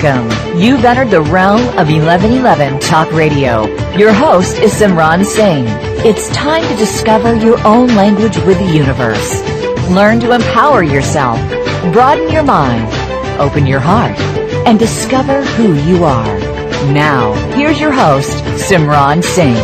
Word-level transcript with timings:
Welcome. 0.00 0.60
You've 0.60 0.84
entered 0.84 1.10
the 1.10 1.22
realm 1.22 1.60
of 1.70 1.88
1111 1.88 2.78
Talk 2.78 3.10
Radio. 3.12 3.66
Your 3.96 4.12
host 4.12 4.56
is 4.58 4.72
Simran 4.72 5.24
Singh. 5.24 5.64
It's 6.06 6.28
time 6.28 6.62
to 6.62 6.76
discover 6.76 7.34
your 7.34 7.58
own 7.66 7.88
language 7.88 8.36
with 8.46 8.60
the 8.60 8.72
universe. 8.72 9.42
Learn 9.90 10.20
to 10.20 10.34
empower 10.34 10.84
yourself, 10.84 11.40
broaden 11.92 12.30
your 12.30 12.44
mind, 12.44 12.86
open 13.40 13.66
your 13.66 13.80
heart, 13.80 14.16
and 14.68 14.78
discover 14.78 15.42
who 15.42 15.74
you 15.74 16.04
are. 16.04 16.38
Now, 16.92 17.32
here's 17.56 17.80
your 17.80 17.92
host, 17.92 18.30
Simran 18.70 19.24
Singh. 19.24 19.54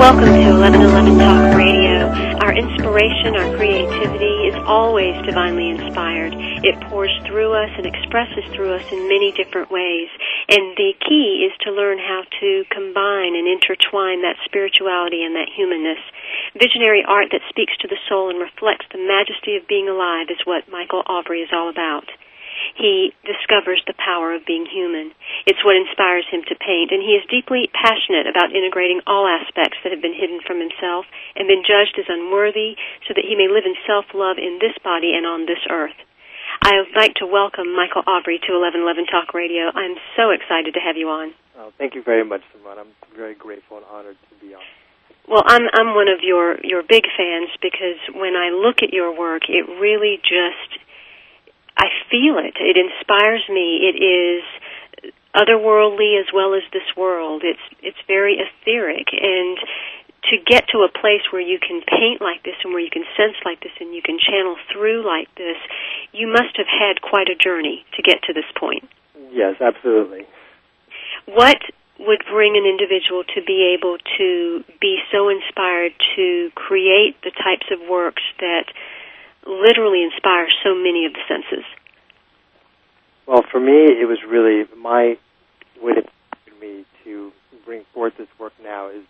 Welcome 0.00 0.24
to 0.24 0.52
1111 0.58 1.18
Talk 1.18 1.56
Radio. 1.58 2.08
Our 2.40 2.54
inspiration, 2.54 3.36
our 3.36 3.56
creativity 3.56 4.46
is 4.48 4.54
always 4.66 5.14
divinely 5.26 5.68
inspired. 5.68 6.32
It 6.62 6.78
pours 6.86 7.10
through 7.26 7.52
us 7.58 7.70
and 7.74 7.86
expresses 7.86 8.46
through 8.54 8.74
us 8.74 8.86
in 8.92 9.10
many 9.10 9.34
different 9.34 9.70
ways. 9.70 10.08
And 10.48 10.78
the 10.78 10.94
key 11.02 11.42
is 11.42 11.54
to 11.66 11.74
learn 11.74 11.98
how 11.98 12.22
to 12.22 12.64
combine 12.70 13.34
and 13.34 13.50
intertwine 13.50 14.22
that 14.22 14.38
spirituality 14.46 15.26
and 15.26 15.34
that 15.34 15.50
humanness. 15.50 15.98
Visionary 16.54 17.02
art 17.02 17.34
that 17.34 17.42
speaks 17.50 17.74
to 17.82 17.88
the 17.88 17.98
soul 18.08 18.30
and 18.30 18.38
reflects 18.38 18.86
the 18.92 19.02
majesty 19.02 19.56
of 19.58 19.66
being 19.66 19.88
alive 19.88 20.30
is 20.30 20.46
what 20.46 20.70
Mykal 20.70 21.02
Aubry 21.10 21.42
is 21.42 21.50
all 21.52 21.68
about 21.68 22.06
he 22.76 23.12
discovers 23.24 23.82
the 23.86 23.98
power 23.98 24.32
of 24.34 24.46
being 24.46 24.66
human. 24.66 25.12
It's 25.46 25.64
what 25.64 25.76
inspires 25.76 26.26
him 26.30 26.42
to 26.46 26.54
paint, 26.54 26.92
and 26.92 27.02
he 27.02 27.18
is 27.18 27.26
deeply 27.28 27.68
passionate 27.72 28.26
about 28.26 28.54
integrating 28.54 29.00
all 29.06 29.26
aspects 29.26 29.78
that 29.82 29.92
have 29.92 30.02
been 30.02 30.14
hidden 30.14 30.40
from 30.46 30.60
himself 30.60 31.06
and 31.36 31.48
been 31.48 31.66
judged 31.66 31.98
as 31.98 32.08
unworthy 32.08 32.76
so 33.08 33.14
that 33.14 33.26
he 33.26 33.36
may 33.36 33.48
live 33.48 33.66
in 33.66 33.76
self-love 33.86 34.38
in 34.38 34.58
this 34.60 34.76
body 34.84 35.14
and 35.14 35.26
on 35.26 35.46
this 35.46 35.62
earth. 35.68 35.96
I 36.62 36.78
would 36.78 36.94
like 36.94 37.14
to 37.18 37.26
welcome 37.26 37.74
Mykal 37.74 38.06
Aubry 38.06 38.38
to 38.38 38.54
1111 38.54 39.06
Talk 39.10 39.34
Radio. 39.34 39.66
I'm 39.74 39.98
so 40.14 40.30
excited 40.30 40.74
to 40.74 40.80
have 40.80 40.96
you 40.96 41.10
on. 41.10 41.34
Oh, 41.58 41.72
thank 41.76 41.96
you 41.96 42.04
very 42.04 42.24
much, 42.24 42.42
Simone. 42.54 42.78
I'm 42.78 42.94
very 43.16 43.34
grateful 43.34 43.78
and 43.78 43.86
honored 43.90 44.16
to 44.30 44.34
be 44.38 44.54
on. 44.54 44.62
Well, 45.26 45.42
I'm 45.44 45.62
I'm 45.74 45.94
one 45.96 46.06
of 46.06 46.22
your 46.22 46.62
your 46.62 46.82
big 46.86 47.02
fans 47.18 47.50
because 47.60 47.98
when 48.14 48.38
I 48.38 48.54
look 48.54 48.78
at 48.82 48.94
your 48.94 49.10
work, 49.10 49.42
it 49.48 49.66
really 49.82 50.22
just 50.22 50.78
I 51.76 51.90
feel 52.10 52.38
it. 52.38 52.54
It 52.54 52.78
inspires 52.78 53.42
me. 53.50 53.82
It 53.82 53.98
is 53.98 55.12
otherworldly 55.34 56.20
as 56.20 56.30
well 56.32 56.54
as 56.54 56.62
this 56.72 56.86
world. 56.96 57.42
It's 57.44 57.66
it's 57.82 57.98
very 58.06 58.38
etheric 58.38 59.10
and 59.10 59.58
to 60.30 60.36
get 60.46 60.68
to 60.70 60.86
a 60.86 60.90
place 60.90 61.22
where 61.32 61.42
you 61.42 61.58
can 61.58 61.82
paint 61.82 62.20
like 62.20 62.42
this 62.44 62.54
and 62.62 62.72
where 62.72 62.82
you 62.82 62.90
can 62.90 63.04
sense 63.16 63.36
like 63.44 63.60
this 63.60 63.72
and 63.80 63.94
you 63.94 64.02
can 64.02 64.18
channel 64.18 64.56
through 64.72 65.04
like 65.04 65.28
this, 65.34 65.58
you 66.12 66.28
must 66.28 66.56
have 66.56 66.70
had 66.70 67.02
quite 67.02 67.28
a 67.28 67.34
journey 67.34 67.84
to 67.96 68.02
get 68.02 68.22
to 68.24 68.32
this 68.32 68.46
point. 68.58 68.88
Yes, 69.32 69.56
absolutely. 69.60 70.26
What 71.26 71.58
would 71.98 72.22
bring 72.30 72.56
an 72.56 72.64
individual 72.66 73.24
to 73.34 73.42
be 73.42 73.74
able 73.74 73.98
to 74.18 74.64
be 74.80 74.98
so 75.10 75.28
inspired 75.28 75.92
to 76.16 76.50
create 76.54 77.16
the 77.22 77.30
types 77.30 77.66
of 77.70 77.78
works 77.88 78.22
that 78.38 78.66
literally 79.46 80.02
inspire 80.02 80.46
so 80.62 80.74
many 80.74 81.06
of 81.06 81.12
the 81.12 81.22
senses? 81.26 81.64
Well, 83.26 83.42
for 83.50 83.60
me, 83.60 83.90
it 83.90 84.06
was 84.06 84.18
really 84.26 84.66
my 84.76 85.16
what 85.80 85.98
it 85.98 86.06
me 86.62 86.84
to 87.04 87.32
bring 87.66 87.82
forth 87.92 88.14
this 88.16 88.28
work 88.38 88.52
now 88.62 88.88
is 88.88 89.02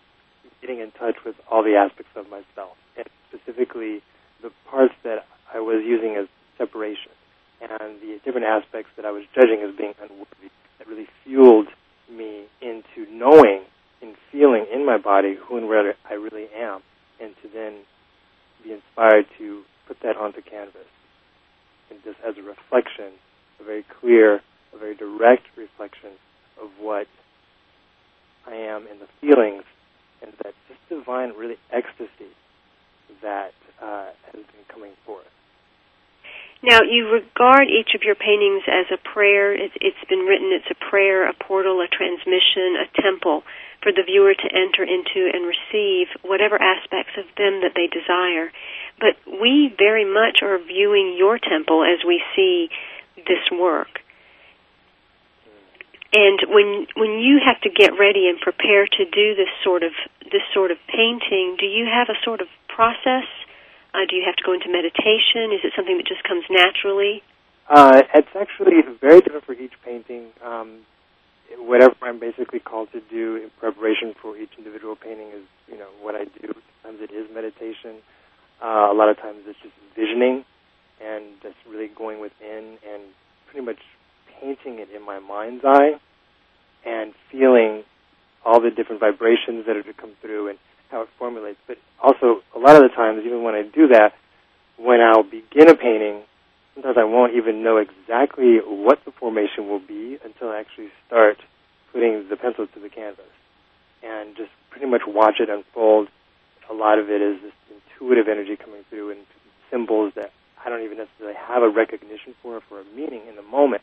getting 0.63 0.79
in 0.79 0.91
touch 0.93 1.17
with 1.27 1.35
all 1.51 1.63
the 1.63 1.75
aspects 1.75 2.13
of 2.17 2.31
myself, 2.31 2.79
and 2.97 3.07
specifically 3.29 4.01
the 4.41 4.51
parts 4.71 4.95
that 5.05 5.27
I 5.53 5.61
was 5.61 5.83
using 5.85 6.17
as 6.17 6.29
separation, 6.57 7.13
and 7.61 8.01
the 8.01 8.19
different 8.25 8.47
aspects 8.47 8.91
that 8.97 9.05
I 9.05 9.11
was 9.11 9.25
judging 9.35 9.61
as 9.61 9.77
being 9.77 9.93
unworthy. 10.01 10.49
That 10.79 10.89
really 10.89 11.09
fueled 11.25 11.69
me 12.11 12.47
into 12.63 13.11
knowing 13.11 13.63
and 14.01 14.17
feeling 14.33 14.67
in 14.73 14.87
my 14.87 14.99
body 14.99 15.37
who 15.37 15.59
and 15.59 15.69
where 15.69 15.95
I 16.09 16.15
really 16.15 16.47
am, 16.57 16.81
and 17.21 17.35
to 17.43 17.49
then 17.53 17.75
be 18.65 18.73
inspired 18.73 19.27
to 19.39 19.63
put 19.87 20.01
that 20.01 20.17
onto 20.17 20.41
canvas 20.41 20.87
and 21.93 22.03
just 22.05 22.19
as 22.27 22.39
a 22.39 22.43
reflection, 22.43 23.13
a 23.61 23.65
very 23.65 23.85
clear, 24.01 24.41
a 24.73 24.79
very 24.79 24.95
direct 24.95 25.45
reflection 25.57 26.11
of 26.61 26.71
what 26.81 27.07
I 28.47 28.55
am 28.55 28.87
in 28.87 28.99
the 28.99 29.09
feelings 29.21 29.65
and 30.23 30.33
that 30.43 30.55
just 30.69 30.81
divine, 30.89 31.33
really 31.37 31.59
ecstasy 31.71 32.33
that 33.23 33.53
uh, 33.83 34.11
has 34.33 34.35
been 34.35 34.67
coming 34.69 34.93
forth. 35.05 35.27
Now, 36.63 36.79
you 36.87 37.11
regard 37.11 37.67
each 37.67 37.99
of 37.99 38.07
your 38.07 38.15
paintings 38.15 38.63
as 38.71 38.87
a 38.95 39.03
prayer. 39.03 39.53
It's, 39.53 39.75
it's 39.81 40.05
been 40.09 40.21
written, 40.21 40.55
it's 40.55 40.71
a 40.71 40.79
prayer, 40.79 41.29
a 41.29 41.35
portal, 41.35 41.83
a 41.83 41.89
transmission, 41.91 42.79
a 42.79 42.87
temple 43.03 43.43
for 43.83 43.91
the 43.91 44.07
viewer 44.07 44.33
to 44.33 44.49
enter 44.55 44.87
into 44.87 45.27
and 45.27 45.43
receive 45.43 46.07
whatever 46.23 46.55
aspects 46.55 47.19
of 47.19 47.27
them 47.35 47.67
that 47.67 47.75
they 47.75 47.91
desire. 47.91 48.55
But 49.03 49.19
we 49.27 49.75
very 49.77 50.07
much 50.07 50.39
are 50.43 50.59
viewing 50.63 51.17
your 51.19 51.39
temple 51.43 51.83
as 51.83 52.07
we 52.07 52.23
see 52.37 52.71
this 53.17 53.43
work. 53.51 53.99
And 56.13 56.41
when 56.49 56.87
when 56.95 57.21
you 57.21 57.41
have 57.45 57.61
to 57.63 57.71
get 57.71 57.99
ready 57.99 58.29
and 58.29 58.39
prepare 58.39 58.87
to 58.87 59.05
do 59.05 59.35
this 59.35 59.49
sort 59.65 59.83
of 59.83 59.93
this 60.25 60.45
sort 60.53 60.71
of 60.71 60.79
painting, 60.87 61.57
do 61.59 61.67
you 61.67 61.89
have 61.89 62.09
a 62.09 62.19
sort 62.25 62.41
of 62.41 62.49
process? 62.69 63.25
Uh, 63.95 64.05
do 64.09 64.17
you 64.17 64.23
have 64.25 64.37
to 64.37 64.45
go 64.45 64.53
into 64.53 64.69
meditation? 64.69 65.53
Is 65.53 65.65
it 65.65 65.73
something 65.77 65.97
that 65.97 66.07
just 66.07 66.23
comes 66.25 66.45
naturally? 66.49 67.23
Uh, 67.69 68.03
it's 68.15 68.35
actually 68.39 68.81
very 69.01 69.21
different 69.21 69.45
for 69.45 69.53
each 69.53 69.73
painting. 69.85 70.29
Um, 70.45 70.85
whatever 71.59 71.95
I'm 72.03 72.19
basically 72.19 72.61
called 72.61 72.93
to 72.93 73.01
do 73.01 73.37
in 73.37 73.51
preparation 73.59 74.15
for 74.21 74.37
each 74.37 74.51
individual 74.57 74.97
painting 74.97 75.29
is, 75.29 75.45
you 75.69 75.79
know, 75.79 75.89
what 76.01 76.15
I 76.15 76.25
do. 76.25 76.55
Sometimes 76.83 77.03
it 77.03 77.15
is 77.15 77.29
meditation. 77.33 78.01
Uh, 78.63 78.89
a 78.91 78.95
lot 78.95 79.09
of 79.09 79.17
times 79.19 79.45
it's 79.47 79.59
just 79.63 79.75
visioning 79.97 80.45
and 81.01 81.25
just 81.43 81.57
really 81.69 81.89
going 81.89 82.21
within 82.21 82.79
and 82.87 83.03
pretty 83.47 83.65
much 83.65 83.81
painting 84.43 84.81
it 84.81 84.89
in 84.95 85.05
my 85.05 85.21
mind's 85.21 85.65
eye 85.65 85.95
and 86.85 87.15
feeling 87.31 87.85
all 88.45 88.61
the 88.61 88.71
different 88.71 89.01
vibrations 89.01 89.67
that 89.67 89.77
are 89.77 89.83
to 89.83 89.93
come 89.93 90.13
through 90.21 90.49
and 90.49 90.59
how 90.91 91.03
it 91.03 91.09
formulates. 91.19 91.59
But 91.67 91.79
also, 92.03 92.43
a 92.55 92.59
lot 92.59 92.77
of 92.77 92.83
the 92.83 92.89
times, 92.89 93.23
even 93.25 93.43
when 93.43 93.55
I 93.55 93.63
do 93.63 93.89
that, 93.89 94.13
when 94.77 95.01
I'll 95.01 95.23
begin 95.23 95.69
a 95.69 95.77
painting, 95.77 96.23
sometimes 96.75 96.97
I 96.99 97.05
won't 97.05 97.35
even 97.35 97.63
know 97.63 97.77
exactly 97.77 98.59
what 98.65 98.99
the 99.05 99.13
formation 99.13 99.69
will 99.69 99.81
be 99.81 100.19
until 100.25 100.49
I 100.49 100.59
actually 100.59 100.91
start 101.07 101.39
putting 101.93 102.29
the 102.29 102.37
pencil 102.37 102.67
to 102.67 102.81
the 102.81 102.89
canvas 102.89 103.31
and 104.03 104.37
just 104.37 104.51
pretty 104.71 104.87
much 104.87 105.03
watch 105.07 105.37
it 105.39 105.49
unfold. 105.49 106.09
A 106.71 106.75
lot 106.75 106.99
of 106.99 107.11
it 107.11 107.23
is 107.23 107.41
this 107.43 107.53
intuitive 107.71 108.27
energy 108.29 108.57
coming 108.57 108.83
through 108.91 109.13
and 109.13 109.21
symbols 109.71 110.15
that 110.17 110.33
I 110.65 110.69
don't 110.69 110.83
even 110.83 110.99
necessarily 110.99 111.37
have 111.37 111.63
a 111.63 111.69
recognition 111.69 112.35
for 112.43 112.61
for 112.69 112.81
a 112.81 112.85
meaning 112.97 113.23
in 113.29 113.37
the 113.37 113.43
moment. 113.43 113.83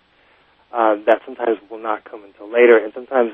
Uh, 0.71 0.95
that 1.05 1.21
sometimes 1.25 1.57
will 1.69 1.81
not 1.81 2.05
come 2.05 2.23
until 2.23 2.47
later, 2.47 2.77
and 2.77 2.93
sometimes 2.93 3.33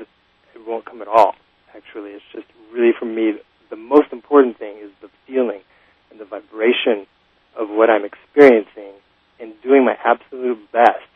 it 0.54 0.66
won't 0.66 0.86
come 0.86 1.02
at 1.02 1.08
all. 1.08 1.34
Actually, 1.76 2.12
it's 2.12 2.24
just 2.32 2.46
really 2.72 2.92
for 2.98 3.04
me 3.04 3.34
the 3.68 3.76
most 3.76 4.12
important 4.12 4.58
thing 4.58 4.78
is 4.78 4.90
the 5.02 5.10
feeling 5.26 5.60
and 6.10 6.18
the 6.18 6.24
vibration 6.24 7.06
of 7.54 7.68
what 7.68 7.90
I'm 7.90 8.04
experiencing, 8.04 8.92
and 9.40 9.52
doing 9.62 9.84
my 9.84 9.96
absolute 10.04 10.60
best 10.72 11.08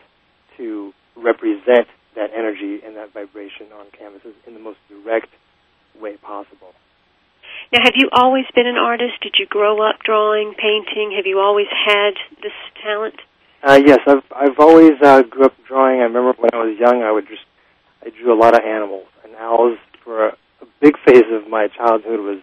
to 0.57 0.93
represent 1.17 1.89
that 2.17 2.31
energy 2.37 2.81
and 2.85 2.97
that 2.97 3.13
vibration 3.15 3.73
on 3.79 3.87
canvases 3.97 4.35
in 4.47 4.55
the 4.55 4.61
most 4.61 4.79
direct 4.89 5.29
way 6.01 6.17
possible. 6.17 6.73
Now, 7.73 7.81
have 7.85 7.95
you 7.95 8.09
always 8.13 8.45
been 8.55 8.67
an 8.67 8.77
artist? 8.77 9.21
Did 9.23 9.37
you 9.39 9.47
grow 9.47 9.81
up 9.89 10.01
drawing, 10.05 10.55
painting? 10.55 11.13
Have 11.17 11.27
you 11.27 11.39
always 11.39 11.69
had 11.71 12.13
this 12.43 12.57
talent? 12.83 13.17
Uh, 13.63 13.81
yes, 13.85 13.99
I've 14.07 14.25
I've 14.35 14.59
always 14.59 14.93
uh, 15.03 15.23
grew 15.23 15.45
up 15.45 15.55
drawing. 15.67 16.01
I 16.01 16.05
remember 16.05 16.33
when 16.39 16.51
I 16.53 16.65
was 16.65 16.79
young, 16.79 17.03
I 17.03 17.13
would 17.13 17.29
just 17.29 17.43
I 18.05 18.11
drew 18.11 18.33
a 18.33 18.39
lot 18.39 18.55
of 18.55 18.65
animals, 18.65 19.07
and 19.25 19.35
owls 19.37 19.79
for 20.03 20.29
a, 20.29 20.37
a 20.63 20.67
big 20.81 20.97
phase 21.05 21.25
of 21.31 21.49
my 21.49 21.69
childhood 21.69 22.21
was 22.21 22.39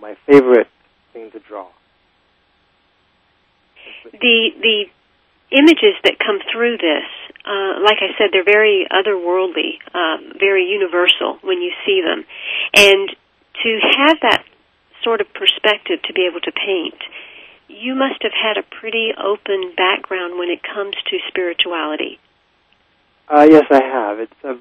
my 0.00 0.16
favorite 0.26 0.66
thing 1.12 1.30
to 1.30 1.38
draw. 1.38 1.68
The 4.12 4.50
the 4.60 4.84
images 5.52 5.94
that 6.02 6.18
come 6.18 6.40
through 6.52 6.78
this, 6.78 7.06
uh, 7.44 7.78
like 7.84 7.98
I 8.02 8.10
said, 8.18 8.30
they're 8.32 8.44
very 8.44 8.86
otherworldly, 8.90 9.78
uh, 9.94 10.34
very 10.38 10.66
universal 10.66 11.38
when 11.42 11.62
you 11.62 11.70
see 11.86 12.02
them, 12.02 12.24
and 12.74 13.08
to 13.62 13.80
have 13.98 14.18
that 14.22 14.44
sort 15.04 15.20
of 15.20 15.32
perspective 15.32 16.02
to 16.02 16.12
be 16.12 16.26
able 16.26 16.40
to 16.40 16.50
paint 16.50 16.98
you 17.68 17.94
must 17.94 18.22
have 18.22 18.32
had 18.32 18.56
a 18.56 18.64
pretty 18.80 19.10
open 19.16 19.72
background 19.76 20.38
when 20.38 20.48
it 20.48 20.60
comes 20.62 20.94
to 21.10 21.18
spirituality. 21.28 22.18
Uh, 23.28 23.46
yes, 23.50 23.64
I 23.70 23.82
have. 23.82 24.20
It's 24.20 24.44
uh, 24.44 24.54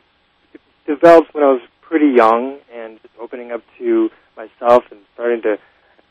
it 0.53 0.61
developed 0.87 1.33
when 1.33 1.43
I 1.43 1.51
was 1.51 1.61
pretty 1.81 2.13
young 2.15 2.57
and 2.73 2.99
opening 3.19 3.51
up 3.51 3.61
to 3.77 4.09
myself 4.35 4.83
and 4.91 4.99
starting 5.13 5.41
to 5.43 5.57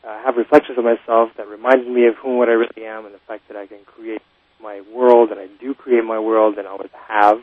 uh, 0.06 0.22
have 0.22 0.36
reflections 0.36 0.78
of 0.78 0.84
myself 0.84 1.30
that 1.36 1.48
reminded 1.48 1.88
me 1.88 2.06
of 2.06 2.14
whom 2.16 2.38
what 2.38 2.48
I 2.48 2.52
really 2.52 2.86
am 2.86 3.06
and 3.06 3.14
the 3.14 3.20
fact 3.26 3.48
that 3.48 3.56
I 3.56 3.66
can 3.66 3.84
create 3.84 4.22
my 4.62 4.82
world 4.94 5.30
and 5.30 5.40
I 5.40 5.48
do 5.60 5.74
create 5.74 6.04
my 6.04 6.18
world 6.18 6.58
and 6.58 6.66
always 6.66 6.90
have. 7.08 7.42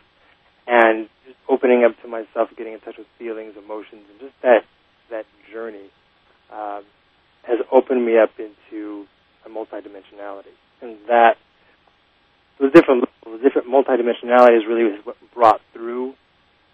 And 0.67 1.09
just 1.25 1.37
opening 1.49 1.83
up 1.83 1.99
to 2.03 2.07
myself, 2.07 2.49
getting 2.55 2.73
in 2.73 2.79
touch 2.79 2.97
with 2.97 3.07
feelings, 3.17 3.55
emotions, 3.57 4.03
and 4.09 4.19
just 4.19 4.33
that 4.43 4.63
that 5.09 5.25
journey 5.51 5.89
uh, 6.51 6.81
has 7.43 7.59
opened 7.71 8.05
me 8.05 8.17
up 8.17 8.29
into 8.39 9.05
a 9.45 9.49
multidimensionality, 9.49 10.53
and 10.81 10.97
that 11.07 11.37
the 12.59 12.69
different 12.69 13.05
the 13.25 13.37
different 13.37 13.67
multidimensionality 13.67 14.57
is 14.57 14.67
really 14.67 14.97
what 15.03 15.17
brought 15.33 15.61
through 15.73 16.13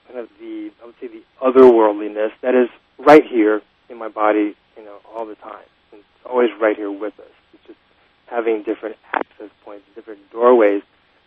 kind 0.08 0.20
of 0.20 0.30
the 0.40 0.72
I 0.82 0.86
would 0.86 0.96
say 1.00 1.08
the 1.08 1.24
otherworldliness 1.42 2.32
that 2.42 2.56
is 2.56 2.70
right 2.98 3.24
here 3.26 3.62
in 3.90 3.98
my 3.98 4.10
body, 4.10 4.56
you 4.78 4.84
know, 4.84 4.98
all 5.16 5.26
the 5.26 5.36
time. 5.36 5.66
It's 5.94 6.04
always 6.26 6.50
right 6.60 6.76
here 6.76 6.92
with 6.92 7.18
us. 7.20 7.32
It's 7.54 7.68
just 7.68 7.80
having 8.28 8.64
different 8.64 8.98
access 9.14 9.50
points, 9.64 9.86
different 9.96 10.32
doorways 10.32 10.82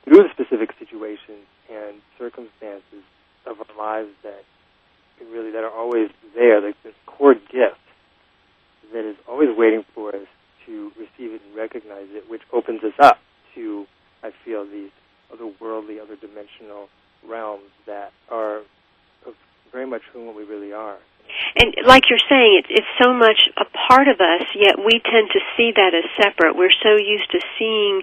through 0.04 0.22
the 0.22 0.28
specific 0.30 0.74
situations 0.78 1.46
and 1.70 1.96
circumstances 2.18 3.04
of 3.46 3.56
our 3.60 3.76
lives 3.76 4.10
that 4.22 4.44
really 5.32 5.50
that 5.52 5.64
are 5.64 5.70
always 5.70 6.10
there, 6.34 6.60
like 6.60 6.76
this 6.82 6.94
core 7.06 7.34
gift 7.34 7.78
that 8.92 9.04
is 9.04 9.16
always 9.28 9.56
waiting 9.56 9.84
for 9.94 10.14
us 10.14 10.26
to 10.70 10.92
receive 10.96 11.34
it 11.34 11.42
and 11.44 11.56
recognize 11.56 12.06
it, 12.10 12.30
which 12.30 12.42
opens 12.52 12.82
us 12.84 12.94
up 13.00 13.18
to, 13.54 13.86
I 14.22 14.30
feel, 14.44 14.64
these 14.64 14.90
otherworldly, 15.34 16.00
other 16.00 16.14
dimensional 16.14 16.88
realms 17.26 17.70
that 17.86 18.12
are 18.30 18.62
very 19.72 19.86
much 19.86 20.02
who 20.12 20.30
we 20.30 20.44
really 20.44 20.72
are. 20.72 20.98
And 21.56 21.74
like 21.86 22.10
you're 22.10 22.22
saying, 22.28 22.62
it's, 22.62 22.70
it's 22.70 22.92
so 23.02 23.12
much 23.12 23.50
a 23.56 23.64
part 23.88 24.08
of 24.08 24.20
us, 24.20 24.46
yet 24.54 24.78
we 24.78 25.00
tend 25.02 25.30
to 25.32 25.40
see 25.56 25.70
that 25.74 25.94
as 25.94 26.06
separate. 26.18 26.56
We're 26.56 26.74
so 26.82 26.96
used 26.98 27.30
to 27.32 27.40
seeing 27.58 28.02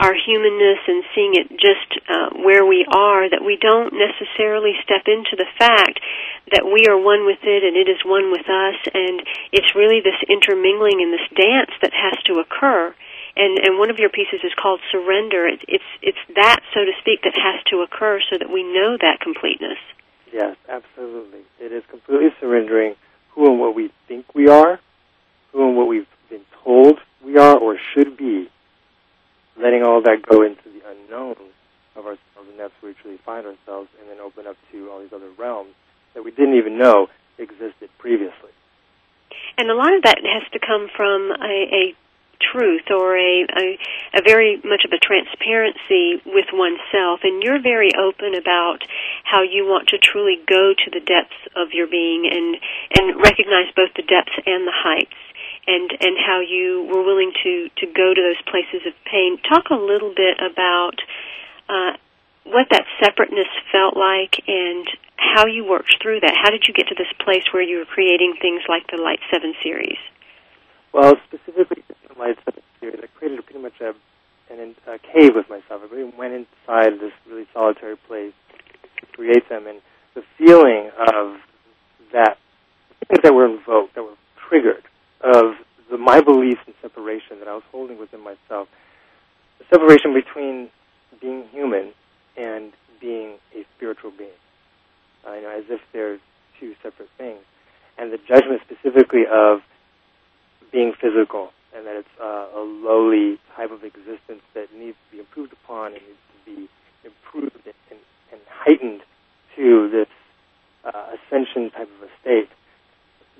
our 0.00 0.14
humanness 0.14 0.82
and 0.88 1.04
seeing 1.14 1.38
it 1.38 1.50
just 1.54 1.90
uh, 2.10 2.34
where 2.42 2.66
we 2.66 2.82
are 2.90 3.30
that 3.30 3.46
we 3.46 3.56
don't 3.60 3.94
necessarily 3.94 4.74
step 4.82 5.06
into 5.06 5.38
the 5.38 5.46
fact 5.58 6.00
that 6.50 6.66
we 6.66 6.90
are 6.90 6.98
one 6.98 7.26
with 7.26 7.38
it 7.46 7.62
and 7.62 7.78
it 7.78 7.86
is 7.86 8.02
one 8.04 8.34
with 8.34 8.46
us. 8.50 8.78
And 8.90 9.22
it's 9.52 9.70
really 9.74 10.02
this 10.02 10.18
intermingling 10.26 10.98
and 10.98 11.14
this 11.14 11.28
dance 11.30 11.70
that 11.82 11.94
has 11.94 12.18
to 12.26 12.42
occur. 12.42 12.94
And 13.36 13.58
and 13.58 13.78
one 13.78 13.90
of 13.90 13.98
your 13.98 14.10
pieces 14.10 14.42
is 14.42 14.54
called 14.54 14.80
surrender. 14.90 15.46
It's 15.46 15.62
it's 15.66 15.90
it's 16.02 16.24
that 16.34 16.60
so 16.74 16.84
to 16.84 16.92
speak 17.00 17.22
that 17.22 17.34
has 17.38 17.62
to 17.70 17.82
occur 17.82 18.20
so 18.30 18.38
that 18.38 18.50
we 18.50 18.62
know 18.62 18.98
that 18.98 19.22
completeness. 19.22 19.78
Yes 20.32 20.56
absolutely. 20.68 21.46
It 21.60 21.70
is 21.70 21.82
completely 21.86 22.34
surrendering 22.40 22.94
who 23.30 23.46
and 23.46 23.60
what 23.60 23.74
we 23.74 23.90
think 24.06 24.34
we 24.34 24.48
are 24.48 24.78
who 25.52 25.68
and 25.68 25.76
what 25.76 25.86
we've 25.86 26.06
been 26.30 26.44
told 26.62 26.98
we 27.24 27.38
are 27.38 27.56
or 27.56 27.78
should 27.94 28.16
be 28.16 28.50
letting 29.64 29.82
all 29.82 30.02
that 30.02 30.20
go 30.28 30.42
into 30.42 30.68
the 30.68 30.84
unknown 30.84 31.40
of 31.96 32.04
ourselves, 32.04 32.46
and 32.52 32.60
that's 32.60 32.74
where 32.80 32.92
we 32.92 32.96
truly 33.00 33.18
find 33.24 33.46
ourselves, 33.46 33.88
and 33.98 34.10
then 34.10 34.20
open 34.20 34.46
up 34.46 34.56
to 34.70 34.90
all 34.90 35.00
these 35.00 35.12
other 35.12 35.30
realms 35.38 35.72
that 36.12 36.22
we 36.22 36.30
didn't 36.30 36.54
even 36.54 36.76
know 36.76 37.08
existed 37.38 37.88
previously. 37.98 38.52
And 39.56 39.70
a 39.70 39.74
lot 39.74 39.96
of 39.96 40.02
that 40.02 40.18
has 40.20 40.44
to 40.52 40.60
come 40.60 40.88
from 40.94 41.32
a, 41.40 41.56
a 41.72 41.94
truth 42.52 42.90
or 42.90 43.16
a, 43.16 43.46
a, 43.48 43.78
a 44.18 44.22
very 44.22 44.60
much 44.64 44.84
of 44.84 44.92
a 44.92 44.98
transparency 44.98 46.20
with 46.26 46.52
oneself 46.52 47.20
and 47.22 47.42
you're 47.42 47.62
very 47.62 47.90
open 47.96 48.34
about 48.34 48.84
how 49.24 49.42
you 49.42 49.64
want 49.64 49.88
to 49.88 49.98
truly 49.98 50.36
go 50.46 50.74
to 50.76 50.90
the 50.92 51.00
depths 51.00 51.40
of 51.56 51.72
your 51.72 51.86
being 51.86 52.28
and 52.28 52.58
and 52.98 53.16
recognize 53.16 53.72
both 53.74 53.94
the 53.96 54.02
depths 54.02 54.36
and 54.44 54.66
the 54.66 54.74
heights 54.74 55.16
and 55.66 55.90
and 56.00 56.16
how 56.18 56.40
you 56.40 56.88
were 56.92 57.02
willing 57.02 57.32
to 57.42 57.68
to 57.78 57.86
go 57.86 58.14
to 58.14 58.20
those 58.20 58.40
places 58.50 58.86
of 58.86 58.92
pain. 59.04 59.38
Talk 59.48 59.70
a 59.70 59.80
little 59.80 60.12
bit 60.14 60.38
about 60.38 61.00
uh, 61.68 61.96
what 62.44 62.68
that 62.70 62.84
separateness 63.02 63.48
felt 63.72 63.96
like 63.96 64.42
and 64.46 64.86
how 65.16 65.46
you 65.46 65.64
worked 65.64 65.96
through 66.02 66.20
that. 66.20 66.34
How 66.36 66.50
did 66.50 66.64
you 66.68 66.74
get 66.74 66.88
to 66.88 66.94
this 66.94 67.10
place 67.24 67.44
where 67.52 67.62
you 67.62 67.78
were 67.78 67.88
creating 67.88 68.34
things 68.40 68.62
like 68.68 68.86
the 68.90 69.00
Light 69.00 69.20
Seven 69.32 69.54
series? 69.62 69.98
Well, 70.92 71.14
specifically 71.26 71.82
the 71.88 72.18
Light 72.18 72.38
Seven 72.44 72.62
series, 72.80 73.00
I 73.02 73.06
created 73.18 73.44
pretty 73.44 73.62
much 73.62 73.80
a 73.80 73.94
an, 74.52 74.74
a 74.86 74.98
cave 74.98 75.34
with 75.34 75.48
myself. 75.48 75.82
I 75.82 75.94
really 75.94 76.12
went 76.16 76.34
inside 76.34 77.00
this 77.00 77.12
really 77.26 77.46
solitary 77.52 77.96
place 77.96 78.34
to 79.00 79.06
create 79.16 79.48
them, 79.48 79.66
and 79.66 79.80
the 80.14 80.22
feeling 80.38 80.90
of 80.98 81.38
that 82.12 82.38
things 83.08 83.22
that 83.22 83.34
were 83.34 83.46
invoked, 83.46 83.94
that 83.94 84.02
were 84.02 84.16
triggered, 84.48 84.84
of 85.24 85.54
the, 85.90 85.98
my 85.98 86.20
beliefs 86.20 86.60
in 86.66 86.74
separation 86.82 87.38
that 87.38 87.48
I 87.48 87.54
was 87.54 87.62
holding 87.72 87.98
within 87.98 88.20
myself, 88.20 88.68
the 89.58 89.64
separation 89.70 90.14
between 90.14 90.68
being 91.20 91.44
human 91.50 91.92
and 92.36 92.72
being 93.00 93.38
a 93.54 93.64
spiritual 93.76 94.12
being, 94.16 94.30
uh, 95.26 95.34
you 95.34 95.42
know, 95.42 95.50
as 95.50 95.64
if 95.68 95.80
they're 95.92 96.18
two 96.60 96.74
separate 96.82 97.08
things, 97.16 97.40
and 97.98 98.12
the 98.12 98.18
judgment 98.28 98.60
specifically 98.64 99.24
of 99.30 99.60
being 100.72 100.92
physical 101.00 101.50
and 101.74 101.86
that 101.86 101.96
it's 101.96 102.08
uh, 102.20 102.46
a 102.54 102.62
lowly 102.62 103.38
type 103.56 103.70
of 103.70 103.82
existence 103.82 104.42
that 104.54 104.72
needs 104.74 104.96
to 105.10 105.16
be 105.16 105.18
improved 105.18 105.52
upon 105.52 105.92
and 105.92 106.02
needs 106.02 106.18
to 106.44 106.56
be 106.56 106.68
improved 107.04 107.66
and, 107.90 107.98
and 108.32 108.40
heightened 108.48 109.00
to 109.56 109.88
this 109.90 110.08
uh, 110.84 111.14
ascension 111.14 111.70
type 111.70 111.88
of 111.98 112.08
a 112.08 112.10
state 112.20 112.48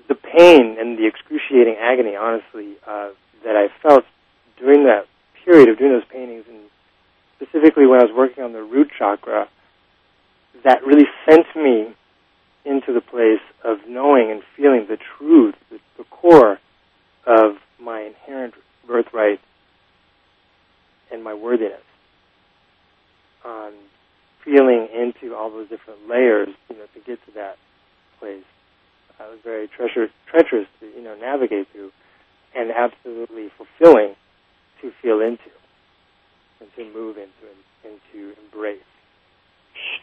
the 0.07 0.15
pain 0.15 0.77
and 0.79 0.97
the 0.97 1.07
excruciating 1.07 1.75
agony, 1.79 2.15
honestly, 2.15 2.75
uh, 2.85 3.09
that 3.43 3.55
I 3.55 3.67
felt 3.81 4.05
during 4.57 4.85
that 4.85 5.05
period 5.43 5.69
of 5.69 5.77
doing 5.77 5.91
those 5.91 6.05
paintings, 6.11 6.45
and 6.47 6.61
specifically 7.37 7.85
when 7.85 7.99
I 7.99 8.03
was 8.03 8.13
working 8.15 8.43
on 8.43 8.53
the 8.53 8.63
root 8.63 8.91
chakra, 8.97 9.47
that 10.63 10.85
really 10.85 11.05
sent 11.29 11.45
me 11.55 11.93
into 12.65 12.93
the 12.93 13.01
place 13.01 13.41
of 13.63 13.77
knowing 13.87 14.31
and 14.31 14.41
feeling 14.57 14.87
the 14.87 14.97
truth, 15.17 15.55
the, 15.69 15.79
the 15.97 16.03
core 16.05 16.59
of 17.27 17.57
my 17.79 18.01
inherent 18.01 18.55
birthright 18.87 19.39
and 21.11 21.23
my 21.23 21.33
worthiness. 21.33 21.81
Um, 23.43 23.73
feeling 24.43 24.87
into 24.93 25.35
all 25.35 25.51
those 25.51 25.69
different 25.69 26.07
layers, 26.07 26.49
you 26.69 26.77
know, 26.77 26.85
to 26.93 26.99
get 26.99 27.23
to 27.25 27.31
that 27.33 27.57
place 28.19 28.43
uh, 29.19 29.25
was 29.29 29.39
very 29.43 29.67
treacherous, 29.67 30.11
treacherous 30.27 30.67
to 30.79 30.85
you 30.87 31.01
know 31.01 31.15
navigate 31.15 31.67
through, 31.71 31.91
and 32.55 32.71
absolutely 32.71 33.49
fulfilling 33.57 34.15
to 34.81 34.91
feel 35.01 35.21
into 35.21 35.51
and 36.59 36.69
to 36.75 36.83
move 36.93 37.17
into 37.17 37.47
and 37.83 37.99
to 38.11 38.33
embrace. 38.43 38.79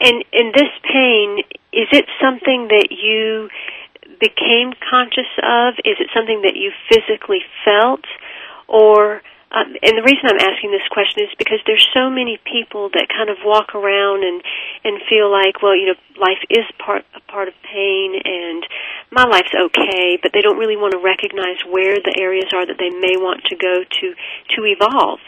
And 0.00 0.24
and 0.32 0.54
this 0.54 0.70
pain 0.84 1.38
is 1.72 1.88
it 1.92 2.04
something 2.20 2.68
that 2.68 2.88
you 2.90 3.48
became 4.20 4.72
conscious 4.90 5.30
of? 5.42 5.74
Is 5.84 5.96
it 6.00 6.08
something 6.14 6.42
that 6.42 6.56
you 6.56 6.72
physically 6.88 7.40
felt, 7.64 8.04
or 8.68 9.22
um, 9.52 9.76
and 9.84 9.92
the 10.00 10.02
reason 10.02 10.24
I'm 10.32 10.40
asking 10.40 10.72
this 10.72 10.88
question 10.88 11.28
is 11.28 11.32
because 11.36 11.60
there's 11.68 11.84
so 11.92 12.08
many 12.08 12.40
people 12.40 12.88
that 12.96 13.12
kind 13.12 13.28
of 13.28 13.36
walk 13.44 13.76
around 13.76 14.24
and 14.24 14.40
and 14.80 14.96
feel 15.12 15.28
like, 15.28 15.60
well, 15.60 15.76
you 15.76 15.92
know, 15.92 15.98
life 16.16 16.40
is 16.48 16.64
part 16.80 17.04
a 17.12 17.20
part 17.28 17.48
of 17.48 17.54
pain, 17.60 18.16
and 18.16 18.64
my 19.12 19.28
life's 19.28 19.52
okay, 19.52 20.16
but 20.16 20.32
they 20.32 20.40
don't 20.40 20.56
really 20.56 20.80
want 20.80 20.96
to 20.96 21.00
recognize 21.04 21.60
where 21.68 22.00
the 22.00 22.16
areas 22.16 22.48
are 22.56 22.64
that 22.64 22.80
they 22.80 22.88
may 22.88 23.20
want 23.20 23.44
to 23.52 23.56
go 23.60 23.84
to 23.84 24.06
to 24.56 24.58
evolve. 24.64 25.20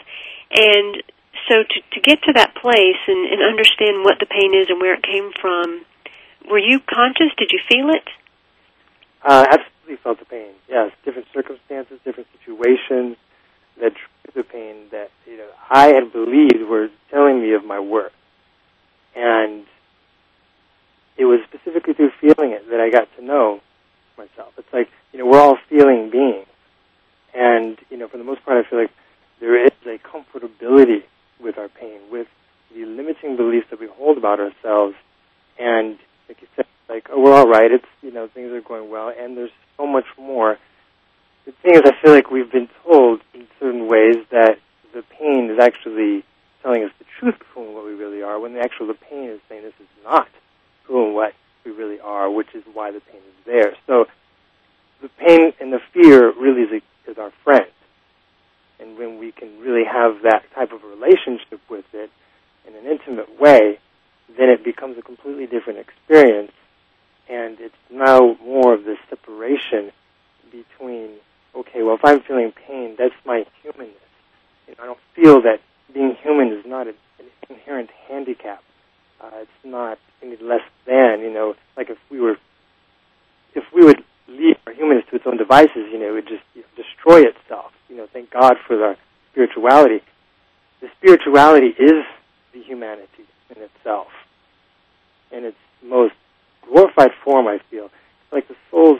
And 0.49 1.05
so 1.45 1.61
to 1.61 1.77
to 1.93 1.99
get 2.01 2.25
to 2.25 2.33
that 2.33 2.57
place 2.57 3.01
and, 3.05 3.29
and 3.29 3.45
understand 3.45 4.01
what 4.01 4.17
the 4.17 4.25
pain 4.25 4.57
is 4.57 4.73
and 4.73 4.81
where 4.81 4.97
it 4.97 5.05
came 5.05 5.29
from, 5.37 5.85
were 6.49 6.57
you 6.57 6.81
conscious? 6.81 7.29
Did 7.37 7.53
you 7.53 7.61
feel 7.69 7.93
it? 7.93 8.09
Uh, 9.21 9.45
absolutely 9.53 10.01
felt 10.01 10.17
the 10.17 10.25
pain. 10.25 10.53
Yes, 10.67 10.89
different 11.05 11.27
circumstances, 11.31 12.01
different 12.01 12.29
situations 12.41 13.17
that 13.79 13.93
the 14.35 14.43
pain 14.43 14.75
that 14.91 15.09
you 15.25 15.37
know 15.37 15.49
I 15.69 15.87
had 15.87 16.11
believed 16.11 16.67
were 16.67 16.89
telling 17.11 17.41
me 17.41 17.53
of 17.53 17.63
my 17.65 17.79
worth, 17.79 18.13
and 19.15 19.65
it 21.17 21.25
was 21.25 21.39
specifically 21.47 21.93
through 21.93 22.11
feeling 22.19 22.51
it 22.51 22.69
that 22.69 22.79
I 22.79 22.89
got 22.89 23.07
to 23.17 23.23
know 23.23 23.61
myself. 24.17 24.53
It's 24.57 24.71
like 24.73 24.89
you 25.11 25.19
know 25.19 25.25
we're 25.25 25.39
all 25.39 25.57
feeling 25.69 26.09
beings, 26.09 26.47
and 27.33 27.77
you 27.89 27.97
know 27.97 28.07
for 28.07 28.17
the 28.17 28.23
most 28.23 28.43
part 28.43 28.63
I 28.65 28.69
feel 28.69 28.79
like 28.79 28.91
there 29.39 29.65
is 29.65 29.71
a 29.85 29.97
comfortability 29.97 31.03
with 31.39 31.57
our 31.57 31.69
pain, 31.69 31.99
with 32.11 32.27
the 32.73 32.85
limiting 32.85 33.35
beliefs 33.35 33.67
that 33.69 33.79
we 33.79 33.87
hold 33.87 34.17
about 34.17 34.39
ourselves, 34.39 34.95
and 35.59 35.97
like 36.27 36.41
you 36.41 36.47
said, 36.55 36.65
like 36.89 37.07
oh 37.11 37.21
we're 37.21 37.33
all 37.33 37.47
right. 37.47 37.71
It's 37.71 37.85
you 38.01 38.11
know 38.11 38.27
things 38.27 38.51
are 38.51 38.61
going 38.61 38.89
well, 38.89 39.13
and 39.17 39.37
there's 39.37 39.51
so 39.77 39.87
much 39.87 40.05
more. 40.17 40.57
The 41.45 41.51
thing 41.61 41.75
is, 41.75 41.81
I 41.85 41.93
feel 42.01 42.11
like 42.11 42.31
we've 42.31 42.51
been 42.51 42.69
told 42.83 43.21
in 43.33 43.47
certain 43.59 43.87
ways 43.87 44.17
that 44.31 44.57
the 44.93 45.03
pain 45.03 45.49
is 45.51 45.59
actually 45.59 46.23
telling 46.63 46.83
us 46.83 46.91
the 46.97 47.05
truth 47.19 47.35
of 47.55 47.73
what 47.73 47.85
we 47.85 47.93
really 47.93 48.23
are, 48.23 48.39
when 48.39 48.53
the 48.53 48.61
actual 48.61 48.87
the 48.87 48.95
pain 48.95 49.29
is 49.29 49.39
saying 49.47 49.61
this 49.61 49.73
is 49.79 49.87
not 50.03 50.27
who 50.85 51.05
and 51.05 51.15
what 51.15 51.33
we 51.63 51.71
really 51.71 51.99
are, 51.99 52.29
which 52.31 52.53
is 52.55 52.63
why 52.73 52.91
the 52.91 52.99
pain 52.99 53.21
is 53.21 53.45
there. 53.45 53.75
So 53.85 54.05
the 55.01 55.09
pain 55.09 55.53
and 55.59 55.71
the 55.71 55.81
fear 55.93 56.31
really 56.31 56.61
is, 56.63 56.71
a, 56.71 57.11
is 57.11 57.17
our 57.17 57.31
friend. 57.43 57.69
And 58.79 58.97
when 58.97 59.19
we 59.19 59.31
can 59.31 59.59
really 59.59 59.85
have 59.85 60.23
that 60.23 60.43
type 60.53 60.71
of 60.71 60.83
relationship 60.83 61.61
with 61.69 61.85
it 61.93 62.09
in 62.67 62.75
an 62.75 62.85
intimate 62.85 63.39
way, 63.39 63.79
then 64.37 64.49
it 64.49 64.63
becomes 64.63 64.97
a 64.97 65.01
completely 65.01 65.45
different 65.45 65.79
experience. 65.79 66.51
And 67.29 67.59
it's 67.59 67.75
now 67.89 68.35
more 68.43 68.73
of 68.73 68.83
this 68.83 68.97
separation 69.09 69.91
between, 70.51 71.11
okay, 71.55 71.83
well, 71.83 71.95
if 71.95 72.03
I'm 72.03 72.21
feeling 72.21 72.51
pain, 72.67 72.95
that's 72.97 73.15
my 73.25 73.45
humanness. 73.61 73.95
You 74.67 74.75
know, 74.75 74.83
I 74.83 74.85
don't 74.87 74.99
feel 75.15 75.41
that 75.41 75.59
being 75.93 76.15
human 76.21 76.51
is 76.51 76.65
not 76.65 76.87
an 76.87 76.95
inherent 77.49 77.89
handicap. 78.07 78.61
Uh, 79.21 79.29
it's 79.41 79.51
not 79.63 79.97
any 80.21 80.37
less 80.37 80.61
than, 80.85 81.21
you 81.21 81.31
know, 81.31 81.55
like 81.77 81.89
if 81.89 81.97
we 82.09 82.19
were, 82.19 82.37
if 83.53 83.63
we 83.73 83.85
would 83.85 84.03
leave 84.27 84.57
our 84.67 84.73
humanness 84.73 85.05
to 85.09 85.15
its 85.15 85.25
own 85.25 85.37
devices, 85.37 85.87
you 85.91 85.99
know, 85.99 86.09
it 86.09 86.13
would 86.13 86.27
just 86.27 86.43
you 86.53 86.61
know, 86.61 86.67
destroy 86.75 87.21
itself. 87.21 87.71
You 87.89 87.97
know, 87.97 88.07
thank 88.11 88.31
God 88.31 88.55
for 88.67 88.75
the 88.75 88.97
spirituality. 89.31 90.01
The 90.81 90.89
spirituality 90.97 91.67
is 91.67 92.03
the 92.53 92.61
humanity 92.61 93.25
in 93.55 93.61
itself. 93.61 94.07
In 95.31 95.45
its 95.45 95.57
most 95.83 96.13
glorified 96.67 97.11
form, 97.23 97.47
I 97.47 97.59
feel. 97.69 97.89
Like 98.31 98.47
the 98.47 98.55
soul's 98.69 98.99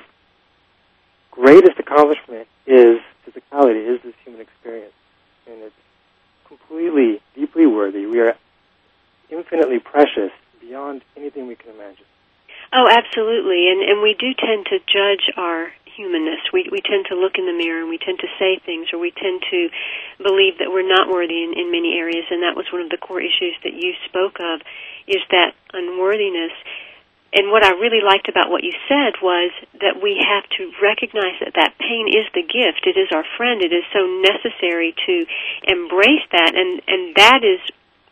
greatest 1.36 1.77
accomplishment 1.77 2.48
is 2.65 3.00
physicality, 3.27 3.84
is 3.84 4.01
this 4.04 4.15
human 4.24 4.42
experience. 4.42 4.94
And 5.48 5.62
it's 5.62 5.75
completely, 6.48 7.22
deeply 7.36 7.68
worthy. 7.68 8.06
We 8.06 8.20
are 8.20 8.36
infinitely 9.30 9.80
precious 9.80 10.32
beyond 10.62 11.01
anything 11.15 11.48
we 11.48 11.56
can 11.56 11.75
imagine. 11.75 12.06
Oh, 12.74 12.88
absolutely. 12.89 13.70
And 13.70 13.82
and 13.84 14.01
we 14.01 14.15
do 14.18 14.34
tend 14.34 14.65
to 14.74 14.80
judge 14.89 15.30
our 15.38 15.72
humanness. 15.86 16.42
We 16.51 16.68
we 16.72 16.82
tend 16.82 17.06
to 17.10 17.15
look 17.15 17.38
in 17.38 17.46
the 17.46 17.54
mirror 17.54 17.82
and 17.82 17.89
we 17.89 18.00
tend 18.00 18.20
to 18.20 18.30
say 18.39 18.60
things 18.65 18.89
or 18.92 19.00
we 19.00 19.12
tend 19.12 19.44
to 19.51 19.70
believe 20.18 20.58
that 20.60 20.74
we're 20.74 20.88
not 20.88 21.08
worthy 21.08 21.44
in, 21.44 21.54
in 21.54 21.72
many 21.72 21.96
areas 21.96 22.25
and 22.32 22.42
that 22.44 22.58
was 22.58 22.65
one 22.74 22.82
of 22.82 22.89
the 22.89 22.98
core 22.98 23.22
issues 23.22 23.56
that 23.63 23.74
you 23.74 23.94
spoke 24.06 24.39
of 24.39 24.62
is 25.08 25.22
that 25.32 25.54
unworthiness. 25.74 26.51
And 27.36 27.51
what 27.51 27.68
I 27.68 27.75
really 27.75 28.00
liked 28.00 28.32
about 28.32 28.50
what 28.50 28.63
you 28.63 28.72
said 28.88 29.20
was 29.22 29.51
that 29.84 30.00
we 30.01 30.15
have 30.24 30.48
to 30.56 30.72
recognize 30.80 31.36
that 31.44 31.60
that 31.60 31.75
pain 31.75 32.08
is 32.08 32.24
the 32.32 32.48
gift. 32.48 32.88
It 32.88 32.96
is 32.96 33.12
our 33.12 33.27
friend. 33.36 33.60
It 33.62 33.75
is 33.75 33.84
so 33.92 34.08
necessary 34.24 34.96
to 35.06 35.15
embrace 35.68 36.24
that 36.32 36.56
and 36.56 36.82
and 36.88 37.15
that 37.20 37.44
is 37.44 37.60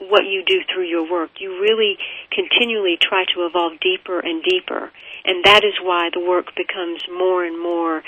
what 0.10 0.25
you 0.25 0.44
do 0.46 0.60
through 0.68 0.88
your 0.88 1.10
work. 1.10 1.39
You 1.39 1.62
really 1.62 1.98
continually 2.32 2.98
try 3.00 3.24
to 3.34 3.46
evolve 3.46 3.80
deeper 3.80 4.20
and 4.20 4.44
deeper. 4.44 4.92
And 5.24 5.44
that 5.46 5.63
is 5.63 5.74
why 5.82 6.10
the 6.13 6.20
work 6.20 6.51
becomes 6.56 7.01
more 7.08 7.46
and 7.46 7.56
more 7.56 8.03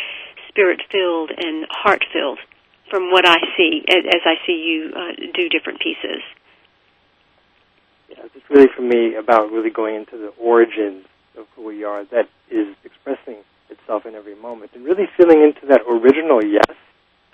spirit 0.49 0.81
filled 0.91 1.31
and 1.31 1.65
heart 1.69 2.03
filled 2.11 2.39
from 2.89 3.11
what 3.11 3.25
I 3.25 3.39
see 3.57 3.83
as 3.87 4.21
I 4.25 4.35
see 4.45 4.59
you 4.67 4.91
uh, 4.95 5.15
do 5.33 5.49
different 5.49 5.79
pieces. 5.79 6.21
Yeah, 8.09 8.25
it's 8.33 8.49
really 8.49 8.67
for 8.75 8.81
me 8.81 9.15
about 9.15 9.51
really 9.51 9.69
going 9.69 9.95
into 9.95 10.17
the 10.17 10.29
origins 10.39 11.05
of 11.37 11.45
who 11.55 11.65
we 11.65 11.83
are 11.83 12.05
that 12.05 12.29
is 12.49 12.75
expressing 12.83 13.37
itself 13.69 14.05
in 14.05 14.15
every 14.15 14.35
moment 14.35 14.71
and 14.75 14.85
really 14.85 15.05
feeling 15.17 15.41
into 15.41 15.67
that 15.67 15.81
original 15.89 16.43
yes 16.43 16.75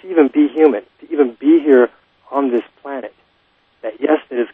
to 0.02 0.10
even 0.10 0.30
be 0.34 0.48
human, 0.48 0.84
to 1.00 1.12
even 1.12 1.36
be 1.40 1.60
here 1.60 1.90
on 2.32 2.52
this 2.52 2.64
planet 2.82 3.14
that 3.82 3.94
yes, 4.00 4.20
it 4.30 4.36
is 4.36 4.48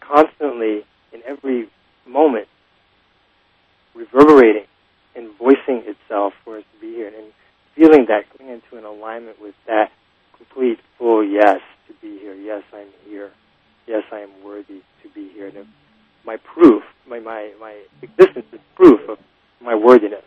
constantly 0.00 0.84
in 1.12 1.20
every 1.26 1.68
moment 2.06 2.48
reverberating 3.94 4.64
and 5.14 5.30
voicing 5.38 5.82
itself 5.86 6.32
for 6.44 6.58
us 6.58 6.64
to 6.74 6.80
be 6.80 6.94
here 6.94 7.08
and 7.08 7.32
feeling 7.74 8.06
that 8.08 8.24
coming 8.36 8.52
into 8.52 8.76
an 8.76 8.84
alignment 8.84 9.40
with 9.40 9.54
that 9.66 9.90
complete 10.36 10.78
full 10.98 11.24
yes 11.24 11.60
to 11.86 11.94
be 12.00 12.18
here. 12.18 12.34
Yes, 12.34 12.62
I'm 12.72 12.88
here. 13.08 13.30
Yes, 13.86 14.04
I 14.12 14.20
am 14.20 14.30
worthy 14.42 14.82
to 15.02 15.08
be 15.14 15.28
here. 15.28 15.48
And 15.48 15.66
my 16.24 16.36
proof, 16.36 16.82
my, 17.06 17.20
my, 17.20 17.52
my 17.60 17.76
existence 18.02 18.46
is 18.52 18.60
proof 18.74 19.08
of 19.08 19.18
my 19.60 19.74
worthiness. 19.74 20.24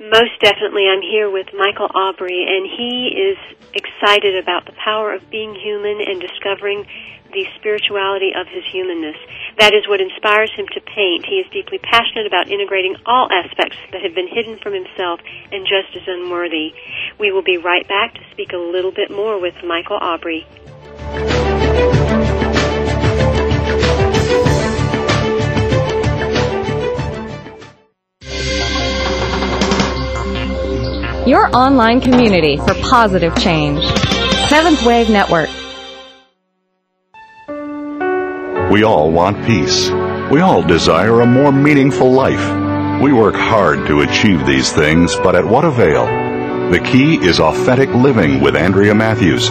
Most 0.00 0.40
definitely, 0.40 0.88
I'm 0.88 1.02
here 1.02 1.30
with 1.30 1.46
Mykal 1.54 1.92
Aubry, 1.94 2.42
and 2.48 2.66
he 2.66 3.14
is 3.14 3.38
excited 3.72 4.36
about 4.36 4.66
the 4.66 4.72
power 4.72 5.14
of 5.14 5.30
being 5.30 5.54
human 5.54 6.00
and 6.00 6.20
discovering 6.20 6.86
the 7.32 7.46
spirituality 7.56 8.32
of 8.34 8.46
his 8.48 8.64
humanness. 8.72 9.16
That 9.58 9.72
is 9.74 9.88
what 9.88 10.00
inspires 10.00 10.52
him 10.54 10.66
to 10.74 10.80
paint. 10.80 11.24
He 11.26 11.40
is 11.40 11.46
deeply 11.52 11.78
passionate 11.78 12.26
about 12.26 12.50
integrating 12.50 12.96
all 13.06 13.28
aspects 13.32 13.76
that 13.92 14.02
have 14.02 14.14
been 14.14 14.28
hidden 14.28 14.58
from 14.58 14.74
himself 14.74 15.20
and 15.52 15.64
just 15.64 15.96
as 15.96 16.02
unworthy. 16.06 16.74
We 17.18 17.32
will 17.32 17.42
be 17.42 17.56
right 17.56 17.86
back 17.86 18.14
to 18.14 18.20
speak 18.32 18.52
a 18.52 18.58
little 18.58 18.92
bit 18.92 19.10
more 19.10 19.40
with 19.40 19.54
Mykal 19.64 20.00
Aubry. 20.00 20.44
Your 31.32 31.48
online 31.56 31.98
community 31.98 32.58
for 32.58 32.74
positive 32.74 33.34
change. 33.38 33.82
Seventh 34.48 34.84
Wave 34.84 35.08
Network. 35.08 35.48
We 38.70 38.82
all 38.84 39.10
want 39.10 39.46
peace. 39.46 39.88
We 40.30 40.40
all 40.40 40.62
desire 40.62 41.22
a 41.22 41.26
more 41.26 41.50
meaningful 41.50 42.12
life. 42.12 43.02
We 43.02 43.14
work 43.14 43.34
hard 43.34 43.86
to 43.86 44.02
achieve 44.02 44.46
these 44.46 44.72
things, 44.72 45.16
but 45.16 45.34
at 45.34 45.44
what 45.44 45.64
avail? 45.64 46.04
The 46.70 46.80
key 46.80 47.14
is 47.16 47.40
authentic 47.40 47.88
living 47.90 48.42
with 48.42 48.54
Andrea 48.54 48.94
Matthews. 48.94 49.50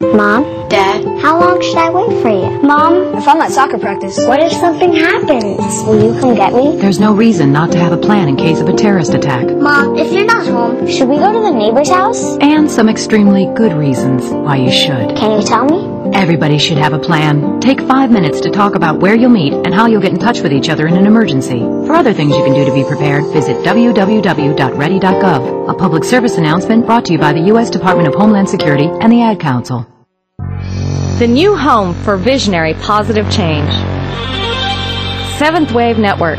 Mom? 0.00 0.42
Dad? 0.68 1.04
How 1.22 1.38
long 1.40 1.62
should 1.62 1.76
I 1.78 1.88
wait 1.90 2.20
for 2.20 2.28
you? 2.28 2.62
Mom? 2.62 3.14
If 3.16 3.28
I'm 3.28 3.40
at 3.40 3.52
soccer 3.52 3.78
practice. 3.78 4.18
What 4.18 4.40
if 4.40 4.52
something 4.52 4.92
happens? 4.92 5.56
Will 5.86 6.14
you 6.14 6.20
come 6.20 6.34
get 6.34 6.52
me? 6.52 6.76
There's 6.76 6.98
no 6.98 7.14
reason 7.14 7.52
not 7.52 7.70
to 7.72 7.78
have 7.78 7.92
a 7.92 7.96
plan 7.96 8.28
in 8.28 8.36
case 8.36 8.60
of 8.60 8.68
a 8.68 8.72
terrorist 8.74 9.14
attack. 9.14 9.46
Mom, 9.46 9.96
if 9.96 10.12
you're 10.12 10.26
not 10.26 10.46
home, 10.46 10.88
should 10.88 11.08
we 11.08 11.16
go 11.16 11.32
to 11.32 11.40
the 11.40 11.52
neighbor's 11.52 11.88
house? 11.90 12.36
And 12.38 12.68
some 12.70 12.88
extremely 12.88 13.46
good 13.54 13.72
reasons 13.72 14.24
why 14.30 14.56
you 14.56 14.72
should. 14.72 15.16
Can 15.16 15.40
you 15.40 15.46
tell 15.46 15.64
me? 15.64 15.93
Everybody 16.14 16.58
should 16.58 16.78
have 16.78 16.92
a 16.92 16.98
plan. 16.98 17.60
Take 17.60 17.80
five 17.80 18.10
minutes 18.10 18.40
to 18.42 18.50
talk 18.50 18.76
about 18.76 19.00
where 19.00 19.16
you'll 19.16 19.30
meet 19.30 19.52
and 19.52 19.74
how 19.74 19.86
you'll 19.86 20.00
get 20.00 20.12
in 20.12 20.18
touch 20.18 20.40
with 20.40 20.52
each 20.52 20.68
other 20.68 20.86
in 20.86 20.96
an 20.96 21.06
emergency. 21.06 21.58
For 21.58 21.92
other 21.92 22.12
things 22.12 22.36
you 22.36 22.44
can 22.44 22.54
do 22.54 22.64
to 22.64 22.72
be 22.72 22.84
prepared, 22.84 23.24
visit 23.32 23.56
www.ready.gov. 23.64 25.70
A 25.70 25.74
public 25.74 26.04
service 26.04 26.38
announcement 26.38 26.86
brought 26.86 27.04
to 27.06 27.12
you 27.12 27.18
by 27.18 27.32
the 27.32 27.40
U.S. 27.52 27.68
Department 27.68 28.08
of 28.08 28.14
Homeland 28.14 28.48
Security 28.48 28.88
and 29.00 29.12
the 29.12 29.22
Ad 29.22 29.40
Council. 29.40 29.86
The 31.18 31.26
new 31.28 31.56
home 31.56 31.94
for 32.04 32.16
visionary 32.16 32.74
positive 32.74 33.30
change. 33.30 33.70
Seventh 35.38 35.72
Wave 35.72 35.98
Network. 35.98 36.38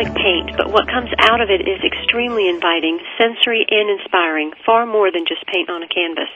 acrylic 0.00 0.14
paint, 0.16 0.56
but 0.56 0.72
what 0.72 0.88
comes 0.88 1.10
out 1.18 1.40
of 1.40 1.50
it 1.50 1.60
is 1.60 1.80
extremely 1.84 2.48
inviting, 2.48 2.98
sensory, 3.18 3.66
and 3.68 3.90
inspiring, 3.90 4.52
far 4.64 4.86
more 4.86 5.12
than 5.12 5.24
just 5.26 5.44
paint 5.46 5.68
on 5.68 5.82
a 5.82 5.88
canvas. 5.88 6.30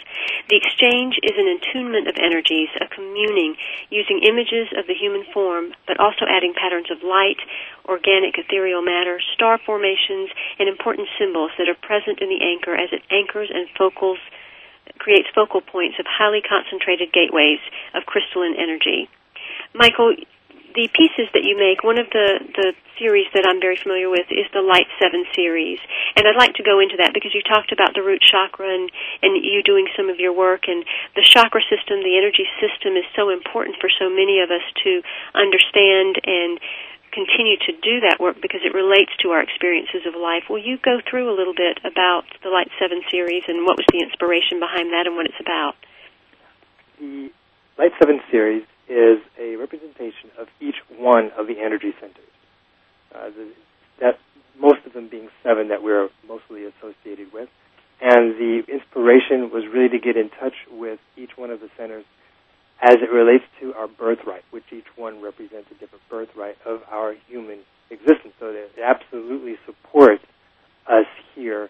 The 0.48 0.56
exchange 0.56 1.16
is 1.22 1.32
an 1.36 1.48
attunement 1.48 2.08
of 2.08 2.16
energies, 2.20 2.68
a 2.80 2.88
communing, 2.88 3.56
using 3.90 4.20
images 4.28 4.68
of 4.76 4.86
the 4.86 4.94
human 4.94 5.24
form, 5.32 5.72
but 5.86 5.98
also 5.98 6.26
adding 6.28 6.54
patterns 6.54 6.90
of 6.90 7.02
light, 7.02 7.40
organic 7.88 8.36
ethereal 8.38 8.82
matter, 8.82 9.20
star 9.34 9.58
formations, 9.64 10.30
and 10.58 10.68
important 10.68 11.08
symbols 11.18 11.50
that 11.58 11.68
are 11.68 11.78
present 11.80 12.20
in 12.20 12.28
the 12.28 12.44
anchor 12.44 12.74
as 12.74 12.92
it 12.92 13.02
anchors 13.10 13.48
and 13.52 13.68
focals 13.76 14.18
creates 14.98 15.28
focal 15.34 15.60
points 15.60 15.96
of 15.98 16.06
highly 16.06 16.40
concentrated 16.44 17.12
gateways 17.12 17.58
of 17.94 18.04
crystalline 18.04 18.54
energy. 18.56 19.08
Mykal, 19.74 20.22
the 20.74 20.90
pieces 20.90 21.30
that 21.30 21.46
you 21.46 21.54
make, 21.54 21.86
one 21.86 22.02
of 22.02 22.10
the, 22.10 22.42
the 22.58 22.74
series 22.98 23.30
that 23.30 23.46
I'm 23.46 23.62
very 23.62 23.78
familiar 23.78 24.10
with 24.10 24.26
is 24.30 24.50
the 24.50 24.62
Light 24.62 24.90
7 24.98 25.22
series. 25.30 25.78
And 26.18 26.26
I'd 26.26 26.38
like 26.38 26.58
to 26.58 26.66
go 26.66 26.82
into 26.82 26.98
that 26.98 27.14
because 27.14 27.30
you 27.30 27.46
talked 27.46 27.70
about 27.70 27.94
the 27.94 28.02
root 28.02 28.18
chakra 28.18 28.66
and, 28.66 28.90
and 29.22 29.38
you 29.38 29.62
doing 29.62 29.86
some 29.94 30.10
of 30.10 30.18
your 30.18 30.34
work. 30.34 30.66
And 30.66 30.82
the 31.14 31.22
chakra 31.22 31.62
system, 31.70 32.02
the 32.02 32.18
energy 32.18 32.46
system, 32.58 32.98
is 32.98 33.06
so 33.14 33.30
important 33.30 33.78
for 33.78 33.86
so 33.86 34.10
many 34.10 34.42
of 34.42 34.50
us 34.50 34.66
to 34.82 35.02
understand 35.30 36.18
and 36.26 36.58
continue 37.14 37.54
to 37.70 37.72
do 37.78 38.02
that 38.02 38.18
work 38.18 38.42
because 38.42 38.66
it 38.66 38.74
relates 38.74 39.14
to 39.22 39.30
our 39.30 39.46
experiences 39.46 40.02
of 40.02 40.18
life. 40.18 40.50
Will 40.50 40.58
you 40.58 40.74
go 40.82 40.98
through 40.98 41.30
a 41.30 41.36
little 41.38 41.54
bit 41.54 41.78
about 41.86 42.26
the 42.42 42.50
Light 42.50 42.74
7 42.82 42.98
series 43.14 43.46
and 43.46 43.62
what 43.62 43.78
was 43.78 43.86
the 43.94 44.02
inspiration 44.02 44.58
behind 44.58 44.90
that 44.90 45.06
and 45.06 45.14
what 45.14 45.30
it's 45.30 45.38
about? 45.38 45.78
The 46.98 47.30
Light 47.78 47.94
7 48.02 48.18
series 48.34 48.66
is 48.94 49.18
a 49.38 49.56
representation 49.56 50.30
of 50.38 50.46
each 50.60 50.78
one 50.94 51.32
of 51.36 51.48
the 51.48 51.58
energy 51.58 51.90
centers. 51.98 52.30
Uh, 53.10 53.30
the, 53.34 53.50
that 54.00 54.18
most 54.58 54.86
of 54.86 54.92
them 54.92 55.08
being 55.08 55.28
seven 55.42 55.68
that 55.68 55.82
we're 55.82 56.08
mostly 56.28 56.64
associated 56.64 57.32
with, 57.32 57.48
and 58.00 58.38
the 58.38 58.62
inspiration 58.70 59.50
was 59.50 59.64
really 59.72 59.88
to 59.88 59.98
get 59.98 60.16
in 60.16 60.30
touch 60.30 60.54
with 60.70 61.00
each 61.16 61.36
one 61.36 61.50
of 61.50 61.58
the 61.58 61.68
centers 61.76 62.04
as 62.80 62.96
it 63.02 63.10
relates 63.10 63.44
to 63.60 63.74
our 63.74 63.88
birthright, 63.88 64.44
which 64.50 64.64
each 64.72 64.86
one 64.96 65.20
represents 65.22 65.70
a 65.70 65.74
different 65.74 66.02
birthright 66.08 66.56
of 66.66 66.80
our 66.90 67.14
human 67.26 67.60
existence. 67.90 68.34
So 68.38 68.46
it 68.46 68.78
absolutely 68.82 69.56
supports 69.66 70.22
us 70.86 71.06
here 71.34 71.68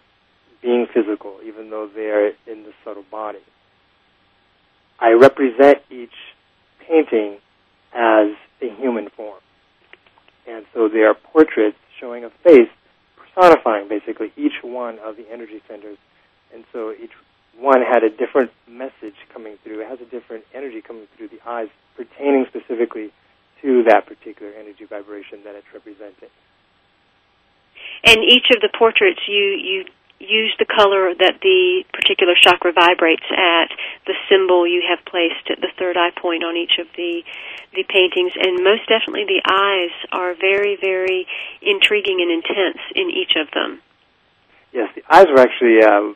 being 0.61 0.87
physical, 0.93 1.39
even 1.45 1.69
though 1.69 1.89
they're 1.93 2.29
in 2.47 2.63
the 2.63 2.73
subtle 2.83 3.05
body. 3.09 3.39
I 4.99 5.11
represent 5.11 5.77
each 5.89 6.13
painting 6.87 7.37
as 7.93 8.35
a 8.61 8.69
human 8.77 9.09
form. 9.09 9.39
And 10.47 10.65
so 10.73 10.87
they 10.87 10.99
are 10.99 11.13
portraits 11.13 11.77
showing 11.99 12.23
a 12.23 12.29
face, 12.43 12.69
personifying 13.17 13.87
basically 13.87 14.31
each 14.37 14.63
one 14.63 14.99
of 14.99 15.17
the 15.17 15.25
energy 15.31 15.61
centers. 15.67 15.97
And 16.53 16.65
so 16.71 16.91
each 16.91 17.11
one 17.57 17.81
had 17.81 18.03
a 18.03 18.09
different 18.09 18.51
message 18.67 19.15
coming 19.33 19.57
through. 19.63 19.81
It 19.81 19.87
has 19.87 19.99
a 20.01 20.05
different 20.05 20.43
energy 20.53 20.81
coming 20.81 21.07
through 21.17 21.29
the 21.29 21.39
eyes, 21.47 21.69
pertaining 21.95 22.45
specifically 22.47 23.11
to 23.61 23.83
that 23.87 24.05
particular 24.05 24.51
energy 24.53 24.85
vibration 24.85 25.43
that 25.45 25.55
it's 25.55 25.67
representing. 25.73 26.29
And 28.05 28.17
each 28.23 28.45
of 28.53 28.61
the 28.61 28.69
portraits 28.77 29.21
you 29.27 29.57
you 29.57 29.85
use 30.19 30.55
the 30.59 30.65
color 30.65 31.13
that 31.13 31.41
the 31.41 31.83
particular 31.91 32.33
chakra 32.39 32.71
vibrates 32.71 33.27
at, 33.31 33.69
the 34.07 34.15
symbol 34.29 34.67
you 34.67 34.81
have 34.87 35.03
placed 35.05 35.51
at 35.51 35.59
the 35.59 35.71
third 35.77 35.97
eye 35.97 36.11
point 36.15 36.43
on 36.43 36.55
each 36.55 36.79
of 36.79 36.87
the 36.95 37.23
the 37.73 37.83
paintings, 37.83 38.31
and 38.39 38.63
most 38.63 38.87
definitely 38.87 39.27
the 39.27 39.43
eyes 39.43 39.91
are 40.13 40.33
very, 40.33 40.77
very 40.79 41.27
intriguing 41.61 42.23
and 42.23 42.31
intense 42.31 42.79
in 42.95 43.11
each 43.11 43.35
of 43.35 43.51
them. 43.51 43.81
Yes, 44.71 44.87
the 44.95 45.03
eyes 45.11 45.27
were 45.27 45.39
actually 45.39 45.83
uh, 45.83 46.15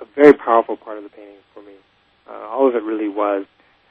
a 0.00 0.06
very 0.14 0.32
powerful 0.32 0.76
part 0.76 0.98
of 0.98 1.02
the 1.02 1.10
painting 1.10 1.42
for 1.52 1.62
me. 1.62 1.74
Uh, 2.30 2.46
all 2.46 2.68
of 2.68 2.76
it 2.76 2.84
really 2.84 3.08
was, 3.08 3.46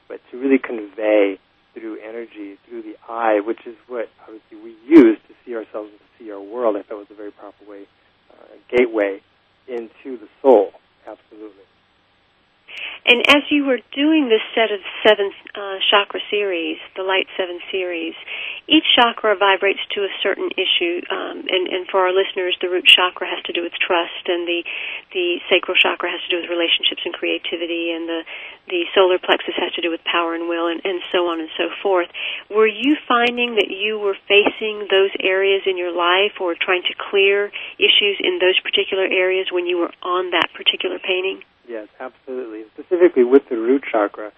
but 0.07 0.21
to 0.31 0.39
really 0.39 0.57
convey 0.57 1.37
through 1.73 1.99
energy, 1.99 2.57
through 2.69 2.83
the 2.83 2.95
eye, 3.09 3.41
which 3.41 3.67
is 3.67 3.75
what 3.87 4.07
obviously 4.23 4.55
we 4.63 4.75
use 4.87 5.17
to 5.27 5.33
see 5.45 5.53
ourselves 5.53 5.91
and 5.91 5.99
to 5.99 6.05
see 6.17 6.31
our 6.31 6.39
world, 6.39 6.77
I 6.77 6.83
thought 6.83 6.99
was 6.99 7.11
a 7.11 7.15
very 7.15 7.31
powerful 7.31 7.67
way 7.67 7.83
Uh, 8.39 8.45
gateway 8.69 9.21
into 9.67 10.17
the 10.17 10.27
soul. 10.41 10.71
Absolutely. 11.07 11.63
And 13.05 13.21
as 13.29 13.45
you 13.53 13.69
were 13.69 13.77
doing 13.93 14.29
this 14.33 14.41
set 14.57 14.73
of 14.73 14.81
seven 15.05 15.29
uh, 15.53 15.77
chakra 15.93 16.19
series, 16.33 16.81
the 16.97 17.05
Light 17.05 17.29
Seven 17.37 17.61
series, 17.69 18.17
each 18.65 18.85
chakra 18.97 19.37
vibrates 19.37 19.79
to 19.93 20.01
a 20.01 20.11
certain 20.25 20.49
issue. 20.57 21.05
Um, 21.13 21.45
and, 21.45 21.69
and 21.69 21.85
for 21.85 22.01
our 22.01 22.09
listeners, 22.09 22.57
the 22.61 22.69
root 22.69 22.89
chakra 22.89 23.29
has 23.29 23.45
to 23.45 23.53
do 23.53 23.61
with 23.61 23.77
trust, 23.77 24.25
and 24.25 24.49
the 24.49 24.65
the 25.13 25.37
sacral 25.53 25.77
chakra 25.77 26.09
has 26.09 26.17
to 26.25 26.29
do 26.33 26.41
with 26.41 26.49
relationships 26.49 27.05
and 27.05 27.13
creativity, 27.13 27.93
and 27.93 28.09
the 28.09 28.21
the 28.73 28.89
solar 28.97 29.21
plexus 29.21 29.53
has 29.53 29.69
to 29.77 29.85
do 29.85 29.93
with 29.93 30.01
power 30.01 30.33
and 30.33 30.49
will, 30.49 30.65
and, 30.65 30.81
and 30.81 31.05
so 31.13 31.29
on 31.29 31.37
and 31.39 31.49
so 31.53 31.69
forth. 31.85 32.09
Were 32.49 32.65
you 32.65 32.97
finding 33.05 33.61
that 33.61 33.69
you 33.69 34.01
were 34.01 34.17
facing 34.25 34.89
those 34.89 35.13
areas 35.21 35.61
in 35.69 35.77
your 35.77 35.93
life, 35.93 36.41
or 36.41 36.57
trying 36.57 36.81
to 36.89 36.95
clear 36.97 37.53
issues 37.77 38.17
in 38.17 38.41
those 38.41 38.57
particular 38.65 39.05
areas 39.05 39.53
when 39.53 39.69
you 39.69 39.77
were 39.77 39.93
on 40.01 40.33
that 40.33 40.49
particular 40.57 40.97
painting? 40.97 41.45
Yes, 41.67 41.87
absolutely. 41.99 42.63
Specifically 42.73 43.23
with 43.23 43.43
the 43.49 43.57
root 43.57 43.83
chakra, 43.91 44.31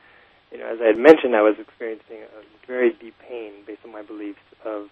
you 0.51 0.57
know, 0.57 0.67
as 0.67 0.79
I 0.81 0.87
had 0.87 0.97
mentioned, 0.97 1.35
I 1.35 1.41
was 1.41 1.55
experiencing 1.59 2.23
a 2.23 2.67
very 2.67 2.93
deep 2.93 3.15
pain 3.27 3.51
based 3.65 3.81
on 3.85 3.91
my 3.91 4.01
beliefs 4.01 4.39
of 4.63 4.87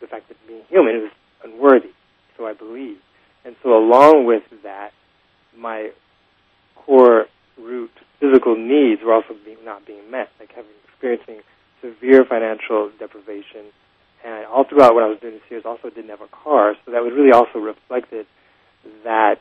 the 0.00 0.06
fact 0.06 0.28
that 0.28 0.36
being 0.46 0.62
human 0.68 0.96
is 0.96 1.10
unworthy. 1.44 1.90
So 2.36 2.46
I 2.46 2.52
believe, 2.52 2.98
and 3.44 3.56
so 3.62 3.76
along 3.76 4.26
with 4.26 4.42
that, 4.62 4.92
my 5.56 5.90
core 6.74 7.26
root 7.58 7.90
physical 8.20 8.56
needs 8.56 9.02
were 9.02 9.14
also 9.14 9.34
being, 9.44 9.58
not 9.64 9.86
being 9.86 10.10
met, 10.10 10.28
like 10.38 10.50
having 10.54 10.70
experiencing 10.88 11.40
severe 11.80 12.24
financial 12.24 12.90
deprivation, 12.98 13.72
and 14.24 14.46
all 14.46 14.64
throughout 14.64 14.94
when 14.94 15.04
I 15.04 15.08
was 15.08 15.18
doing 15.20 15.34
the 15.34 15.40
series, 15.48 15.64
also 15.64 15.88
didn't 15.88 16.10
have 16.10 16.20
a 16.20 16.28
car, 16.28 16.74
so 16.84 16.92
that 16.92 17.02
was 17.02 17.12
really 17.14 17.32
also 17.32 17.58
reflected 17.58 18.26
that 19.04 19.40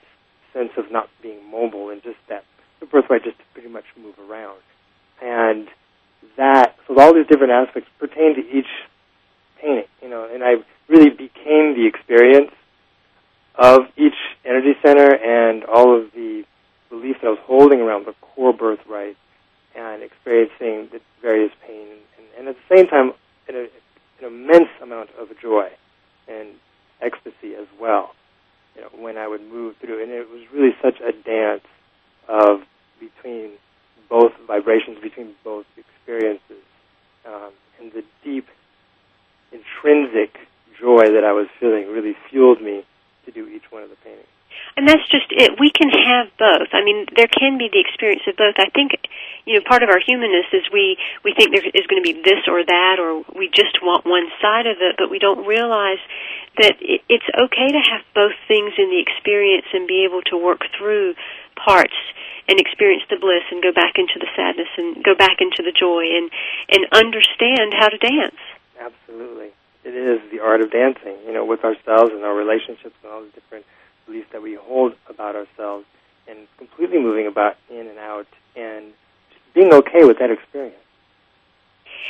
sense 0.56 0.72
of 0.78 0.92
not 0.92 1.10
being 1.22 1.40
mobile 1.52 1.90
and 1.90 2.02
just 2.02 2.18
that 2.30 2.46
the 2.80 2.86
birthright 2.86 3.24
just 3.24 3.38
to 3.38 3.44
pretty 3.54 3.70
much 3.70 3.86
move 4.02 4.16
around. 4.30 4.60
And 5.22 5.68
that, 6.38 6.76
so 6.88 7.00
all 7.00 7.14
these 7.14 7.28
different 7.28 7.52
aspects 7.52 7.90
pertain 8.00 8.36
to 8.36 8.42
each 8.42 8.72
painting, 9.62 9.86
you 10.02 10.10
know, 10.10 10.28
and 10.32 10.44
I 10.44 10.56
really 10.88 11.10
became 11.10 11.76
the 11.76 11.86
experience 11.88 12.52
of 13.56 13.82
each 13.98 14.16
energy 14.44 14.74
center 14.84 15.16
and 15.16 15.64
all 15.66 15.98
of 16.00 16.12
the 16.14 16.44
beliefs 16.90 17.20
that 17.22 17.28
I 17.28 17.32
was 17.32 17.40
holding 17.44 17.80
around 17.80 18.06
the 18.06 18.14
core 18.22 18.54
birthright 18.54 19.18
and 19.76 20.04
experiencing 20.04 20.90
the 20.92 21.02
various 21.22 21.52
pain 21.66 21.88
and, 22.18 22.28
and 22.38 22.48
at 22.48 22.56
the 22.56 22.76
same 22.76 22.88
time 22.88 23.12
an, 23.48 23.68
an 24.20 24.26
immense 24.26 24.70
amount 24.82 25.10
of 25.20 25.28
joy 25.42 25.70
and 26.28 26.50
ecstasy 27.02 27.56
as 27.56 27.68
well. 27.80 28.12
You 28.76 28.82
know, 28.82 28.90
when 28.98 29.18
I 29.18 29.28
would 29.28 29.42
move 29.42 29.76
through, 29.78 30.02
and 30.04 30.12
it 30.12 30.30
was 30.30 30.42
really 30.54 30.76
such 30.82 31.00
a 31.00 31.12
dance 31.12 31.64
of 32.28 32.62
between 33.00 33.52
both 34.10 34.34
vibrations, 34.48 35.00
between 35.02 35.34
both 35.44 35.66
experiences, 35.78 36.64
um, 37.26 37.52
and 37.80 37.92
the 37.94 38.04
deep 38.24 38.48
intrinsic 39.52 40.38
joy 40.80 41.12
that 41.14 41.24
I 41.24 41.32
was 41.32 41.48
feeling 41.60 41.88
really 41.92 42.16
fueled 42.30 42.62
me 42.62 42.84
to 43.26 43.32
do 43.32 43.48
each 43.48 43.72
one 43.72 43.84
of 43.84 43.90
the 43.90 43.96
paintings. 43.98 44.28
And 44.76 44.84
that's 44.84 45.08
just 45.08 45.32
it. 45.32 45.56
We 45.56 45.72
can 45.72 45.88
have 45.88 46.28
both. 46.36 46.76
I 46.76 46.84
mean, 46.84 47.08
there 47.16 47.32
can 47.32 47.56
be 47.58 47.72
the 47.72 47.80
experience 47.80 48.28
of 48.28 48.36
both. 48.36 48.60
I 48.60 48.68
think, 48.76 48.92
you 49.48 49.56
know, 49.56 49.64
part 49.64 49.84
of 49.84 49.90
our 49.90 50.04
humanness 50.04 50.52
is 50.52 50.68
we 50.68 51.00
we 51.24 51.32
think 51.32 51.56
there 51.56 51.64
is 51.64 51.88
going 51.88 52.04
to 52.04 52.08
be 52.08 52.20
this 52.20 52.44
or 52.52 52.60
that, 52.60 53.00
or 53.00 53.24
we 53.32 53.48
just 53.48 53.80
want 53.80 54.04
one 54.04 54.28
side 54.44 54.68
of 54.68 54.84
it, 54.84 55.00
but 55.00 55.08
we 55.08 55.20
don't 55.20 55.48
realize 55.48 56.04
that 56.60 56.76
it, 56.84 57.08
it's 57.08 57.30
okay 57.32 57.72
to 57.72 57.82
have 57.88 58.04
both 58.12 58.36
things 58.52 58.76
in 58.76 58.92
the 58.92 59.00
experience 59.00 59.68
and 59.72 59.88
be 59.88 60.04
able 60.04 60.22
to 60.28 60.36
work 60.36 60.68
through 60.76 61.16
parts 61.56 61.96
and 62.48 62.60
experience 62.60 63.04
the 63.10 63.16
bliss 63.16 63.48
and 63.52 63.64
go 63.64 63.72
back 63.72 63.96
into 63.96 64.20
the 64.20 64.28
sadness 64.36 64.70
and 64.78 65.04
go 65.04 65.16
back 65.16 65.40
into 65.40 65.64
the 65.64 65.72
joy 65.72 66.04
and 66.04 66.28
and 66.70 66.84
understand 66.92 67.72
how 67.80 67.88
to 67.88 67.98
dance. 67.98 68.42
Absolutely. 68.76 69.56
It 69.86 69.96
is 69.96 70.20
the 70.32 70.42
art 70.42 70.62
of 70.62 70.72
dancing, 70.72 71.16
you 71.26 71.34
know, 71.34 71.46
with 71.46 71.64
ourselves 71.64 72.12
and 72.12 72.24
our 72.24 72.36
relationships 72.36 72.96
and 73.04 73.12
all 73.12 73.22
the 73.22 73.32
different 73.32 73.66
beliefs 74.06 74.28
that 74.32 74.42
we 74.42 74.56
hold 74.56 74.94
about 75.10 75.36
ourselves 75.36 75.86
and 76.28 76.48
completely 76.58 77.00
moving 77.00 77.28
about 77.28 77.56
in 77.70 77.88
and 77.88 78.00
out 78.00 78.28
and 78.56 78.94
just 79.30 79.54
being 79.54 79.74
okay 79.74 80.04
with 80.06 80.20
that 80.20 80.32
experience. 80.32 80.76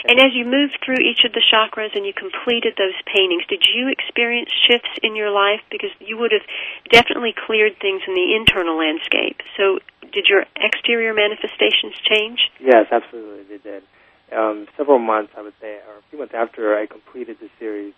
And 0.04 0.20
as 0.20 0.36
you 0.36 0.46
moved 0.46 0.78
through 0.84 1.00
each 1.00 1.24
of 1.24 1.32
the 1.32 1.42
chakras 1.42 1.96
and 1.96 2.06
you 2.06 2.14
completed 2.14 2.76
those 2.78 2.96
paintings, 3.08 3.48
did 3.48 3.64
you 3.74 3.88
experience 3.88 4.50
shifts 4.68 4.92
in 5.02 5.16
your 5.16 5.32
life? 5.32 5.64
Because 5.72 5.92
you 6.00 6.18
would 6.18 6.32
have 6.32 6.46
definitely 6.92 7.34
cleared 7.34 7.80
things 7.80 8.02
in 8.08 8.14
the 8.14 8.36
internal 8.36 8.78
landscape. 8.78 9.40
So, 9.58 9.80
did 10.12 10.28
your 10.28 10.46
exterior 10.56 11.14
manifestations 11.14 11.96
change? 12.04 12.52
Yes, 12.60 12.88
absolutely, 12.92 13.44
they 13.50 13.58
did. 13.58 13.84
Um, 14.32 14.68
several 14.78 15.00
months, 15.00 15.34
I 15.38 15.42
would 15.42 15.56
say, 15.62 15.80
or 15.88 15.98
a 16.00 16.04
few 16.10 16.20
months 16.20 16.34
after 16.36 16.78
I 16.78 16.86
completed 16.86 17.38
the 17.40 17.50
series, 17.60 17.94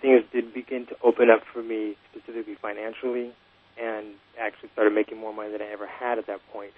things 0.00 0.24
did 0.32 0.52
begin 0.52 0.86
to 0.86 0.96
open 1.02 1.30
up 1.30 1.42
for 1.52 1.62
me, 1.62 1.96
specifically 2.28 2.56
financially, 2.60 3.32
and 3.80 4.14
actually 4.38 4.68
started 4.72 4.92
making 4.92 5.16
more 5.18 5.32
money 5.32 5.50
than 5.50 5.62
I 5.62 5.72
ever 5.72 5.86
had 5.86 6.18
at 6.18 6.26
that 6.26 6.40
point. 6.52 6.72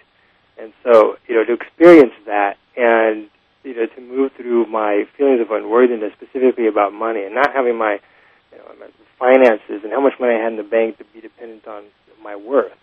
And 0.57 0.71
so, 0.83 1.17
you 1.27 1.35
know, 1.35 1.43
to 1.43 1.53
experience 1.53 2.13
that 2.25 2.55
and 2.77 3.27
you 3.63 3.75
know, 3.75 3.85
to 3.85 4.01
move 4.01 4.31
through 4.37 4.65
my 4.67 5.03
feelings 5.17 5.41
of 5.41 5.51
unworthiness, 5.51 6.13
specifically 6.13 6.67
about 6.67 6.93
money, 6.93 7.23
and 7.23 7.35
not 7.35 7.53
having 7.53 7.77
my, 7.77 7.99
you 8.51 8.57
know, 8.57 8.65
my 8.79 8.87
finances 9.19 9.83
and 9.83 9.91
how 9.91 10.01
much 10.01 10.13
money 10.19 10.33
I 10.33 10.41
had 10.41 10.53
in 10.53 10.57
the 10.57 10.63
bank 10.63 10.97
to 10.97 11.05
be 11.13 11.21
dependent 11.21 11.67
on 11.67 11.83
my 12.23 12.35
worth, 12.35 12.73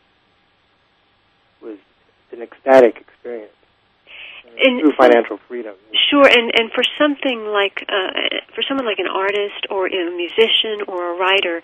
was 1.60 1.78
an 2.30 2.42
ecstatic 2.42 2.96
experience 2.96 3.52
and 4.56 4.80
through 4.80 4.92
financial 4.96 5.38
freedom. 5.48 5.67
Sure, 6.08 6.24
and 6.24 6.48
and 6.56 6.72
for 6.72 6.80
something 6.96 7.44
like 7.52 7.84
uh, 7.84 8.40
for 8.54 8.62
someone 8.64 8.86
like 8.86 8.98
an 8.98 9.12
artist 9.12 9.68
or 9.68 9.88
a 9.92 10.08
musician 10.08 10.88
or 10.88 11.12
a 11.12 11.18
writer, 11.18 11.60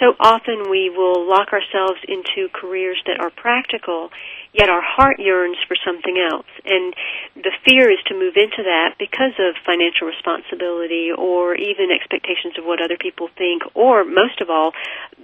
so 0.00 0.18
often 0.18 0.66
we 0.68 0.90
will 0.90 1.22
lock 1.22 1.52
ourselves 1.54 2.02
into 2.08 2.50
careers 2.50 2.98
that 3.06 3.20
are 3.22 3.30
practical, 3.30 4.10
yet 4.50 4.68
our 4.68 4.82
heart 4.82 5.20
yearns 5.20 5.58
for 5.68 5.76
something 5.86 6.18
else, 6.18 6.50
and 6.66 6.90
the 7.38 7.54
fear 7.62 7.86
is 7.86 8.02
to 8.10 8.18
move 8.18 8.34
into 8.34 8.66
that 8.66 8.98
because 8.98 9.38
of 9.38 9.54
financial 9.62 10.10
responsibility 10.10 11.14
or 11.14 11.54
even 11.54 11.94
expectations 11.94 12.58
of 12.58 12.64
what 12.66 12.82
other 12.82 12.98
people 12.98 13.28
think, 13.38 13.62
or 13.74 14.02
most 14.02 14.40
of 14.40 14.50
all, 14.50 14.72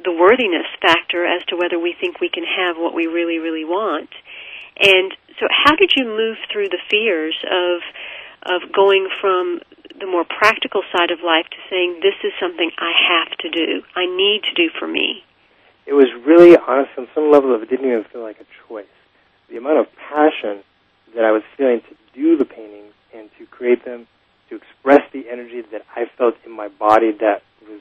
the 0.05 0.15
worthiness 0.15 0.71
factor 0.79 1.27
as 1.27 1.43
to 1.51 1.57
whether 1.57 1.79
we 1.79 1.97
think 1.99 2.21
we 2.21 2.31
can 2.31 2.47
have 2.47 2.79
what 2.79 2.95
we 2.95 3.11
really 3.11 3.43
really 3.43 3.65
want. 3.65 4.15
And 4.79 5.11
so, 5.43 5.51
how 5.51 5.75
did 5.75 5.91
you 5.97 6.07
move 6.07 6.39
through 6.53 6.71
the 6.71 6.79
fears 6.87 7.35
of 7.51 7.83
of 8.43 8.73
going 8.73 9.09
from 9.21 9.61
the 9.99 10.07
more 10.07 10.25
practical 10.25 10.83
side 10.93 11.11
of 11.11 11.21
life 11.25 11.47
to 11.51 11.61
saying 11.69 12.01
this 12.03 12.17
is 12.25 12.33
something 12.41 12.71
I 12.79 12.93
have 12.93 13.37
to 13.39 13.49
do, 13.51 13.83
I 13.95 14.07
need 14.07 14.43
to 14.49 14.55
do 14.55 14.71
for 14.79 14.89
me? 14.89 15.23
It 15.87 15.93
was 15.93 16.09
really, 16.25 16.57
honest, 16.57 16.91
on 16.97 17.09
some 17.15 17.31
level, 17.31 17.55
of 17.55 17.63
it 17.63 17.69
didn't 17.69 17.87
even 17.87 18.05
feel 18.13 18.23
like 18.23 18.41
a 18.41 18.47
choice. 18.69 18.87
The 19.49 19.57
amount 19.57 19.79
of 19.79 19.87
passion 19.97 20.63
that 21.15 21.25
I 21.25 21.33
was 21.33 21.43
feeling 21.57 21.81
to 21.81 21.97
do 22.15 22.37
the 22.37 22.45
paintings 22.45 22.95
and 23.15 23.29
to 23.39 23.47
create 23.47 23.85
them, 23.85 24.07
to 24.49 24.57
express 24.57 25.01
the 25.13 25.29
energy 25.31 25.63
that 25.73 25.83
I 25.97 26.05
felt 26.17 26.35
in 26.47 26.53
my 26.53 26.69
body 26.69 27.13
that 27.21 27.43
was 27.69 27.81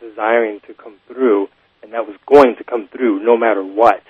desiring 0.00 0.60
to 0.66 0.74
come 0.74 0.96
through, 1.06 1.48
and 1.82 1.92
that 1.92 2.06
was 2.06 2.16
going 2.26 2.56
to 2.56 2.64
come 2.64 2.88
through 2.88 3.22
no 3.22 3.36
matter 3.36 3.62
what 3.62 4.02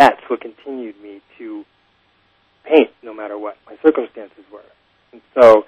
that's 0.00 0.20
what 0.28 0.40
continued 0.40 0.94
me 1.02 1.20
to 1.36 1.64
paint 2.64 2.90
no 3.02 3.12
matter 3.12 3.38
what 3.38 3.56
my 3.66 3.76
circumstances 3.82 4.44
were. 4.50 4.64
And 5.12 5.22
so 5.34 5.64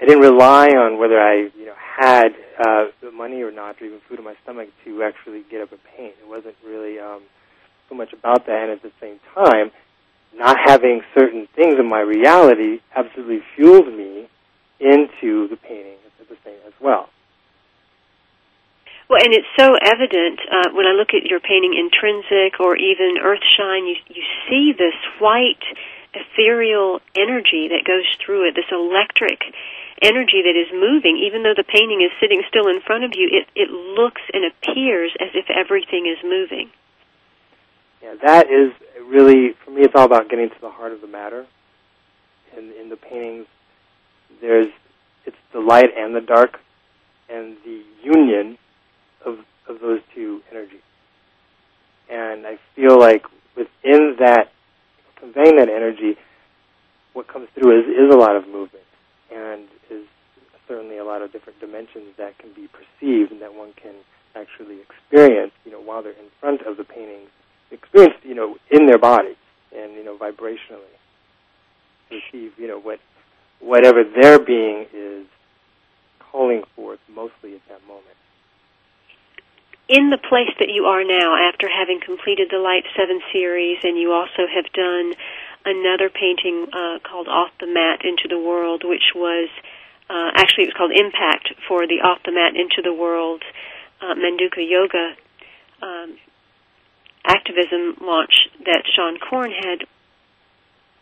I 0.00 0.06
didn't 0.06 0.22
rely 0.22 0.68
on 0.68 0.98
whether 0.98 1.20
I, 1.20 1.50
you 1.56 1.66
know, 1.66 1.74
had 1.76 2.28
uh, 2.58 2.86
the 3.00 3.10
money 3.12 3.42
or 3.42 3.50
not, 3.50 3.80
or 3.80 3.86
even 3.86 4.00
food 4.08 4.18
in 4.18 4.24
my 4.24 4.34
stomach 4.42 4.68
to 4.84 5.02
actually 5.02 5.44
get 5.50 5.60
up 5.62 5.72
and 5.72 5.80
paint. 5.96 6.14
It 6.20 6.28
wasn't 6.28 6.56
really 6.66 6.98
um, 6.98 7.22
so 7.88 7.94
much 7.94 8.12
about 8.12 8.46
that. 8.46 8.62
And 8.64 8.72
at 8.72 8.82
the 8.82 8.92
same 9.00 9.20
time, 9.34 9.70
not 10.36 10.56
having 10.64 11.02
certain 11.16 11.46
things 11.54 11.76
in 11.78 11.86
my 11.86 12.00
reality 12.00 12.80
absolutely 12.94 13.40
fueled 13.54 13.92
me 13.92 14.28
into 14.80 15.48
the 15.48 15.56
painting 15.56 15.98
at 16.20 16.28
the 16.28 16.36
same 16.44 16.58
as 16.66 16.72
well. 16.80 17.08
Well, 19.08 19.20
and 19.22 19.34
it's 19.34 19.46
so 19.58 19.76
evident 19.76 20.40
uh, 20.48 20.72
when 20.72 20.86
I 20.86 20.92
look 20.96 21.12
at 21.12 21.28
your 21.28 21.38
painting 21.38 21.76
Intrinsic 21.76 22.58
or 22.58 22.76
even 22.76 23.20
Earthshine, 23.20 23.86
you, 23.86 23.96
you 24.08 24.22
see 24.48 24.72
this 24.72 24.96
white, 25.20 25.62
ethereal 26.14 27.00
energy 27.14 27.68
that 27.68 27.84
goes 27.84 28.06
through 28.24 28.48
it, 28.48 28.54
this 28.54 28.70
electric 28.70 29.40
energy 30.02 30.42
that 30.42 30.56
is 30.56 30.72
moving. 30.72 31.18
Even 31.26 31.42
though 31.42 31.54
the 31.56 31.64
painting 31.64 32.02
is 32.02 32.10
sitting 32.20 32.42
still 32.48 32.68
in 32.68 32.80
front 32.80 33.04
of 33.04 33.12
you, 33.14 33.28
it, 33.30 33.48
it 33.54 33.70
looks 33.70 34.22
and 34.32 34.44
appears 34.44 35.12
as 35.20 35.30
if 35.34 35.46
everything 35.50 36.06
is 36.06 36.18
moving. 36.24 36.70
Yeah, 38.02 38.14
that 38.22 38.50
is 38.50 38.72
really, 39.06 39.54
for 39.64 39.70
me, 39.70 39.82
it's 39.82 39.94
all 39.94 40.04
about 40.04 40.28
getting 40.28 40.50
to 40.50 40.60
the 40.60 40.70
heart 40.70 40.92
of 40.92 41.00
the 41.00 41.06
matter. 41.06 41.46
In, 42.56 42.72
in 42.80 42.88
the 42.88 42.96
paintings, 42.96 43.46
there's, 44.40 44.68
it's 45.26 45.36
the 45.52 45.60
light 45.60 45.90
and 45.96 46.14
the 46.14 46.20
dark, 46.20 46.60
and 47.28 47.56
the 47.64 47.82
union 48.02 48.58
of, 49.24 49.38
of 49.66 49.80
those 49.80 50.00
two 50.14 50.42
energies. 50.50 50.80
And 52.10 52.46
I 52.46 52.58
feel 52.76 52.98
like 53.00 53.24
within 53.56 54.16
that, 54.18 54.52
conveying 55.24 55.56
that 55.56 55.68
energy, 55.68 56.16
what 57.14 57.28
comes 57.28 57.48
through 57.54 57.80
is, 57.80 57.86
is 57.86 58.12
a 58.12 58.18
lot 58.18 58.36
of 58.36 58.46
movement 58.46 58.84
and 59.32 59.64
is 59.90 60.04
certainly 60.68 60.98
a 60.98 61.04
lot 61.04 61.22
of 61.22 61.32
different 61.32 61.58
dimensions 61.60 62.14
that 62.18 62.36
can 62.38 62.52
be 62.52 62.68
perceived 62.68 63.32
and 63.32 63.40
that 63.40 63.54
one 63.54 63.72
can 63.80 63.94
actually 64.34 64.78
experience, 64.80 65.52
you 65.64 65.72
know, 65.72 65.80
while 65.80 66.02
they're 66.02 66.12
in 66.12 66.30
front 66.40 66.60
of 66.62 66.76
the 66.76 66.84
paintings, 66.84 67.30
experience, 67.70 68.14
you 68.22 68.34
know, 68.34 68.56
in 68.70 68.86
their 68.86 68.98
bodies 68.98 69.36
and, 69.74 69.94
you 69.94 70.04
know, 70.04 70.16
vibrationally 70.16 70.92
receive, 72.10 72.52
you 72.58 72.68
know, 72.68 72.78
what 72.78 73.00
whatever 73.60 74.04
their 74.04 74.38
being 74.38 74.86
is 74.92 75.26
calling 76.18 76.62
forth 76.76 76.98
mostly 77.08 77.54
at 77.54 77.60
that 77.68 77.80
moment 77.86 78.16
in 79.88 80.10
the 80.10 80.18
place 80.18 80.52
that 80.58 80.70
you 80.70 80.84
are 80.86 81.04
now 81.04 81.36
after 81.36 81.68
having 81.68 82.00
completed 82.00 82.48
the 82.50 82.58
Light 82.58 82.84
7 82.96 83.20
series 83.32 83.78
and 83.82 83.98
you 83.98 84.12
also 84.12 84.48
have 84.48 84.64
done 84.72 85.12
another 85.64 86.08
painting 86.08 86.66
uh, 86.72 86.98
called 87.04 87.28
Off 87.28 87.50
the 87.60 87.66
Mat 87.66 88.00
Into 88.04 88.28
the 88.28 88.38
World, 88.38 88.82
which 88.84 89.12
was 89.14 89.48
uh, 90.08 90.30
actually 90.36 90.64
it 90.64 90.72
was 90.72 90.76
called 90.76 90.92
Impact 90.92 91.52
for 91.68 91.86
the 91.86 92.00
Off 92.00 92.20
the 92.24 92.32
Mat 92.32 92.56
Into 92.56 92.80
the 92.82 92.92
World 92.92 93.42
uh, 94.00 94.14
Manduka 94.14 94.60
Yoga 94.60 95.16
um, 95.82 96.16
activism 97.24 97.96
launch 98.00 98.48
that 98.64 98.84
Seane 98.96 99.18
Corn 99.18 99.50
had. 99.50 99.84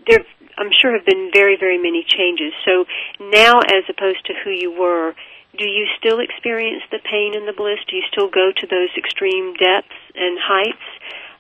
There, 0.07 0.25
I'm 0.59 0.71
sure, 0.75 0.93
have 0.97 1.07
been 1.07 1.31
very, 1.33 1.57
very 1.59 1.79
many 1.79 2.05
changes. 2.07 2.53
So 2.65 2.85
now, 3.21 3.61
as 3.61 3.85
opposed 3.89 4.27
to 4.27 4.35
who 4.45 4.51
you 4.51 4.73
were, 4.73 5.15
do 5.59 5.65
you 5.69 5.87
still 5.99 6.21
experience 6.21 6.83
the 6.91 6.99
pain 6.99 7.35
and 7.35 7.47
the 7.47 7.53
bliss? 7.53 7.79
Do 7.89 7.97
you 7.97 8.03
still 8.11 8.29
go 8.29 8.53
to 8.57 8.67
those 8.67 8.89
extreme 8.97 9.55
depths 9.55 10.01
and 10.15 10.39
heights? 10.41 10.87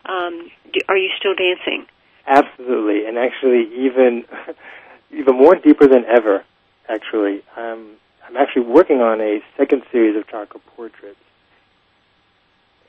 Um, 0.04 0.50
do, 0.72 0.80
are 0.88 0.96
you 0.96 1.10
still 1.18 1.34
dancing? 1.34 1.86
Absolutely, 2.26 3.06
and 3.06 3.18
actually, 3.18 3.68
even 3.74 4.24
even 5.12 5.36
more 5.36 5.56
deeper 5.56 5.86
than 5.86 6.04
ever. 6.04 6.44
Actually, 6.88 7.42
um, 7.56 7.96
I'm 8.26 8.36
actually 8.36 8.66
working 8.66 9.00
on 9.00 9.20
a 9.20 9.40
second 9.56 9.82
series 9.90 10.16
of 10.16 10.26
chakra 10.28 10.60
portraits, 10.76 11.18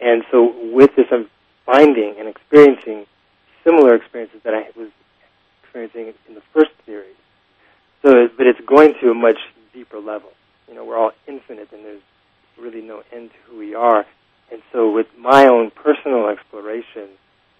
and 0.01 0.23
so 0.29 0.53
with 0.73 0.95
this, 0.95 1.07
I'm 1.11 1.29
finding 1.65 2.15
and 2.19 2.27
experiencing 2.27 3.05
similar 3.63 3.95
experiences 3.95 4.41
that 4.43 4.53
I 4.53 4.67
was 4.77 4.89
experiencing 5.63 6.13
in 6.27 6.35
the 6.35 6.41
first 6.53 6.71
series. 6.85 7.15
So, 8.01 8.27
but 8.37 8.45
it's 8.45 8.59
going 8.65 8.95
to 9.01 9.11
a 9.11 9.13
much 9.13 9.37
deeper 9.73 9.99
level. 9.99 10.29
You 10.67 10.75
know, 10.75 10.85
we're 10.85 10.97
all 10.97 11.11
infinite, 11.27 11.69
and 11.71 11.83
there's 11.83 12.01
really 12.59 12.81
no 12.81 13.03
end 13.11 13.31
to 13.31 13.51
who 13.51 13.57
we 13.59 13.75
are. 13.75 14.05
And 14.51 14.61
so, 14.71 14.91
with 14.91 15.07
my 15.17 15.47
own 15.47 15.71
personal 15.71 16.27
exploration, 16.29 17.09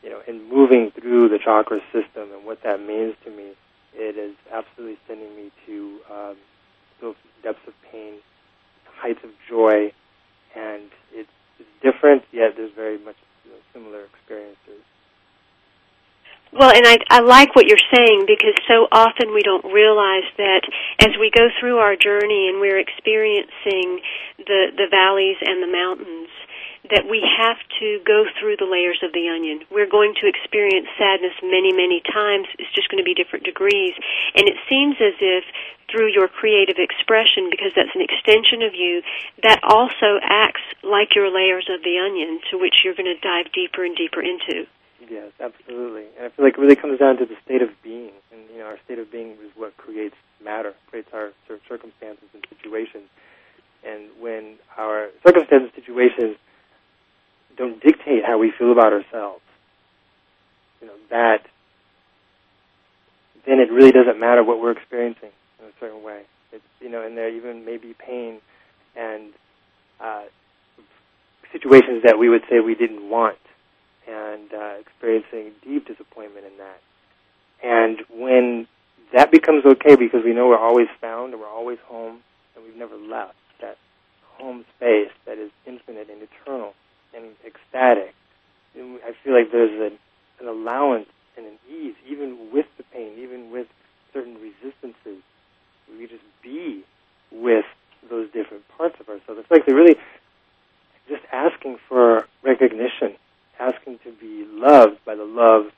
you 0.04 0.10
know, 0.10 0.22
in 0.28 0.50
moving 0.50 0.92
through 0.92 1.30
the 1.30 1.40
chakra 1.40 1.80
system 1.92 2.32
and 2.34 2.46
what 2.46 2.62
that 2.64 2.80
means 2.80 3.16
to 3.24 3.32
me, 3.32 3.54
it 3.94 4.18
is 4.18 4.36
absolutely 4.52 4.98
sending 5.08 5.36
me 5.36 5.52
to 5.66 6.00
um, 6.12 6.36
those 7.02 7.16
depths 7.42 7.68
of 7.68 7.74
pain, 7.92 8.16
heights 8.86 9.24
of 9.24 9.30
joy, 9.50 9.92
and 10.56 10.90
it's, 11.14 11.30
different, 11.82 12.24
yet 12.32 12.56
there's 12.56 12.72
very 12.74 12.98
much 12.98 13.18
you 13.44 13.52
know, 13.52 13.58
similar 13.74 14.06
experiences. 14.06 14.82
Well, 16.54 16.70
and 16.70 16.86
I, 16.86 17.02
I 17.10 17.20
like 17.26 17.56
what 17.56 17.66
you're 17.66 17.82
saying 17.90 18.30
because 18.30 18.54
so 18.70 18.86
often 18.92 19.34
we 19.34 19.42
don't 19.42 19.66
realize 19.74 20.30
that 20.38 20.62
as 21.02 21.18
we 21.18 21.34
go 21.34 21.50
through 21.60 21.82
our 21.82 21.98
journey 21.98 22.46
and 22.46 22.62
we're 22.62 22.78
experiencing 22.78 24.06
the, 24.38 24.70
the 24.78 24.86
valleys 24.86 25.42
and 25.42 25.66
the 25.66 25.72
mountains, 25.74 26.30
that 26.94 27.10
we 27.10 27.26
have 27.26 27.58
to 27.80 27.98
go 28.06 28.30
through 28.38 28.62
the 28.62 28.70
layers 28.70 29.02
of 29.02 29.16
the 29.18 29.34
onion. 29.34 29.66
We're 29.74 29.90
going 29.90 30.14
to 30.22 30.30
experience 30.30 30.86
sadness 30.94 31.34
many, 31.42 31.74
many 31.74 32.06
times. 32.06 32.46
It's 32.60 32.70
just 32.78 32.86
going 32.92 33.02
to 33.02 33.08
be 33.08 33.18
different 33.18 33.50
degrees. 33.50 33.98
And 34.38 34.46
it 34.46 34.60
seems 34.70 35.00
as 35.02 35.18
if 35.18 35.48
through 35.90 36.14
your 36.14 36.28
creative 36.28 36.78
expression, 36.78 37.50
because 37.50 37.74
that's 37.74 37.98
an 37.98 38.06
extension 38.06 38.62
of 38.62 38.78
you, 38.78 39.02
that 39.42 39.64
also 39.66 40.22
acts 40.22 40.62
like 40.86 41.18
your 41.18 41.34
layers 41.34 41.66
of 41.66 41.82
the 41.82 41.98
onion 41.98 42.46
to 42.52 42.62
which 42.62 42.86
you're 42.86 43.00
going 43.00 43.10
to 43.10 43.18
dive 43.18 43.50
deeper 43.58 43.82
and 43.82 43.98
deeper 43.98 44.22
into. 44.22 44.70
Yes, 45.10 45.32
absolutely. 45.40 46.06
And 46.18 46.26
I 46.26 46.30
feel 46.30 46.46
like 46.46 46.56
it 46.58 46.62
really 46.62 46.76
comes 46.76 47.00
down 47.00 47.18
to 47.18 47.26
the 47.26 47.36
state 47.44 47.62
of 47.62 47.70
being. 47.84 48.12
And, 48.32 48.42
you 48.52 48.60
know, 48.60 48.66
our 48.66 48.78
state 48.86 49.00
of 49.00 49.12
being 49.12 49.32
is 49.32 49.52
what 49.56 49.76
creates 49.78 50.16
matter, 50.44 50.74
creates 50.90 51.10
our 51.14 51.32
circumstances 51.48 52.30
and 52.34 52.44
situations. 52.50 53.10
And 53.86 54.10
when 54.20 54.56
our 54.78 55.10
circumstances 55.26 55.72
and 55.76 55.84
situations 55.84 56.38
don't 57.58 57.82
dictate 57.82 58.24
how 58.26 58.38
we 58.40 58.52
feel 58.58 58.72
about 58.72 58.94
ourselves. 58.94 59.42
You 60.82 60.88
know, 60.88 60.94
that 61.10 61.42
then 63.46 63.60
it 63.60 63.72
really 63.72 63.92
doesn't 63.92 64.20
matter 64.20 64.44
what 64.44 64.60
we're 64.62 64.72
experiencing 64.72 65.30
in 65.60 65.66
a 65.66 65.72
certain 65.80 66.04
way. 66.04 66.24
It's 66.52 66.64
you 66.80 66.90
know, 66.90 67.06
and 67.06 67.18
there 67.18 67.30
even 67.30 67.66
may 67.66 67.78
be 67.78 67.94
pain 67.94 68.40
and 68.96 69.34
uh, 70.00 70.24
situations 71.52 72.04
that 72.04 72.18
we 72.18 72.30
would 72.30 72.44
say 72.50 72.60
we 72.60 72.76
didn't 72.76 73.10
want, 73.10 73.38
and 74.08 74.54
uh, 74.54 74.76
experiencing 74.80 75.52
deep 75.64 75.88
disappointment 75.88 76.46
in 76.46 76.58
that. 76.58 76.82
And 77.64 78.00
when 78.10 78.68
that 79.14 79.32
becomes 79.32 79.64
okay 79.66 79.96
because 79.96 80.24
we 80.24 80.34
know 80.34 80.48
we're 80.48 80.58
always 80.58 80.88
found 81.00 81.34
and 81.34 81.42
we're 81.42 81.48
always 81.48 81.80
home 81.86 82.20
and 82.56 82.66
we've 82.66 82.76
never 82.76 82.98
left 82.98 83.36
that 83.62 83.78
home 84.38 84.66
space 84.76 85.12
that 85.26 85.38
is 85.38 85.52
infinite 85.66 86.10
and 86.10 86.22
eternal 86.22 86.74
and 87.16 87.26
ecstatic. 87.46 88.14
I 88.76 89.14
feel 89.24 89.34
like 89.34 89.52
there's 89.52 89.92
an, 89.92 89.98
an 90.40 90.48
allowance 90.48 91.08
and 91.38 91.46
an 91.46 91.58
ease, 91.72 91.96
even 92.08 92.50
with 92.52 92.66
the 92.78 92.84
pain, 92.92 93.14
even 93.20 93.52
with 93.52 93.68
certain 94.12 94.36
resistances. 94.36 95.22
We 95.90 96.08
just 96.08 96.24
be 96.42 96.84
with 97.32 97.66
those 98.10 98.30
different 98.32 98.68
parts 98.78 98.96
of 99.00 99.10
ourselves. 99.10 99.42
It's 99.42 99.52
like 99.52 99.66
they're 99.66 99.76
really 99.76 99.98
just 101.08 101.24
asking 101.32 101.78
for 101.88 102.28
recognition, 102.44 103.16
asking 103.60 104.00
to 104.04 104.12
be 104.12 104.46
loved 104.50 105.04
by 105.06 105.16
the 105.16 105.24
love 105.24 105.72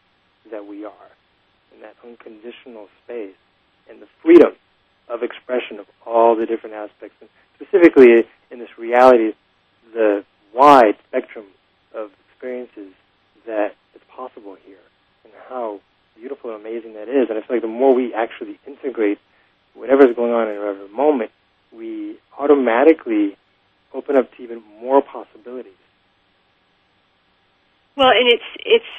that 0.52 0.66
we 0.66 0.86
are, 0.86 1.12
in 1.74 1.82
that 1.82 1.96
unconditional 2.04 2.88
space, 3.04 3.36
and 3.90 4.02
the 4.02 4.08
freedom 4.22 4.54
of 5.10 5.22
expression 5.24 5.80
of 5.80 5.86
all 6.06 6.36
the 6.36 6.46
different 6.46 6.76
aspects, 6.76 7.16
and 7.22 7.30
specifically 7.56 8.26
in 8.52 8.60
this 8.60 8.78
reality, 8.78 9.34
the 9.94 10.24
wide 10.54 10.96
spectrum 11.08 11.46
of 11.94 12.12
experiences 12.30 12.94
that 13.46 13.76
is 13.94 14.02
possible 14.10 14.58
here 14.66 14.78
and 15.24 15.34
how 15.50 15.80
beautiful 16.16 16.56
and 16.56 16.66
amazing 16.66 16.94
that 16.94 17.10
is. 17.10 17.30
And 17.30 17.38
I 17.38 17.42
feel 17.42 17.58
like 17.58 17.62
the 17.62 17.68
more 17.68 17.94
we 17.94 18.14
actually 18.14 18.60
integrate 18.66 19.20
whatever 19.74 20.10
is 20.10 20.16
going 20.16 20.32
on 20.32 20.50
in 20.50 20.58
whatever 20.58 20.88
moment, 20.88 21.32
we 21.72 22.18
automatically 22.40 23.38
open 23.94 24.16
up 24.16 24.34
to 24.36 24.44
even 24.44 24.64
more 24.82 25.02
possibilities. 25.02 25.74
Well, 27.96 28.12
and 28.12 28.28
it's 28.28 28.52
it's 28.66 28.94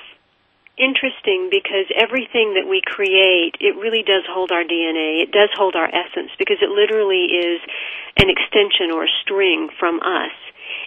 interesting 0.79 1.49
because 1.49 1.89
everything 1.97 2.57
that 2.61 2.69
we 2.69 2.81
create, 2.85 3.57
it 3.61 3.77
really 3.77 4.05
does 4.05 4.25
hold 4.29 4.53
our 4.53 4.65
DNA. 4.65 5.25
It 5.25 5.33
does 5.33 5.49
hold 5.57 5.75
our 5.75 5.89
essence 5.89 6.33
because 6.39 6.61
it 6.61 6.69
literally 6.69 7.33
is 7.33 7.61
an 8.21 8.29
extension 8.29 8.93
or 8.93 9.05
a 9.05 9.13
string 9.25 9.69
from 9.81 10.01
us. 10.01 10.37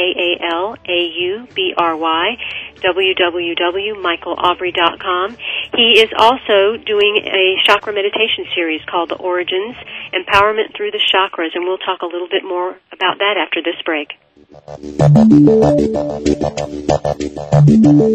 www.mykalaubry.com. 2.75 5.37
He 5.75 5.99
is 5.99 6.13
also 6.17 6.77
doing 6.77 7.17
a 7.25 7.57
chakra 7.65 7.91
meditation 7.93 8.45
series 8.53 8.85
called 8.85 9.09
The 9.09 9.15
Origins, 9.15 9.75
Empowerment 10.13 10.77
Through 10.77 10.91
the 10.91 10.99
Chakras, 10.99 11.55
and 11.55 11.65
we'll 11.65 11.79
talk 11.79 12.03
a 12.03 12.05
little 12.05 12.29
bit 12.29 12.43
more 12.43 12.77
about 12.93 13.17
that 13.17 13.37
after 13.41 13.63
this 13.63 13.81
break. 13.83 14.13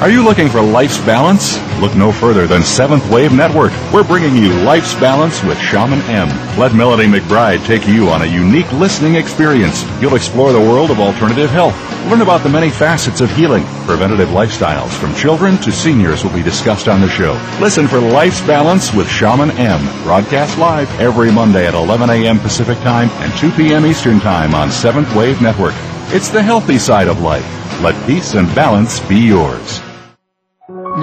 Are 0.00 0.08
you 0.08 0.24
looking 0.24 0.48
for 0.48 0.62
life's 0.62 0.96
balance? 0.96 1.58
Look 1.78 1.94
no 1.94 2.10
further 2.10 2.46
than 2.46 2.62
Seventh 2.62 3.06
Wave 3.10 3.34
Network. 3.34 3.70
We're 3.92 4.02
bringing 4.02 4.34
you 4.34 4.50
Life's 4.60 4.94
Balance 4.94 5.42
with 5.42 5.58
Shaman 5.58 6.00
M. 6.08 6.28
Let 6.58 6.74
Melody 6.74 7.04
McBride 7.04 7.66
take 7.66 7.86
you 7.86 8.08
on 8.08 8.22
a 8.22 8.24
unique 8.24 8.72
listening 8.72 9.16
experience. 9.16 9.84
You'll 10.00 10.14
explore 10.14 10.54
the 10.54 10.58
world 10.58 10.90
of 10.90 11.00
alternative 11.00 11.50
health. 11.50 11.76
Learn 12.08 12.22
about 12.22 12.42
the 12.42 12.48
many 12.48 12.70
facets 12.70 13.20
of 13.20 13.30
healing. 13.32 13.62
Preventative 13.84 14.30
lifestyles 14.30 14.88
from 14.88 15.14
children 15.14 15.58
to 15.58 15.70
seniors 15.70 16.24
will 16.24 16.32
be 16.32 16.42
discussed 16.42 16.88
on 16.88 17.02
the 17.02 17.08
show. 17.10 17.34
Listen 17.60 17.86
for 17.86 18.00
Life's 18.00 18.40
Balance 18.46 18.94
with 18.94 19.06
Shaman 19.06 19.50
M. 19.58 19.84
Broadcast 20.04 20.56
live 20.56 20.88
every 20.98 21.30
Monday 21.30 21.66
at 21.66 21.74
11 21.74 22.08
a.m. 22.08 22.38
Pacific 22.38 22.78
Time 22.78 23.10
and 23.20 23.36
2 23.38 23.50
p.m. 23.50 23.84
Eastern 23.84 24.18
Time 24.18 24.54
on 24.54 24.70
Seventh 24.70 25.14
Wave 25.14 25.42
Network. 25.42 25.74
It's 26.08 26.30
the 26.30 26.42
healthy 26.42 26.78
side 26.78 27.06
of 27.06 27.20
life. 27.20 27.44
Let 27.82 28.06
peace 28.06 28.32
and 28.32 28.48
balance 28.54 28.98
be 29.00 29.16
yours. 29.18 29.82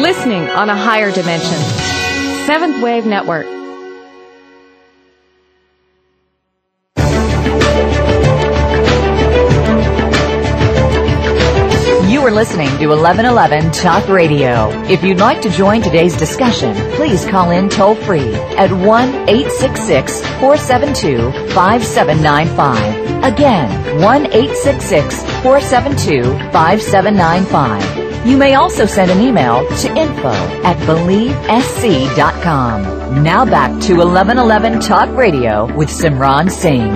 Listening 0.00 0.48
on 0.48 0.70
a 0.70 0.74
higher 0.74 1.12
dimension. 1.12 1.58
Seventh 2.46 2.82
Wave 2.82 3.04
Network. 3.04 3.44
You 12.10 12.22
are 12.22 12.30
listening 12.30 12.68
to 12.78 12.86
1111 12.86 13.72
Talk 13.72 14.08
Radio. 14.08 14.70
If 14.84 15.04
you'd 15.04 15.18
like 15.18 15.42
to 15.42 15.50
join 15.50 15.82
today's 15.82 16.16
discussion, 16.16 16.74
please 16.92 17.26
call 17.26 17.50
in 17.50 17.68
toll 17.68 17.94
free 17.94 18.34
at 18.56 18.72
1 18.72 19.08
866 19.28 20.22
472 20.40 21.30
5795. 21.52 23.22
Again, 23.34 24.00
1 24.00 24.26
866 24.28 25.22
472 25.42 26.22
5795. 26.52 28.09
You 28.24 28.36
may 28.36 28.54
also 28.54 28.84
send 28.84 29.10
an 29.10 29.22
email 29.22 29.66
to 29.66 29.88
info 29.96 30.28
at 30.62 30.76
believesc.com. 30.86 33.24
Now 33.24 33.46
back 33.46 33.70
to 33.88 33.94
1111 33.96 34.80
Talk 34.80 35.08
Radio 35.16 35.64
with 35.74 35.88
Simran 35.88 36.50
Singh. 36.50 36.94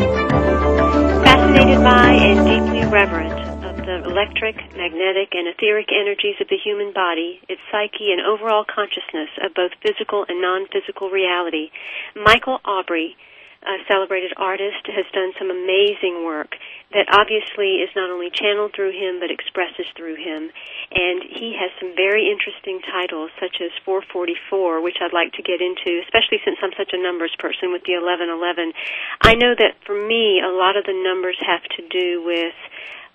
Fascinated 1.25 1.83
by 1.83 2.13
and 2.13 2.45
deeply 2.45 2.85
reverent 2.93 3.33
of 3.65 3.77
the 3.87 4.05
electric, 4.05 4.57
magnetic, 4.77 5.33
and 5.33 5.49
etheric 5.49 5.89
energies 5.99 6.37
of 6.43 6.49
the 6.49 6.59
human 6.63 6.93
body, 6.93 7.41
its 7.49 7.63
psyche, 7.73 8.13
and 8.13 8.21
overall 8.21 8.67
consciousness 8.69 9.31
of 9.43 9.55
both 9.55 9.73
physical 9.81 10.27
and 10.29 10.43
non-physical 10.43 11.09
reality, 11.09 11.71
Mykal 12.15 12.61
Aubry, 12.67 13.17
a 13.65 13.81
celebrated 13.89 14.35
artist, 14.37 14.85
has 14.93 15.07
done 15.15 15.33
some 15.39 15.51
amazing 15.51 16.23
work 16.27 16.55
that 16.93 17.09
obviously 17.09 17.81
is 17.81 17.89
not 17.97 18.11
only 18.11 18.29
channeled 18.29 18.75
through 18.77 18.93
him 18.93 19.21
but 19.21 19.31
expresses 19.31 19.87
through 19.97 20.17
him. 20.17 20.51
And 20.95 21.27
he 21.27 21.59
has 21.59 21.75
some 21.83 21.91
very 21.99 22.31
interesting 22.31 22.79
titles, 22.87 23.35
such 23.43 23.59
as 23.59 23.75
444, 23.83 24.79
which 24.79 25.03
I'd 25.03 25.13
like 25.13 25.35
to 25.35 25.43
get 25.43 25.59
into, 25.59 25.99
especially 26.07 26.39
since 26.47 26.63
I'm 26.63 26.71
such 26.79 26.95
a 26.95 27.03
numbers 27.03 27.35
person 27.35 27.75
with 27.75 27.83
the 27.83 27.99
1111. 27.99 28.71
I 29.19 29.35
know 29.35 29.59
that 29.59 29.75
for 29.83 29.99
me, 29.99 30.39
a 30.39 30.55
lot 30.55 30.79
of 30.79 30.87
the 30.87 30.95
numbers 30.95 31.35
have 31.43 31.67
to 31.67 31.83
do 31.91 32.23
with 32.23 32.55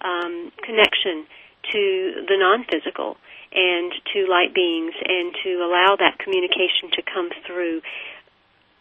um, 0.04 0.52
connection 0.60 1.24
to 1.72 2.28
the 2.28 2.36
non-physical 2.36 3.16
and 3.52 3.96
to 4.14 4.28
light 4.28 4.54
beings 4.54 4.94
and 5.00 5.32
to 5.44 5.64
allow 5.64 5.96
that 5.96 6.20
communication 6.20 6.92
to 6.94 7.02
come 7.02 7.32
through. 7.48 7.82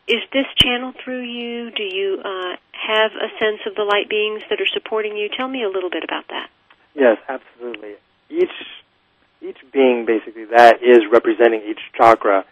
Is 0.08 0.26
this 0.32 0.46
channel 0.58 0.92
through 1.04 1.22
you? 1.22 1.70
Do 1.70 1.84
you 1.84 2.18
uh, 2.24 2.56
have 2.72 3.12
a 3.14 3.30
sense 3.38 3.60
of 3.66 3.74
the 3.74 3.84
light 3.84 4.08
beings 4.08 4.42
that 4.50 4.60
are 4.60 4.70
supporting 4.74 5.16
you? 5.16 5.28
Tell 5.28 5.48
me 5.48 5.62
a 5.62 5.68
little 5.68 5.90
bit 5.90 6.02
about 6.02 6.26
that. 6.28 6.50
Yes, 6.94 7.18
absolutely. 7.28 7.94
Each 8.30 8.50
each 9.42 9.58
being 9.72 10.04
basically 10.06 10.44
that 10.46 10.82
is 10.82 11.04
representing 11.10 11.62
each 11.68 11.80
chakra 11.96 12.44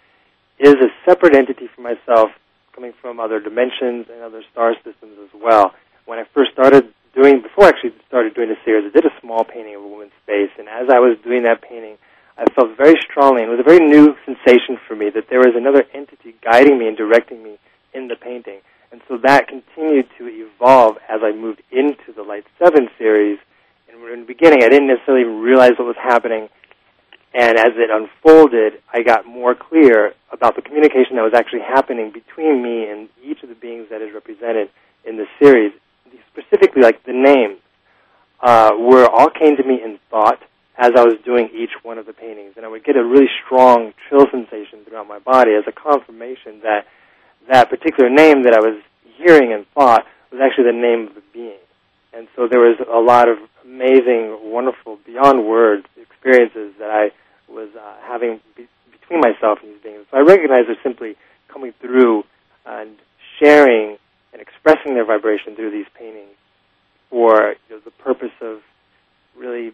is 0.59 0.75
a 0.75 0.89
separate 1.05 1.37
entity 1.37 1.69
for 1.75 1.83
myself 1.83 2.31
coming 2.75 2.93
from 3.01 3.21
other 3.21 3.41
dimensions 3.41 4.07
and 4.13 4.23
other 4.23 4.43
star 4.53 4.75
systems 4.85 5.19
as 5.23 5.41
well. 5.41 5.75
When 6.05 6.19
I 6.19 6.25
first 6.35 6.53
started 6.53 6.93
doing 7.15 7.43
before 7.43 7.65
I 7.65 7.69
actually 7.69 7.95
started 8.07 8.35
doing 8.35 8.49
the 8.49 8.57
series, 8.65 8.85
I 8.87 8.95
did 8.95 9.05
a 9.05 9.21
small 9.21 9.45
painting 9.45 9.75
of 9.75 9.83
a 9.83 9.89
woman's 9.89 10.17
face 10.27 10.51
and 10.59 10.69
as 10.69 10.89
I 10.89 11.01
was 11.01 11.19
doing 11.25 11.43
that 11.45 11.63
painting 11.63 11.97
I 12.39 12.45
felt 12.53 12.77
very 12.77 12.95
strongly 13.11 13.43
and 13.43 13.51
it 13.51 13.57
was 13.57 13.65
a 13.65 13.69
very 13.69 13.85
new 13.85 14.15
sensation 14.27 14.77
for 14.87 14.95
me 14.95 15.09
that 15.11 15.29
there 15.31 15.41
was 15.41 15.57
another 15.57 15.85
entity 15.95 16.35
guiding 16.45 16.79
me 16.79 16.87
and 16.87 16.97
directing 16.97 17.43
me 17.43 17.59
in 17.95 18.09
the 18.09 18.17
painting. 18.17 18.61
And 18.93 19.01
so 19.09 19.17
that 19.25 19.49
continued 19.49 20.07
to 20.19 20.29
evolve 20.29 20.97
as 21.09 21.21
I 21.23 21.33
moved 21.33 21.63
into 21.73 22.13
the 22.15 22.23
Light 22.23 22.45
7 22.63 22.89
series. 22.99 23.39
And 23.89 24.03
in 24.13 24.21
the 24.21 24.27
beginning, 24.27 24.63
I 24.63 24.69
didn't 24.69 24.89
necessarily 24.89 25.25
realize 25.25 25.73
what 25.79 25.87
was 25.89 25.97
happening. 25.97 26.49
And 27.37 27.59
as 27.59 27.77
it 27.77 27.91
unfolded, 27.93 28.81
I 28.91 29.03
got 29.03 29.27
more 29.27 29.55
clear 29.55 30.15
about 30.33 30.57
the 30.57 30.63
communication 30.63 31.17
that 31.17 31.23
was 31.23 31.35
actually 31.35 31.61
happening 31.61 32.11
between 32.11 32.63
me 32.63 32.89
and 32.89 33.11
each 33.23 33.43
of 33.43 33.51
the 33.51 33.55
beings 33.55 33.89
that 33.91 34.01
is 34.01 34.15
represented 34.15 34.71
in 35.05 35.19
the 35.19 35.27
series. 35.39 35.73
Specifically, 36.33 36.81
like 36.81 37.05
the 37.05 37.13
names, 37.13 37.59
uh, 38.41 38.71
were 38.79 39.07
all 39.07 39.29
came 39.29 39.55
to 39.59 39.63
me 39.63 39.83
in 39.85 39.99
thought 40.11 40.41
as 40.79 40.93
I 40.97 41.05
was 41.05 41.17
doing 41.27 41.51
each 41.55 41.73
one 41.83 41.99
of 41.99 42.07
the 42.07 42.15
paintings, 42.15 42.55
and 42.57 42.65
I 42.65 42.69
would 42.69 42.85
get 42.85 42.97
a 42.97 43.05
really 43.05 43.29
strong 43.45 43.93
chill 44.09 44.25
sensation 44.31 44.85
throughout 44.89 45.07
my 45.07 45.19
body 45.19 45.53
as 45.53 45.65
a 45.67 45.73
confirmation 45.73 46.61
that 46.63 46.87
that 47.51 47.69
particular 47.69 48.09
name 48.09 48.45
that 48.45 48.55
I 48.55 48.61
was 48.61 48.81
hearing 49.17 49.53
and 49.53 49.67
thought 49.75 50.07
was 50.33 50.41
actually 50.41 50.73
the 50.73 50.81
name 50.81 51.09
of 51.09 51.15
the 51.15 51.23
being. 51.35 51.61
And 52.15 52.29
so 52.35 52.49
there 52.49 52.61
was 52.61 52.79
a 52.81 52.99
lot 52.99 53.29
of 53.29 53.37
amazing, 53.63 54.51
wonderful, 54.51 54.99
beyond 55.05 55.47
words 55.47 55.85
experiences 56.01 56.73
that 56.79 56.91
I 56.91 57.11
was 57.49 57.69
uh, 57.75 57.95
having 58.03 58.41
be- 58.57 58.69
between 58.93 59.21
myself 59.21 59.59
and 59.63 59.73
these 59.73 59.83
beings. 59.83 60.07
So 60.11 60.19
I 60.19 60.21
recognized 60.21 60.69
they're 60.69 60.77
simply 60.83 61.17
coming 61.49 61.73
through 61.81 62.25
and 62.65 62.97
sharing 63.41 63.99
and 64.33 64.43
expressing 64.43 64.95
their 64.95 65.05
vibration 65.05 65.55
through 65.55 65.71
these 65.71 65.87
paintings 65.95 66.35
for 67.11 67.55
you 67.69 67.77
know, 67.77 67.81
the 67.85 67.91
purpose 67.91 68.35
of 68.41 68.61
really 69.37 69.73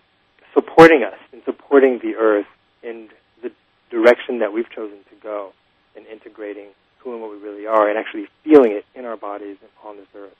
supporting 0.55 1.03
us 1.03 1.19
and 1.33 1.43
supporting 1.45 1.99
the 2.03 2.15
earth 2.17 2.47
in 2.83 3.09
the 3.43 3.51
direction 3.91 4.41
that 4.41 4.53
we've 4.53 4.71
chosen 4.71 4.99
to 5.11 5.17
go 5.23 5.53
in 5.97 6.05
integrating 6.07 6.69
who 6.99 7.13
and 7.13 7.23
what 7.23 7.31
we 7.31 7.39
really 7.39 7.67
are 7.67 7.89
and 7.89 7.99
actually 7.99 8.27
feeling 8.45 8.73
it 8.73 8.85
in 8.95 9.05
our 9.05 9.17
bodies 9.17 9.57
and 9.61 9.71
on 9.85 9.97
this 9.97 10.07
earth. 10.15 10.37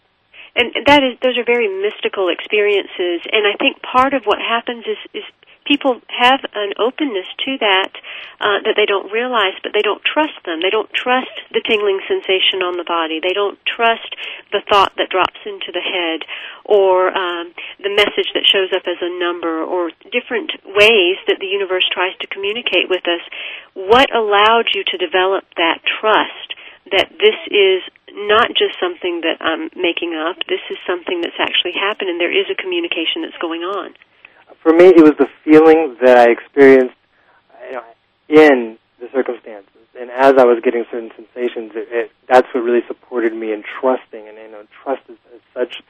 And 0.55 0.73
that 0.87 1.03
is 1.03 1.18
those 1.23 1.38
are 1.38 1.45
very 1.45 1.68
mystical 1.68 2.29
experiences 2.29 3.25
and 3.31 3.47
I 3.47 3.57
think 3.59 3.81
part 3.81 4.12
of 4.12 4.25
what 4.25 4.38
happens 4.38 4.85
is 4.87 4.99
is 5.14 5.25
people 5.64 6.01
have 6.11 6.40
an 6.55 6.75
openness 6.79 7.27
to 7.46 7.59
that 7.61 7.92
uh, 8.40 8.59
that 8.66 8.75
they 8.75 8.87
don't 8.87 9.12
realize, 9.12 9.55
but 9.62 9.70
they 9.72 9.83
don't 9.83 10.03
trust 10.03 10.35
them. 10.44 10.59
They 10.62 10.70
don't 10.70 10.90
trust 10.90 11.33
the 11.55 11.62
tingling 11.62 12.03
sensation 12.11 12.62
on 12.62 12.77
the 12.77 12.87
body. 12.87 13.22
They 13.22 13.35
don't 13.35 13.59
trust 13.66 14.09
the 14.51 14.62
thought 14.66 14.92
that 14.98 15.11
drops 15.11 15.38
into 15.46 15.70
the 15.70 15.83
head, 15.83 16.27
or 16.66 17.14
um, 17.14 17.55
the 17.79 17.94
message 17.94 18.35
that 18.35 18.46
shows 18.46 18.75
up 18.75 18.83
as 18.87 18.98
a 19.01 19.12
number, 19.18 19.62
or 19.62 19.94
different 20.11 20.51
ways 20.75 21.18
that 21.31 21.38
the 21.38 21.51
universe 21.51 21.87
tries 21.94 22.16
to 22.18 22.27
communicate 22.27 22.90
with 22.90 23.07
us. 23.07 23.22
What 23.75 24.11
allowed 24.14 24.75
you 24.75 24.83
to 24.83 24.96
develop 24.98 25.46
that 25.57 25.83
trust? 25.87 26.59
That 26.90 27.14
this 27.14 27.38
is 27.46 27.87
not 28.11 28.51
just 28.59 28.74
something 28.82 29.22
that 29.22 29.39
I'm 29.39 29.70
making 29.78 30.18
up. 30.18 30.43
This 30.51 30.61
is 30.68 30.76
something 30.82 31.22
that's 31.22 31.39
actually 31.39 31.78
happened, 31.78 32.11
and 32.11 32.20
there 32.20 32.34
is 32.34 32.51
a 32.51 32.59
communication 32.59 33.22
that's 33.22 33.39
going 33.39 33.62
on 33.62 33.95
for 34.62 34.72
me, 34.72 34.86
it 34.86 35.02
was 35.02 35.14
the 35.18 35.26
feeling 35.44 35.96
that 36.02 36.18
I 36.18 36.30
experienced 36.30 36.94
you 37.66 37.72
know, 37.72 37.82
in 38.28 38.78
the 39.00 39.08
circumstances. 39.12 39.68
And 39.98 40.10
as 40.10 40.34
I 40.38 40.44
was 40.44 40.62
getting 40.64 40.84
certain 40.90 41.10
sensations, 41.14 41.72
it, 41.74 41.88
it, 41.90 42.10
that's 42.28 42.46
what 42.54 42.62
really 42.62 42.86
supported 42.86 43.34
me 43.34 43.52
in 43.52 43.62
trusting. 43.80 44.26
And 44.26 44.38
you 44.38 44.50
know, 44.50 44.62
trust 44.82 45.02
is, 45.08 45.18
is 45.34 45.42
such 45.52 45.82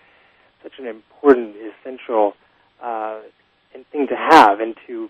such 0.63 0.73
an 0.79 0.87
important, 0.87 1.57
essential 1.57 2.35
uh, 2.81 3.21
thing 3.91 4.07
to 4.07 4.15
have 4.15 4.61
and 4.61 4.77
to 4.87 5.09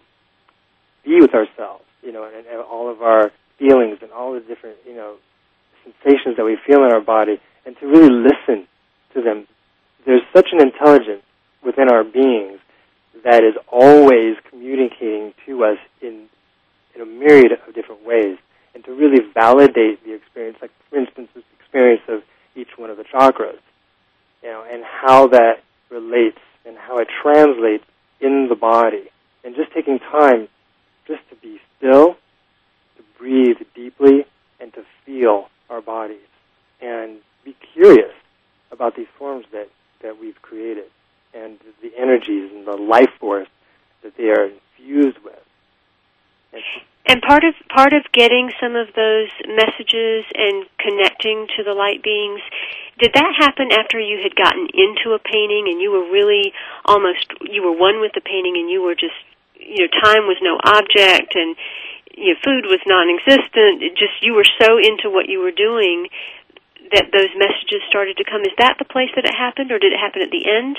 be 1.04 1.20
with 1.20 1.34
ourselves. 1.34 1.84
You 2.02 2.12
know, 2.12 2.24
and, 2.24 2.46
and 2.46 2.60
all 2.60 2.90
of 2.90 3.00
our 3.00 3.30
feelings 3.58 3.98
and 4.02 4.10
all 4.12 4.34
the 4.34 4.40
different, 4.40 4.76
you 4.86 4.94
know, 4.94 5.16
sensations 5.84 6.36
that 6.36 6.44
we 6.44 6.58
feel 6.66 6.84
in 6.84 6.92
our 6.92 7.00
body 7.00 7.40
and 7.64 7.76
to 7.78 7.86
really 7.86 8.10
listen 8.10 8.66
to 9.14 9.22
them. 9.22 9.46
There's 10.04 10.22
such 10.34 10.48
an 10.52 10.60
intelligence 10.60 11.22
within 11.64 11.88
our 11.88 12.02
beings 12.02 12.58
that 13.24 13.44
is 13.44 13.54
always 13.70 14.36
communicating 14.48 15.34
to 15.46 15.64
us 15.64 15.78
in, 16.00 16.26
in 16.94 17.00
a 17.00 17.06
myriad 17.06 17.52
of 17.66 17.74
different 17.74 18.04
ways. 18.04 18.38
And 18.74 18.84
to 18.84 18.92
really 18.92 19.20
validate 19.34 20.02
the 20.04 20.14
experience, 20.14 20.58
like 20.62 20.70
for 20.88 20.98
instance, 20.98 21.28
this 21.34 21.44
experience 21.60 22.02
of 22.08 22.22
each 22.56 22.76
one 22.76 22.90
of 22.90 22.96
the 22.96 23.04
chakras, 23.04 23.58
you 24.42 24.48
know, 24.48 24.64
and 24.70 24.82
how 24.84 25.28
that 25.28 25.62
relates 25.90 26.38
and 26.64 26.76
how 26.76 26.98
it 26.98 27.08
translates 27.22 27.84
in 28.20 28.48
the 28.48 28.56
body. 28.56 29.04
And 29.44 29.54
just 29.54 29.72
taking 29.72 29.98
time 29.98 30.48
just 31.06 31.20
to 31.30 31.36
be 31.36 31.60
still, 31.76 32.14
to 32.96 33.02
breathe 33.18 33.58
deeply, 33.74 34.24
and 34.60 34.72
to 34.74 34.84
feel 35.04 35.48
our 35.68 35.80
bodies. 35.80 36.18
And 36.80 37.18
be 37.44 37.56
curious 37.74 38.12
about 38.70 38.96
these 38.96 39.08
forms 39.18 39.44
that, 39.52 39.68
that 40.02 40.20
we've 40.20 40.40
created 40.40 40.84
and 41.34 41.58
the 41.82 41.92
energies 41.96 42.50
and 42.52 42.66
the 42.66 42.76
life 42.76 43.10
force 43.18 43.48
that 44.02 44.16
they 44.16 44.30
are 44.30 44.50
infused 44.50 45.18
with. 45.24 45.38
And, 46.52 46.62
and 47.06 47.22
part 47.22 47.44
of 47.44 47.54
part 47.68 47.92
of 47.92 48.04
getting 48.12 48.50
some 48.60 48.76
of 48.76 48.88
those 48.94 49.30
messages 49.48 50.24
and 50.34 50.66
connecting 50.78 51.48
to 51.56 51.64
the 51.64 51.72
light 51.72 52.02
beings, 52.02 52.40
did 53.00 53.12
that 53.14 53.32
happen 53.38 53.72
after 53.72 53.98
you 53.98 54.20
had 54.22 54.36
gotten 54.36 54.68
into 54.74 55.16
a 55.16 55.18
painting 55.18 55.66
and 55.66 55.80
you 55.80 55.90
were 55.90 56.12
really 56.12 56.52
almost 56.84 57.26
you 57.48 57.62
were 57.62 57.72
one 57.72 58.00
with 58.00 58.12
the 58.14 58.20
painting 58.20 58.54
and 58.56 58.70
you 58.70 58.82
were 58.82 58.94
just 58.94 59.16
you 59.56 59.82
know 59.82 59.90
time 60.04 60.28
was 60.28 60.38
no 60.42 60.60
object 60.62 61.34
and 61.34 61.56
you 62.14 62.34
know, 62.34 62.40
food 62.44 62.68
was 62.68 62.80
non-existent. 62.86 63.80
It 63.82 63.96
just 63.96 64.20
you 64.20 64.34
were 64.34 64.46
so 64.60 64.76
into 64.76 65.08
what 65.08 65.28
you 65.28 65.40
were 65.40 65.54
doing 65.54 66.08
that 66.92 67.08
those 67.08 67.32
messages 67.34 67.80
started 67.88 68.16
to 68.18 68.24
come. 68.24 68.42
Is 68.42 68.52
that 68.58 68.76
the 68.78 68.84
place 68.84 69.08
that 69.16 69.24
it 69.24 69.34
happened, 69.34 69.72
or 69.72 69.78
did 69.78 69.92
it 69.92 69.98
happen 69.98 70.20
at 70.20 70.30
the 70.30 70.44
end? 70.44 70.76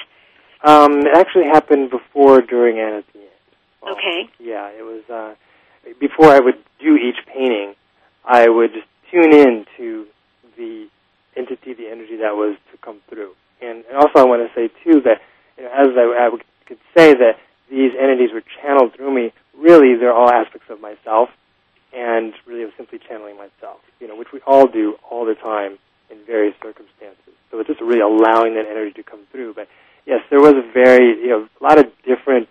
Um, 0.64 1.05
it 1.05 1.16
actually 1.16 1.45
happened 1.45 1.89
before, 1.89 2.41
during, 2.41 2.80
and 2.80 2.95
at 2.95 3.05
the 3.14 3.20
end. 3.20 3.30
Well, 3.82 3.93
okay. 3.93 4.30
Yeah, 4.39 4.68
it 4.70 4.84
was 4.84 5.03
uh, 5.09 5.36
before 5.99 6.30
I 6.30 6.39
would 6.39 6.55
do 6.80 6.95
each 6.95 7.26
painting. 7.28 7.76
I 8.26 8.47
would 8.47 8.72
just 8.74 8.88
tune 9.11 9.34
in 9.34 9.66
to 9.78 10.07
the 10.57 10.88
entity, 11.36 11.74
the 11.74 11.89
energy 11.89 12.18
that 12.18 12.36
was 12.36 12.55
to 12.72 12.78
come 12.78 12.99
through. 13.09 13.34
And, 13.61 13.84
and 13.86 13.97
also, 13.97 14.20
I 14.20 14.24
want 14.24 14.47
to 14.47 14.53
say 14.55 14.72
too 14.84 15.01
that 15.01 15.22
you 15.57 15.64
know, 15.64 15.72
as 15.72 15.88
I, 15.97 16.28
I 16.28 16.38
could 16.66 16.80
say 16.95 17.14
that 17.14 17.39
these 17.70 17.91
entities 17.99 18.30
were 18.34 18.43
channeled 18.61 18.95
through 18.95 19.14
me. 19.14 19.34
Really, 19.57 19.95
they're 19.95 20.14
all 20.14 20.32
aspects 20.32 20.70
of 20.70 20.82
myself, 20.82 21.30
and 21.93 22.34
really, 22.45 22.64
I 22.64 22.66
was 22.66 22.74
simply 22.78 22.99
channeling 22.99 23.38
myself. 23.38 23.80
You 23.99 24.07
know, 24.07 24.16
which 24.16 24.32
we 24.32 24.39
all 24.47 24.68
do 24.68 24.95
all 25.09 25.26
the 25.26 25.36
time 25.36 25.78
in 26.09 26.18
various 26.26 26.55
circumstances. 26.61 27.34
So 27.51 27.59
it's 27.59 27.68
just 27.68 27.82
really 27.82 28.01
allowing 28.01 28.55
that 28.55 28.66
energy 28.70 28.93
to 28.93 29.03
come 29.03 29.22
through. 29.32 29.53
But 29.53 29.68
yes, 30.06 30.22
there 30.30 30.39
was 30.39 30.54
a 30.54 30.72
very, 30.74 31.20
you 31.22 31.30
know, 31.30 31.47
a 31.60 31.64
lot 31.64 31.80
of 31.80 31.91
different 32.06 32.49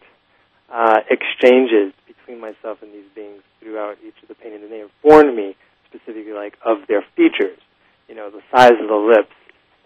uh, 0.70 1.00
exchanges 1.11 1.92
between 2.07 2.40
myself 2.40 2.78
and 2.82 2.92
these 2.92 3.09
beings 3.14 3.42
throughout 3.61 3.96
each 4.07 4.16
of 4.22 4.28
the 4.28 4.34
paintings, 4.34 4.62
and 4.62 4.72
they 4.72 4.80
informed 4.80 5.36
me 5.36 5.57
specifically, 5.88 6.32
like, 6.32 6.57
of 6.64 6.78
their 6.88 7.05
features. 7.16 7.59
You 8.09 8.14
know, 8.14 8.30
the 8.30 8.42
size 8.50 8.72
of 8.80 8.88
the 8.88 8.94
lips 8.94 9.32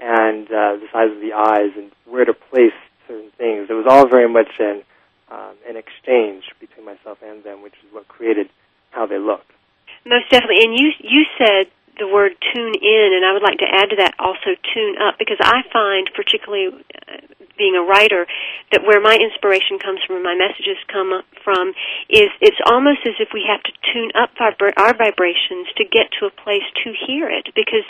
and 0.00 0.46
uh, 0.46 0.76
the 0.76 0.88
size 0.92 1.10
of 1.10 1.20
the 1.20 1.32
eyes, 1.32 1.72
and 1.76 1.90
where 2.06 2.24
to 2.24 2.34
place 2.34 2.74
certain 3.06 3.30
things. 3.38 3.68
It 3.70 3.74
was 3.74 3.86
all 3.88 4.08
very 4.08 4.28
much 4.28 4.48
an 4.58 4.82
um, 5.30 5.54
an 5.68 5.76
exchange 5.76 6.44
between 6.60 6.86
myself 6.86 7.18
and 7.22 7.42
them, 7.42 7.62
which 7.62 7.74
is 7.84 7.92
what 7.92 8.06
created 8.06 8.48
how 8.90 9.06
they 9.06 9.18
looked. 9.18 9.50
Most 10.04 10.30
definitely, 10.30 10.62
and 10.62 10.78
you 10.78 10.92
you 11.00 11.24
said 11.38 11.66
the 11.98 12.08
word 12.08 12.32
tune 12.52 12.74
in, 12.76 13.08
and 13.16 13.24
I 13.24 13.32
would 13.32 13.42
like 13.42 13.58
to 13.58 13.68
add 13.68 13.90
to 13.90 13.96
that 13.96 14.14
also 14.18 14.52
tune 14.74 14.96
up 15.00 15.16
because 15.18 15.40
I 15.40 15.64
find, 15.72 16.10
particularly 16.14 16.68
uh, 16.68 17.24
being 17.56 17.74
a 17.74 17.84
writer, 17.84 18.28
that 18.72 18.84
where 18.84 19.00
my 19.00 19.16
inspiration 19.16 19.80
comes 19.80 20.00
from, 20.06 20.22
my 20.22 20.36
messages 20.36 20.76
come 20.92 21.24
from, 21.42 21.72
is 22.08 22.28
it's 22.40 22.60
almost 22.68 23.00
as 23.08 23.16
if 23.18 23.32
we 23.32 23.44
have 23.48 23.64
to 23.64 23.72
tune 23.92 24.12
up 24.12 24.30
vibra- 24.36 24.76
our 24.76 24.92
vibrations 24.92 25.68
to 25.80 25.84
get 25.84 26.12
to 26.20 26.28
a 26.28 26.32
place 26.44 26.64
to 26.84 26.92
hear 27.08 27.28
it 27.32 27.48
because 27.56 27.84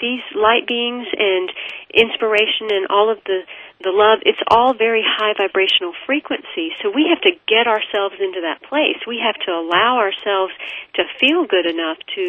these 0.00 0.24
light 0.32 0.64
beings 0.66 1.06
and 1.12 1.52
inspiration 1.92 2.72
and 2.72 2.88
all 2.88 3.12
of 3.12 3.20
the 3.28 3.44
the 3.80 3.96
love, 3.96 4.20
it's 4.28 4.40
all 4.52 4.76
very 4.76 5.00
high 5.00 5.32
vibrational 5.32 5.96
frequency. 6.04 6.76
So 6.84 6.92
we 6.92 7.08
have 7.08 7.20
to 7.24 7.32
get 7.48 7.64
ourselves 7.64 8.20
into 8.20 8.44
that 8.44 8.60
place. 8.68 9.00
We 9.08 9.24
have 9.24 9.40
to 9.48 9.56
allow 9.56 9.96
ourselves 10.04 10.52
to 11.00 11.08
feel 11.16 11.48
good 11.48 11.64
enough 11.64 11.96
to 12.16 12.24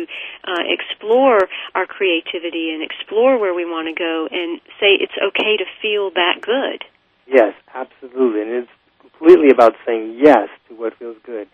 uh, 0.48 0.64
explore 0.72 1.21
our 1.22 1.86
creativity 1.86 2.72
and 2.74 2.84
explore 2.84 3.38
where 3.40 3.54
we 3.54 3.66
want 3.66 3.88
to 3.88 3.94
go 3.94 4.28
and 4.32 4.60
say 4.80 4.98
it's 5.00 5.14
okay 5.18 5.58
to 5.58 5.66
feel 5.82 6.10
that 6.12 6.42
good. 6.42 6.84
Yes, 7.28 7.54
absolutely. 7.74 8.42
And 8.42 8.52
it's 8.52 8.72
completely 9.00 9.50
about 9.50 9.76
saying 9.86 10.20
yes 10.20 10.50
to 10.68 10.76
what 10.76 10.98
feels 10.98 11.18
good. 11.24 11.48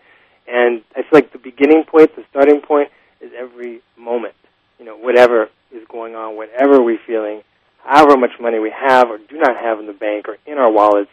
And 0.46 0.82
I 0.96 1.02
feel 1.02 1.10
like 1.12 1.32
the 1.32 1.38
beginning 1.38 1.84
point, 1.84 2.16
the 2.16 2.24
starting 2.30 2.60
point, 2.60 2.88
is 3.20 3.30
every 3.36 3.80
moment. 3.96 4.34
You 4.78 4.84
know, 4.84 4.96
whatever 4.96 5.48
is 5.72 5.86
going 5.88 6.14
on, 6.14 6.36
whatever 6.36 6.82
we're 6.82 7.00
feeling, 7.06 7.42
however 7.84 8.16
much 8.16 8.40
money 8.40 8.58
we 8.58 8.70
have 8.70 9.10
or 9.10 9.18
do 9.18 9.36
not 9.36 9.56
have 9.56 9.78
in 9.78 9.86
the 9.86 9.92
bank 9.92 10.28
or 10.28 10.38
in 10.46 10.58
our 10.58 10.70
wallets, 10.70 11.10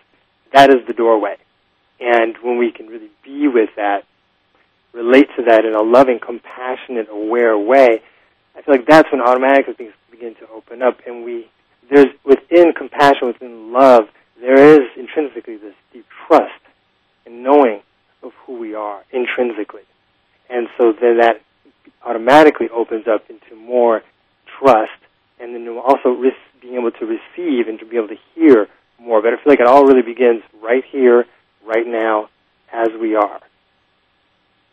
that 0.53 0.70
is 0.70 0.86
the 0.88 0.93
doorway. 0.93 1.36
And 1.99 2.36
when 2.41 2.58
we 2.58 2.72
can 2.72 2.88
really 2.88 3.10
be 3.24 3.47
with 3.47 3.70
that, 3.76 4.03
relate 4.93 5.28
to 5.38 5.43
that 5.43 5.66
in 5.66 5.76
a 5.76 5.82
loving, 5.82 6.20
compassionate, 6.20 7.10
aware 7.10 7.58
way, 7.58 8.01
like 8.68 8.86
that's 8.88 9.11
when 9.11 9.22
automatically 9.22 9.74
things 9.74 9.93
begin 10.11 10.36
to 10.36 10.49
open 10.49 10.82
up. 10.82 10.97
And 11.05 11.24
we, 11.24 11.47
there's 11.91 12.07
within 12.26 12.74
compassion, 12.74 13.28
within 13.28 13.72
love, 13.72 14.05
there 14.39 14.55
is 14.55 14.89
intrinsically 14.97 15.57
this 15.57 15.76
deep 15.93 16.05
trust 16.28 16.51
in 17.26 17.43
knowing 17.43 17.82
of 18.24 18.32
who 18.45 18.57
we 18.57 18.74
are 18.74 19.03
intrinsically. 19.11 19.84
And 20.49 20.68
so 20.78 20.93
then 20.93 21.20
that 21.20 21.41
automatically 22.03 22.70
opens 22.70 23.07
up 23.07 23.24
into 23.30 23.55
more 23.55 24.01
trust 24.59 24.91
and 25.39 25.53
then 25.53 25.68
also 25.78 26.16
being 26.61 26.76
able 26.76 26.91
to 26.91 27.05
receive 27.05 27.68
and 27.68 27.80
to 27.80 27.86
be 27.86 27.97
able 27.97 28.07
to 28.07 28.18
hear 28.34 28.68
more. 28.99 29.22
But 29.22 29.34
I 29.34 29.38
feel 29.38 29.51
like 29.51 29.59
it 29.59 29.68
all 29.68 29.86
really 29.86 30.01
begins 30.01 30.43
right 30.61 30.84
here, 30.91 31.26
right 31.66 31.86
now, 31.86 32.30
as 32.72 32.89
we 32.99 33.16
are 33.16 33.41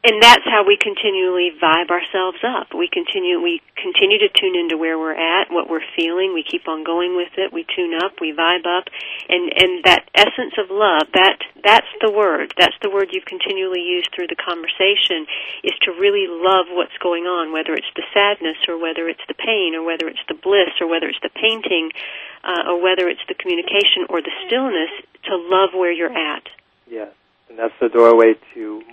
and 0.03 0.19
that's 0.19 0.43
how 0.43 0.67
we 0.67 0.75
continually 0.75 1.55
vibe 1.63 1.95
ourselves 1.95 2.43
up. 2.43 2.75
We 2.75 2.91
continue 2.91 3.39
we 3.39 3.63
continue 3.79 4.19
to 4.19 4.31
tune 4.35 4.59
into 4.59 4.75
where 4.77 4.99
we're 4.99 5.15
at, 5.15 5.47
what 5.55 5.71
we're 5.71 5.87
feeling. 5.95 6.35
We 6.35 6.43
keep 6.43 6.67
on 6.67 6.83
going 6.83 7.15
with 7.15 7.31
it. 7.39 7.55
We 7.55 7.63
tune 7.63 7.95
up, 7.95 8.19
we 8.19 8.35
vibe 8.35 8.67
up, 8.67 8.91
and 9.31 9.47
and 9.55 9.85
that 9.87 10.11
essence 10.11 10.59
of 10.59 10.75
love. 10.75 11.07
That 11.15 11.39
that's 11.63 11.87
the 12.03 12.11
word. 12.11 12.53
That's 12.59 12.75
the 12.83 12.91
word 12.91 13.15
you've 13.15 13.31
continually 13.31 13.87
used 13.87 14.11
through 14.11 14.27
the 14.27 14.43
conversation. 14.43 15.23
Is 15.63 15.79
to 15.87 15.95
really 15.95 16.27
love 16.27 16.67
what's 16.75 16.99
going 16.99 17.31
on, 17.31 17.55
whether 17.55 17.71
it's 17.71 17.95
the 17.95 18.07
sadness 18.11 18.59
or 18.67 18.83
whether 18.83 19.07
it's 19.07 19.23
the 19.31 19.39
pain 19.39 19.79
or 19.79 19.87
whether 19.87 20.11
it's 20.11 20.27
the 20.27 20.35
bliss 20.35 20.75
or 20.83 20.91
whether 20.91 21.07
it's 21.07 21.23
the 21.23 21.31
painting 21.31 21.95
uh, 22.43 22.75
or 22.75 22.83
whether 22.83 23.07
it's 23.07 23.23
the 23.31 23.39
communication 23.39 24.11
or 24.11 24.19
the 24.19 24.35
stillness. 24.47 24.91
To 25.31 25.39
love 25.39 25.71
where 25.71 25.93
you're 25.93 26.11
at. 26.11 26.43
Yes. 26.91 27.15
And 27.49 27.57
that's 27.57 27.75
the 27.81 27.89
doorway 27.89 28.35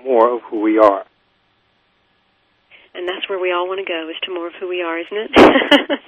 more 0.09 0.33
of 0.35 0.41
who 0.49 0.61
we 0.61 0.79
are. 0.79 1.05
And 2.95 3.07
that's 3.07 3.29
where 3.29 3.39
we 3.39 3.51
all 3.51 3.67
want 3.67 3.79
to 3.79 3.85
go, 3.85 4.09
is 4.09 4.15
to 4.23 4.33
more 4.33 4.47
of 4.47 4.53
who 4.59 4.67
we 4.67 4.81
are, 4.81 4.97
isn't 4.97 5.17
it? 5.17 5.31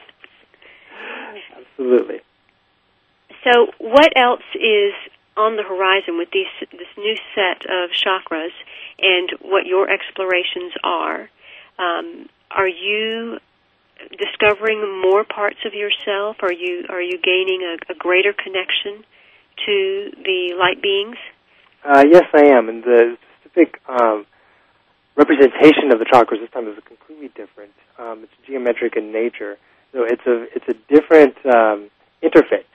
Absolutely. 1.56 2.22
So, 3.44 3.68
what 3.78 4.10
else 4.16 4.42
is 4.56 4.94
on 5.38 5.56
the 5.56 5.64
horizon 5.64 6.18
with 6.18 6.30
these, 6.34 6.50
this 6.72 6.90
new 6.98 7.16
set 7.36 7.70
of 7.70 7.92
chakras 7.92 8.54
and 9.00 9.30
what 9.42 9.68
your 9.68 9.88
explorations 9.90 10.74
are? 10.84 11.30
Um, 11.78 12.28
are 12.50 12.68
you 12.68 13.38
discovering 14.18 15.02
more 15.02 15.24
parts 15.24 15.60
of 15.66 15.74
yourself? 15.74 16.38
Are 16.42 16.52
you 16.52 16.86
are 16.90 17.02
you 17.02 17.20
gaining 17.22 17.62
a, 17.62 17.94
a 17.94 17.96
greater 17.96 18.34
connection 18.34 19.06
to 19.66 20.12
the 20.24 20.56
light 20.58 20.82
beings? 20.82 21.18
Uh, 21.86 22.04
yes, 22.12 22.26
I 22.34 22.46
am. 22.48 22.68
And 22.68 22.84
the 22.84 23.18
specific 23.52 23.82
um, 23.88 24.26
representation 25.16 25.92
of 25.92 26.00
the 26.00 26.06
chakras 26.06 26.40
this 26.40 26.50
time 26.52 26.68
is 26.68 26.78
completely 26.86 27.30
different. 27.30 27.72
Um, 27.98 28.24
it's 28.24 28.34
geometric 28.48 28.96
in 28.96 29.12
nature, 29.12 29.58
so 29.92 30.04
it's 30.04 30.26
a 30.26 30.48
it's 30.56 30.68
a 30.68 30.94
different 30.94 31.36
um, 31.46 31.90
interface. 32.24 32.66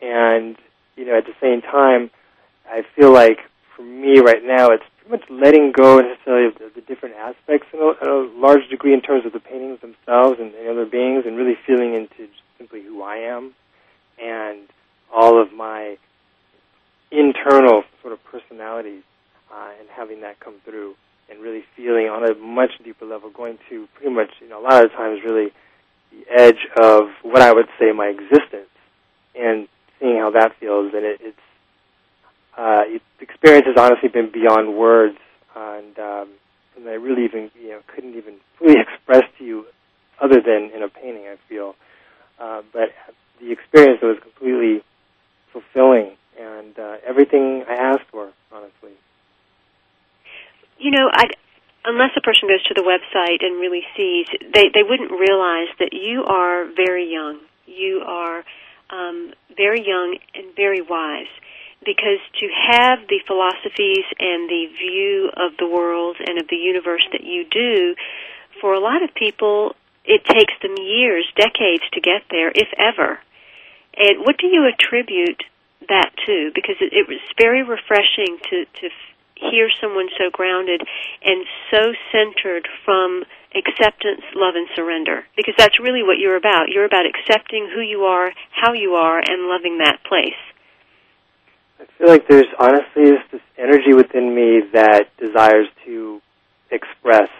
And 0.00 0.56
you 0.96 1.04
know, 1.04 1.16
at 1.16 1.26
the 1.26 1.34
same 1.40 1.62
time, 1.62 2.10
I 2.68 2.82
feel 2.96 3.12
like 3.12 3.38
for 3.76 3.82
me 3.82 4.20
right 4.20 4.42
now, 4.44 4.70
it's 4.70 4.84
pretty 4.98 5.10
much 5.10 5.30
letting 5.30 5.72
go 5.72 6.00
necessarily 6.00 6.46
of 6.48 6.54
the, 6.54 6.70
the 6.74 6.80
different 6.82 7.16
aspects 7.16 7.68
in 7.72 7.80
a, 7.80 8.08
a, 8.08 8.30
large 8.36 8.68
degree 8.70 8.94
in 8.94 9.00
terms 9.00 9.26
of 9.26 9.32
the 9.32 9.40
paintings 9.40 9.80
themselves 9.80 10.38
and, 10.40 10.54
and 10.54 10.68
other 10.68 10.86
beings, 10.86 11.24
and 11.26 11.36
really 11.36 11.56
feeling 11.66 11.94
into 11.94 12.30
simply 12.58 12.82
who 12.82 13.02
I 13.02 13.16
am 13.16 13.52
and 14.22 14.60
all 15.12 15.40
of 15.40 15.52
my 15.52 15.96
internal 17.10 17.82
sort 18.02 18.12
of 18.12 18.22
personalities 18.24 19.02
uh, 19.52 19.70
and 19.78 19.88
having 19.88 20.20
that 20.22 20.40
come 20.40 20.54
through 20.64 20.94
and 21.30 21.40
really 21.40 21.62
feeling 21.76 22.06
on 22.06 22.28
a 22.28 22.34
much 22.34 22.72
deeper 22.84 23.06
level, 23.06 23.30
going 23.30 23.58
to 23.68 23.86
pretty 23.94 24.12
much, 24.12 24.30
you 24.40 24.48
know, 24.48 24.60
a 24.60 24.64
lot 24.64 24.84
of 24.84 24.90
times 24.92 25.20
really 25.24 25.50
the 26.10 26.24
edge 26.30 26.66
of 26.80 27.04
what 27.22 27.40
I 27.40 27.52
would 27.52 27.68
say 27.78 27.92
my 27.92 28.06
existence, 28.06 28.70
and 29.34 29.68
seeing 30.00 30.18
how 30.18 30.30
that 30.30 30.52
feels. 30.58 30.92
And 30.92 31.04
it, 31.04 31.20
it's 31.22 31.38
uh, 32.58 32.82
it, 32.86 33.02
experience 33.20 33.66
has 33.66 33.76
honestly 33.78 34.08
been 34.08 34.30
beyond 34.32 34.76
words, 34.76 35.18
and 35.54 35.98
um, 35.98 36.28
and 36.76 36.88
I 36.88 36.94
really 36.94 37.24
even 37.24 37.50
you 37.60 37.70
know 37.70 37.80
couldn't 37.94 38.16
even 38.16 38.36
fully 38.58 38.74
express 38.80 39.22
to 39.38 39.44
you 39.44 39.66
other 40.20 40.40
than 40.44 40.70
in 40.74 40.82
a 40.82 40.88
painting. 40.88 41.26
I 41.26 41.36
feel, 41.48 41.76
uh, 42.40 42.62
but 42.72 42.90
the 43.40 43.52
experience 43.52 44.02
was 44.02 44.18
completely 44.20 44.82
fulfilling 45.52 46.16
and 46.38 46.78
uh, 46.78 46.96
everything 47.06 47.64
I 47.68 47.74
asked 47.74 48.08
for, 48.10 48.30
honestly. 48.52 48.92
You 50.80 50.90
know, 50.90 51.10
I 51.12 51.28
unless 51.84 52.10
a 52.16 52.20
person 52.20 52.48
goes 52.48 52.62
to 52.64 52.74
the 52.74 52.82
website 52.82 53.44
and 53.44 53.60
really 53.60 53.84
sees, 53.96 54.26
they 54.40 54.70
they 54.72 54.82
wouldn't 54.82 55.10
realize 55.12 55.68
that 55.78 55.92
you 55.92 56.24
are 56.24 56.64
very 56.64 57.10
young. 57.12 57.38
You 57.66 58.02
are 58.06 58.44
um, 58.88 59.32
very 59.56 59.86
young 59.86 60.18
and 60.34 60.56
very 60.56 60.80
wise. 60.80 61.30
Because 61.84 62.20
to 62.40 62.48
have 62.72 63.08
the 63.08 63.20
philosophies 63.26 64.04
and 64.18 64.50
the 64.50 64.66
view 64.76 65.30
of 65.34 65.56
the 65.58 65.66
world 65.66 66.16
and 66.20 66.38
of 66.38 66.46
the 66.48 66.56
universe 66.56 67.06
that 67.12 67.24
you 67.24 67.46
do, 67.50 67.94
for 68.60 68.74
a 68.74 68.80
lot 68.80 69.02
of 69.02 69.14
people, 69.14 69.74
it 70.04 70.22
takes 70.24 70.52
them 70.60 70.76
years, 70.76 71.24
decades 71.36 71.84
to 71.92 72.00
get 72.00 72.24
there, 72.30 72.52
if 72.54 72.68
ever. 72.76 73.18
And 73.96 74.20
what 74.20 74.36
do 74.36 74.46
you 74.46 74.68
attribute 74.68 75.42
that 75.88 76.10
to? 76.26 76.50
Because 76.54 76.76
it, 76.80 76.92
it 76.92 77.08
was 77.08 77.20
very 77.38 77.62
refreshing 77.62 78.38
to 78.50 78.64
to 78.80 78.88
hear 79.50 79.68
someone 79.80 80.08
so 80.18 80.30
grounded 80.30 80.82
and 81.24 81.46
so 81.70 81.92
centered 82.12 82.68
from 82.84 83.24
acceptance, 83.54 84.22
love, 84.34 84.54
and 84.54 84.68
surrender. 84.76 85.24
Because 85.36 85.54
that's 85.58 85.80
really 85.80 86.02
what 86.02 86.18
you're 86.18 86.36
about. 86.36 86.68
You're 86.68 86.84
about 86.84 87.04
accepting 87.06 87.68
who 87.72 87.80
you 87.80 88.02
are, 88.02 88.32
how 88.52 88.72
you 88.74 88.92
are, 88.94 89.18
and 89.18 89.48
loving 89.48 89.78
that 89.78 90.04
place. 90.04 90.38
I 91.80 91.86
feel 91.98 92.08
like 92.08 92.28
there's 92.28 92.52
honestly 92.58 93.04
this, 93.04 93.24
this 93.32 93.40
energy 93.56 93.94
within 93.94 94.34
me 94.34 94.60
that 94.72 95.08
desires 95.18 95.66
to 95.86 96.20
express, 96.70 97.30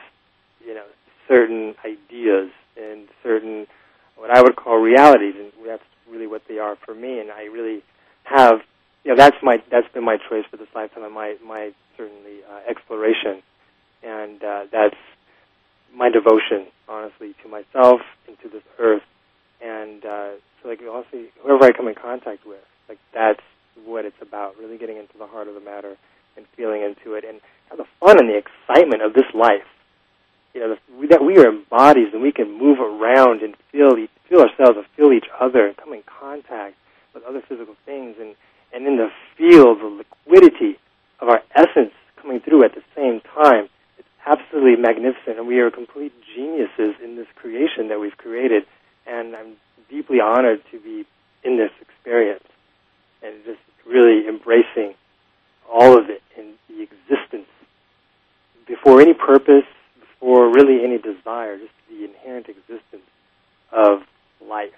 you 0.67 0.75
know, 0.75 0.87
certain 1.29 1.75
ideas 1.85 2.51
and 2.77 3.07
certain 3.23 3.67
what 4.17 4.31
I 4.31 4.43
would 4.43 4.57
call 4.57 4.79
realities, 4.79 5.35
and 5.39 5.53
that's 5.67 5.83
really 6.11 6.27
what 6.27 6.43
they 6.49 6.59
are 6.59 6.77
for 6.85 6.95
me. 6.95 7.21
And 7.21 7.31
I 7.31 7.45
really 7.45 7.83
have, 8.25 8.61
know, 9.05 9.17
that's 9.17 9.37
my 9.43 9.57
that's 9.71 9.89
been 9.93 10.05
my 10.05 10.19
choice 10.29 10.45
for 10.51 10.57
this 10.57 10.69
lifetime, 10.75 11.05
and 11.05 11.15
my 11.15 11.37
my 11.45 11.73
certainly 11.97 12.45
uh, 12.51 12.61
exploration, 12.69 13.43
and 14.03 14.43
uh, 14.43 14.65
that's 14.71 14.97
my 15.95 16.11
devotion, 16.11 16.67
honestly, 16.89 17.35
to 17.43 17.49
myself 17.49 18.01
and 18.29 18.39
to 18.41 18.49
this 18.49 18.63
earth, 18.79 19.03
and 19.61 20.05
uh, 20.05 20.31
so 20.63 20.69
like 20.69 20.81
honestly, 20.89 21.29
whoever 21.43 21.65
I 21.65 21.73
come 21.73 21.89
in 21.89 21.95
contact 21.95 22.47
with, 22.47 22.65
like 22.89 22.99
that's 23.15 23.43
what 23.85 24.05
it's 24.05 24.21
about, 24.21 24.59
really 24.59 24.77
getting 24.77 24.97
into 24.97 25.17
the 25.19 25.27
heart 25.27 25.49
of 25.49 25.55
the 25.55 25.61
matter 25.61 25.97
and 26.37 26.47
feeling 26.57 26.83
into 26.83 27.15
it, 27.15 27.25
and 27.25 27.41
have 27.69 27.79
the 27.79 27.87
fun 27.99 28.19
and 28.19 28.29
the 28.29 28.37
excitement 28.37 29.03
of 29.03 29.15
this 29.15 29.27
life. 29.35 29.67
You 30.55 30.61
know, 30.61 30.75
the, 30.75 31.07
that 31.09 31.25
we 31.25 31.39
are 31.39 31.53
bodies 31.71 32.09
and 32.13 32.21
we 32.21 32.33
can 32.33 32.59
move 32.59 32.81
around 32.81 33.43
and 33.43 33.55
feel 33.73 33.91
feel 34.29 34.41
ourselves 34.41 34.77
and 34.77 34.87
feel 34.97 35.13
each 35.13 35.29
other 35.41 35.67
and 35.67 35.77
come 35.77 35.93
in 35.93 36.03
contact 36.03 36.77
with 37.15 37.25
other 37.25 37.43
physical 37.49 37.75
things, 37.87 38.17
and 38.21 38.35
and 38.73 38.87
in 38.87 38.97
the 38.97 39.11
feel 39.37 39.75
the 39.75 39.87
liquidity 39.87 40.79
of 41.21 41.29
our 41.29 41.43
essence 41.55 41.93
coming 42.21 42.41
through 42.41 42.65
at 42.65 42.75
the 42.75 42.83
same 42.95 43.21
time. 43.35 43.69
It's 43.99 44.09
absolutely 44.27 44.77
magnificent, 44.77 45.39
and 45.39 45.47
we 45.47 45.61
are 45.61 45.71
complete 45.71 46.13
geniuses 46.35 46.95
in 47.03 47.17
this 47.17 47.27
creation 47.37 47.89
that 47.89 48.01
we've 48.01 48.17
created. 48.17 48.65
And 49.07 49.35
I'm 49.35 49.57
deeply 49.89 50.21
honored 50.21 50.63
to 50.71 50.79
be 50.79 51.05
in 51.43 51.57
this 51.57 51.73
experience 51.81 52.45
and 53.23 53.35
just 53.45 53.61
really 53.87 54.29
embracing 54.29 54.95
all 55.71 55.99
of 55.99 56.11
it 56.11 56.23
in 56.37 56.55
the 56.69 56.83
existence 56.83 57.49
before 58.67 59.01
any 59.01 59.15
purpose, 59.15 59.67
before 59.99 60.49
really 60.53 60.85
any 60.85 60.99
desire, 60.99 61.59
just 61.59 61.73
the 61.89 62.05
inherent 62.05 62.49
existence 62.49 63.03
of 63.73 64.03
life. 64.47 64.71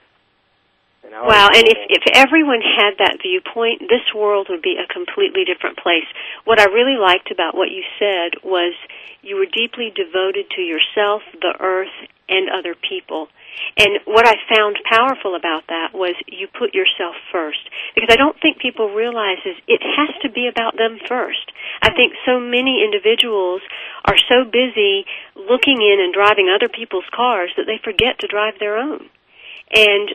And 1.02 1.12
wow, 1.12 1.48
and 1.50 1.66
if, 1.66 1.78
if 1.90 2.02
everyone 2.14 2.62
had 2.62 2.94
that 2.98 3.18
viewpoint, 3.22 3.90
this 3.90 4.06
world 4.14 4.46
would 4.50 4.62
be 4.62 4.78
a 4.78 4.86
completely 4.86 5.44
different 5.44 5.78
place. 5.78 6.06
What 6.44 6.60
I 6.60 6.70
really 6.70 6.96
liked 6.96 7.30
about 7.30 7.56
what 7.56 7.70
you 7.70 7.82
said 7.98 8.38
was 8.44 8.74
you 9.20 9.36
were 9.36 9.50
deeply 9.50 9.90
devoted 9.94 10.46
to 10.54 10.62
yourself, 10.62 11.22
the 11.34 11.54
earth, 11.58 11.94
and 12.28 12.48
other 12.48 12.74
people. 12.74 13.28
And 13.76 14.00
what 14.06 14.26
I 14.26 14.34
found 14.48 14.78
powerful 14.88 15.34
about 15.34 15.66
that 15.68 15.90
was 15.92 16.14
you 16.26 16.48
put 16.48 16.74
yourself 16.74 17.14
first. 17.30 17.60
Because 17.94 18.08
I 18.10 18.16
don't 18.16 18.38
think 18.40 18.58
people 18.58 18.94
realize 18.94 19.42
is 19.44 19.56
it 19.68 19.82
has 19.82 20.10
to 20.22 20.30
be 20.30 20.48
about 20.48 20.76
them 20.76 20.98
first. 21.08 21.50
I 21.82 21.92
think 21.92 22.14
so 22.24 22.40
many 22.40 22.82
individuals 22.82 23.60
are 24.04 24.18
so 24.30 24.44
busy 24.44 25.04
looking 25.36 25.82
in 25.82 25.98
and 26.00 26.14
driving 26.14 26.48
other 26.48 26.68
people's 26.68 27.08
cars 27.14 27.50
that 27.56 27.66
they 27.66 27.78
forget 27.82 28.18
to 28.20 28.30
drive 28.30 28.54
their 28.58 28.78
own. 28.78 29.10
And 29.74 30.10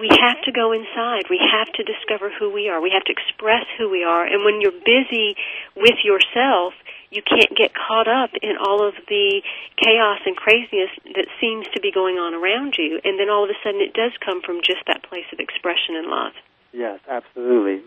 we 0.00 0.08
have 0.08 0.40
to 0.48 0.52
go 0.52 0.72
inside. 0.72 1.28
We 1.28 1.38
have 1.38 1.68
to 1.74 1.84
discover 1.84 2.32
who 2.32 2.50
we 2.50 2.68
are. 2.68 2.80
We 2.80 2.90
have 2.90 3.04
to 3.04 3.12
express 3.12 3.68
who 3.76 3.88
we 3.90 4.02
are. 4.02 4.24
And 4.24 4.44
when 4.44 4.60
you're 4.60 4.72
busy 4.72 5.36
with 5.76 6.00
yourself, 6.02 6.72
you 7.10 7.22
can't 7.22 7.54
get 7.56 7.72
caught 7.74 8.08
up 8.08 8.30
in 8.40 8.56
all 8.56 8.86
of 8.86 8.94
the 9.08 9.42
chaos 9.76 10.20
and 10.24 10.36
craziness 10.36 10.90
that 11.04 11.26
seems 11.40 11.66
to 11.74 11.80
be 11.80 11.92
going 11.92 12.16
on 12.16 12.34
around 12.34 12.74
you. 12.78 13.00
And 13.04 13.20
then 13.20 13.28
all 13.28 13.44
of 13.44 13.50
a 13.50 13.58
sudden 13.62 13.80
it 13.80 13.92
does 13.92 14.12
come 14.24 14.40
from 14.40 14.60
just 14.64 14.80
that 14.86 15.02
place 15.02 15.26
of 15.32 15.38
expression 15.38 15.96
and 15.96 16.06
love. 16.06 16.32
Yes, 16.72 17.00
absolutely. 17.08 17.82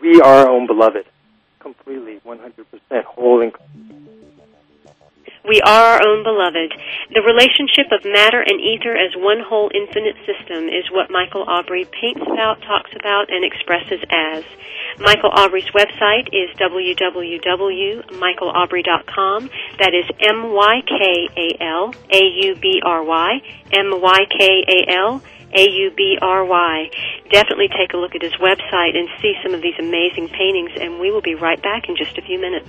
We 0.00 0.20
are 0.20 0.46
our 0.46 0.48
own 0.48 0.66
beloved. 0.66 1.04
Completely, 1.58 2.20
100% 2.24 3.04
whole 3.04 3.42
and 3.42 3.52
we 5.46 5.60
are 5.62 5.96
our 5.96 6.06
own 6.06 6.22
beloved. 6.24 6.74
The 7.14 7.22
relationship 7.22 7.92
of 7.92 8.04
matter 8.04 8.40
and 8.40 8.60
ether 8.60 8.96
as 8.96 9.14
one 9.16 9.40
whole 9.40 9.70
infinite 9.74 10.16
system 10.26 10.68
is 10.68 10.90
what 10.90 11.10
Mykal 11.10 11.46
Aubry 11.46 11.86
paints 11.90 12.22
about, 12.22 12.60
talks 12.62 12.90
about, 12.98 13.30
and 13.30 13.44
expresses 13.44 14.00
as. 14.10 14.44
Mykal 14.98 15.32
Aubry's 15.34 15.70
website 15.70 16.28
is 16.32 16.50
www.mykalaubry.com. 16.58 19.50
That 19.78 19.94
is 19.94 20.10
M-Y-K-A-L, 20.18 21.94
A-U-B-R-Y, 22.10 23.42
M-Y-K-A-L, 23.72 25.22
a-U-B-R-Y. 25.54 26.90
Definitely 27.30 27.68
take 27.68 27.94
a 27.94 27.96
look 27.96 28.14
at 28.14 28.20
his 28.22 28.34
website 28.34 28.94
and 28.96 29.08
see 29.22 29.34
some 29.42 29.54
of 29.54 29.62
these 29.62 29.78
amazing 29.78 30.28
paintings, 30.28 30.72
and 30.80 31.00
we 31.00 31.10
will 31.10 31.22
be 31.22 31.34
right 31.34 31.62
back 31.62 31.88
in 31.88 31.96
just 31.96 32.18
a 32.18 32.22
few 32.22 32.38
minutes. 32.38 32.68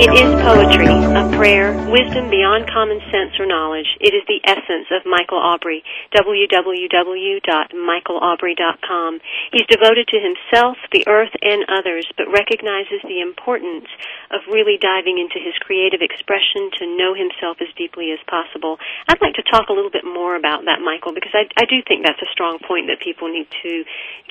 It 0.00 0.16
is 0.16 0.32
poetry, 0.40 0.88
a 0.88 1.28
prayer, 1.36 1.76
wisdom 1.92 2.32
beyond 2.32 2.64
common 2.72 3.04
sense 3.12 3.36
or 3.36 3.44
knowledge. 3.44 4.00
It 4.00 4.16
is 4.16 4.24
the 4.24 4.40
essence 4.48 4.88
of 4.88 5.04
Mykal 5.04 5.36
Aubry. 5.36 5.84
www.mykalaubry.com. 6.16 9.10
He's 9.52 9.68
devoted 9.68 10.08
to 10.08 10.16
himself, 10.16 10.80
the 10.88 11.04
earth, 11.04 11.36
and 11.44 11.68
others, 11.68 12.08
but 12.16 12.32
recognizes 12.32 13.04
the 13.04 13.20
importance 13.20 13.92
of 14.32 14.40
really 14.48 14.80
diving 14.80 15.20
into 15.20 15.36
his 15.36 15.52
creative 15.60 16.00
expression 16.00 16.72
to 16.80 16.88
know 16.96 17.12
himself 17.12 17.60
as 17.60 17.68
deeply 17.76 18.08
as 18.16 18.24
possible. 18.24 18.80
I'd 19.04 19.20
like 19.20 19.36
to 19.36 19.44
talk 19.52 19.68
a 19.68 19.76
little 19.76 19.92
bit 19.92 20.08
more 20.08 20.32
about 20.32 20.64
that, 20.64 20.80
Mykal, 20.80 21.12
because 21.12 21.36
I, 21.36 21.44
I 21.60 21.68
do 21.68 21.84
think 21.84 22.08
that's 22.08 22.24
a 22.24 22.32
strong 22.32 22.56
point 22.64 22.88
that 22.88 23.04
people 23.04 23.28
need 23.28 23.52
to 23.52 23.84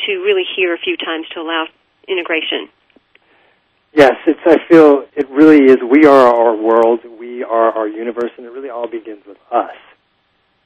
to 0.09 0.17
really 0.25 0.49
hear 0.49 0.73
a 0.73 0.81
few 0.81 0.97
times 0.97 1.29
to 1.37 1.45
allow 1.45 1.69
integration. 2.09 2.73
Yes, 3.93 4.13
it's. 4.27 4.39
I 4.45 4.57
feel 4.69 5.05
it 5.15 5.29
really 5.29 5.65
is. 5.65 5.77
We 5.81 6.05
are 6.05 6.27
our 6.27 6.55
world. 6.55 6.99
We 7.19 7.43
are 7.43 7.71
our 7.71 7.87
universe, 7.87 8.31
and 8.37 8.45
it 8.45 8.51
really 8.51 8.69
all 8.69 8.87
begins 8.87 9.25
with 9.27 9.37
us. 9.51 9.75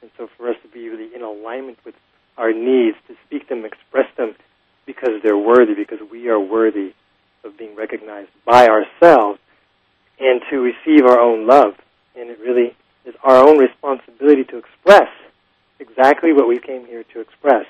And 0.02 0.10
so, 0.18 0.28
for 0.36 0.50
us 0.50 0.56
to 0.62 0.68
be 0.68 0.88
really 0.88 1.14
in 1.14 1.22
alignment 1.22 1.78
with 1.84 1.94
our 2.36 2.52
needs, 2.52 2.96
to 3.08 3.14
speak 3.26 3.48
them, 3.48 3.64
express 3.64 4.06
them, 4.16 4.34
because 4.84 5.22
they're 5.22 5.38
worthy, 5.38 5.74
because 5.74 6.00
we 6.12 6.28
are 6.28 6.38
worthy 6.38 6.92
of 7.44 7.56
being 7.56 7.74
recognized 7.74 8.30
by 8.44 8.68
ourselves, 8.68 9.38
and 10.20 10.42
to 10.50 10.58
receive 10.58 11.06
our 11.06 11.18
own 11.18 11.46
love. 11.46 11.74
And 12.16 12.28
it 12.28 12.38
really 12.40 12.76
is 13.06 13.14
our 13.22 13.36
own 13.36 13.58
responsibility 13.58 14.44
to 14.44 14.58
express 14.58 15.08
exactly 15.80 16.32
what 16.32 16.46
we 16.46 16.58
came 16.58 16.86
here 16.86 17.04
to 17.14 17.20
express, 17.20 17.66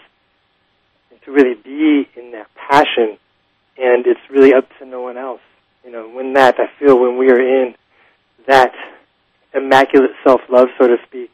and 1.10 1.22
to 1.22 1.30
really 1.30 1.54
be 1.54 2.08
in 2.16 2.32
that 2.32 2.48
passion 2.54 3.18
and 3.76 4.06
it's 4.06 4.20
really 4.30 4.54
up 4.54 4.68
to 4.78 4.86
no 4.86 5.02
one 5.02 5.16
else. 5.16 5.40
You 5.84 5.92
know, 5.92 6.08
when 6.08 6.34
that, 6.34 6.56
I 6.58 6.66
feel 6.78 6.98
when 6.98 7.18
we 7.18 7.30
are 7.30 7.40
in 7.40 7.74
that 8.46 8.72
immaculate 9.52 10.10
self-love, 10.24 10.68
so 10.78 10.88
to 10.88 10.96
speak, 11.06 11.30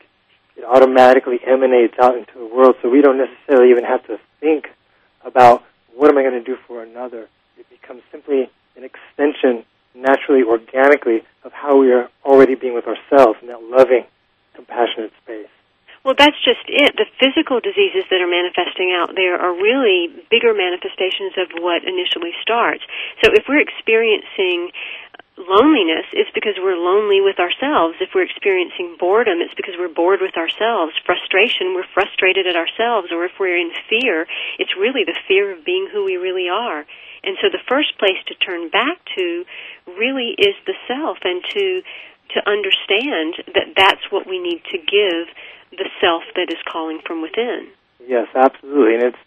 it 0.57 0.64
automatically 0.64 1.38
emanates 1.47 1.95
out 2.01 2.16
into 2.16 2.32
the 2.36 2.47
world, 2.47 2.76
so 2.82 2.88
we 2.88 3.01
don't 3.01 3.18
necessarily 3.18 3.70
even 3.70 3.84
have 3.84 4.05
to 4.07 4.18
think 4.41 4.68
about 5.24 5.62
what 5.95 6.11
am 6.11 6.18
I 6.18 6.22
going 6.22 6.34
to 6.34 6.45
do 6.45 6.57
for 6.66 6.82
another. 6.82 7.28
It 7.59 7.66
becomes 7.70 8.03
simply 8.11 8.51
an 8.76 8.84
extension, 8.84 9.64
naturally, 9.95 10.43
organically, 10.43 11.22
of 11.45 11.53
how 11.53 11.78
we 11.78 11.93
are 11.93 12.09
already 12.24 12.55
being 12.55 12.74
with 12.74 12.86
ourselves 12.86 13.38
in 13.43 13.49
that 13.49 13.62
loving, 13.62 14.05
compassionate 14.55 15.12
space. 15.22 15.49
Well, 16.01 16.16
that's 16.16 16.38
just 16.40 16.64
it. 16.64 16.96
The 16.96 17.05
physical 17.20 17.61
diseases 17.61 18.09
that 18.09 18.24
are 18.24 18.30
manifesting 18.30 18.96
out 18.96 19.12
there 19.14 19.36
are 19.36 19.53
really 19.53 20.09
bigger 20.32 20.57
manifestations 20.57 21.36
of 21.36 21.53
what 21.61 21.84
initially 21.84 22.32
starts. 22.40 22.80
So 23.20 23.28
if 23.36 23.44
we're 23.44 23.61
experiencing 23.61 24.72
loneliness, 25.36 26.09
it's 26.16 26.32
because 26.32 26.57
we're 26.57 26.80
lonely 26.80 27.20
with 27.20 27.36
ourselves. 27.36 28.01
If 28.01 28.16
we're 28.16 28.24
experiencing 28.24 28.96
boredom, 28.96 29.44
it's 29.44 29.53
because 29.53 29.76
we're 29.76 29.92
bored 29.92 30.24
with 30.24 30.40
ourselves. 30.40 30.96
Frustration, 31.05 31.76
we're 31.76 31.88
frustrated 31.92 32.48
at 32.48 32.57
ourselves. 32.57 33.12
Or 33.12 33.28
if 33.28 33.36
we're 33.36 33.61
in 33.61 33.72
fear, 33.88 34.24
it's 34.57 34.72
really 34.80 35.05
the 35.05 35.16
fear 35.28 35.53
of 35.53 35.68
being 35.68 35.88
who 35.92 36.05
we 36.05 36.16
really 36.16 36.48
are. 36.48 36.88
And 37.22 37.36
so 37.44 37.53
the 37.53 37.61
first 37.68 37.98
place 38.01 38.16
to 38.32 38.34
turn 38.40 38.72
back 38.72 38.96
to 39.16 39.44
really 39.84 40.32
is 40.40 40.57
the 40.64 40.76
self 40.88 41.18
and 41.24 41.44
to 41.53 41.82
to 42.35 42.41
understand 42.49 43.35
that 43.55 43.74
that's 43.76 44.11
what 44.11 44.26
we 44.26 44.39
need 44.39 44.62
to 44.70 44.78
give 44.78 45.28
the 45.72 45.89
self 46.01 46.22
that 46.35 46.51
is 46.51 46.59
calling 46.70 47.01
from 47.07 47.22
within. 47.22 47.68
Yes, 48.07 48.28
absolutely. 48.35 48.95
And 48.95 49.03
it's 49.03 49.22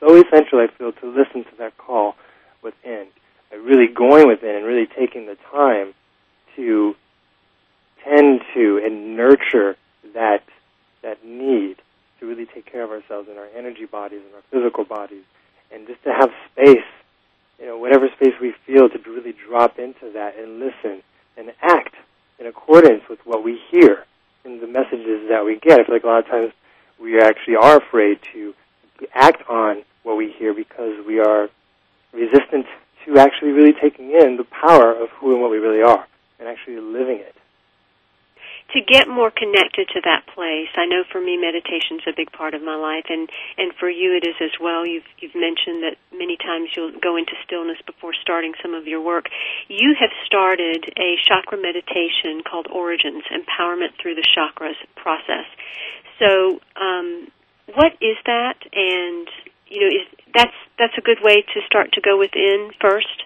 so 0.00 0.14
essential, 0.16 0.58
I 0.60 0.68
feel, 0.76 0.92
to 0.92 1.06
listen 1.06 1.44
to 1.44 1.56
that 1.58 1.76
call 1.78 2.16
within. 2.62 3.06
By 3.50 3.56
really 3.56 3.92
going 3.92 4.26
within 4.28 4.56
and 4.56 4.64
really 4.64 4.86
taking 4.86 5.26
the 5.26 5.36
time 5.50 5.94
to 6.56 6.94
tend 8.04 8.40
to 8.54 8.80
and 8.84 9.16
nurture 9.16 9.76
that 10.14 10.42
that 11.02 11.24
need 11.24 11.76
to 12.20 12.26
really 12.26 12.46
take 12.46 12.70
care 12.70 12.82
of 12.82 12.90
ourselves 12.90 13.28
in 13.30 13.36
our 13.36 13.48
energy 13.56 13.84
bodies 13.84 14.20
and 14.24 14.34
our 14.34 14.42
physical 14.50 14.84
bodies 14.84 15.24
and 15.72 15.86
just 15.86 16.02
to 16.04 16.10
have 16.10 16.30
space, 16.52 16.86
you 17.58 17.66
know, 17.66 17.76
whatever 17.78 18.08
space 18.16 18.34
we 18.40 18.54
feel 18.66 18.88
to 18.88 18.98
really 19.06 19.34
drop 19.48 19.78
into 19.78 20.12
that 20.12 20.38
and 20.38 20.58
listen 20.58 21.02
and 21.36 21.52
act 21.60 21.94
in 22.38 22.46
accordance 22.46 23.02
with 23.08 23.20
what 23.24 23.44
we 23.44 23.60
hear 23.70 24.04
and 24.44 24.60
the 24.60 24.66
messages 24.66 25.28
that 25.28 25.44
we 25.44 25.58
get. 25.58 25.80
I 25.80 25.84
feel 25.84 25.94
like 25.94 26.04
a 26.04 26.06
lot 26.06 26.18
of 26.18 26.26
times 26.26 26.52
we 27.00 27.20
actually 27.20 27.56
are 27.56 27.78
afraid 27.78 28.18
to 28.32 28.54
act 29.14 29.48
on 29.48 29.82
what 30.02 30.16
we 30.16 30.32
hear 30.32 30.54
because 30.54 31.04
we 31.06 31.18
are 31.20 31.48
resistant 32.12 32.66
to 33.04 33.18
actually 33.18 33.50
really 33.50 33.72
taking 33.72 34.12
in 34.12 34.36
the 34.36 34.44
power 34.44 34.92
of 34.92 35.10
who 35.10 35.32
and 35.32 35.40
what 35.40 35.50
we 35.50 35.58
really 35.58 35.82
are 35.82 36.06
and 36.38 36.48
actually 36.48 36.78
living 36.78 37.18
it 37.18 37.34
to 38.74 38.80
get 38.82 39.06
more 39.06 39.30
connected 39.30 39.86
to 39.94 40.02
that 40.02 40.26
place. 40.34 40.68
I 40.74 40.86
know 40.86 41.06
for 41.10 41.20
me 41.20 41.38
meditation's 41.38 42.02
a 42.06 42.12
big 42.14 42.30
part 42.32 42.54
of 42.54 42.62
my 42.62 42.74
life 42.74 43.06
and 43.08 43.30
and 43.56 43.72
for 43.78 43.88
you 43.88 44.18
it 44.18 44.26
is 44.26 44.34
as 44.42 44.50
well. 44.60 44.84
You've 44.86 45.06
you've 45.18 45.34
mentioned 45.34 45.86
that 45.86 45.96
many 46.10 46.36
times 46.36 46.70
you'll 46.76 46.98
go 46.98 47.16
into 47.16 47.32
stillness 47.46 47.78
before 47.86 48.12
starting 48.20 48.52
some 48.60 48.74
of 48.74 48.86
your 48.86 49.00
work. 49.00 49.30
You 49.68 49.94
have 49.98 50.10
started 50.26 50.90
a 50.98 51.14
chakra 51.22 51.56
meditation 51.56 52.42
called 52.42 52.66
Origins, 52.70 53.22
Empowerment 53.30 53.94
Through 54.02 54.16
the 54.18 54.26
Chakras 54.26 54.78
process. 54.96 55.46
So, 56.18 56.60
um 56.74 57.30
what 57.72 57.94
is 58.02 58.18
that 58.26 58.58
and 58.74 59.28
you 59.70 59.80
know 59.80 59.86
is 59.86 60.06
that's 60.34 60.58
that's 60.78 60.98
a 60.98 61.00
good 61.00 61.22
way 61.22 61.42
to 61.42 61.60
start 61.66 61.92
to 61.92 62.00
go 62.00 62.18
within 62.18 62.70
first? 62.80 63.22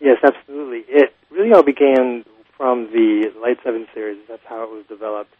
Yes, 0.00 0.18
absolutely. 0.24 0.84
It 0.88 1.14
really 1.30 1.52
all 1.52 1.62
began 1.62 2.24
from 2.56 2.90
the 2.92 3.32
Light 3.40 3.58
7 3.64 3.86
series. 3.94 4.18
That's 4.28 4.42
how 4.48 4.64
it 4.64 4.70
was 4.70 4.84
developed. 4.88 5.32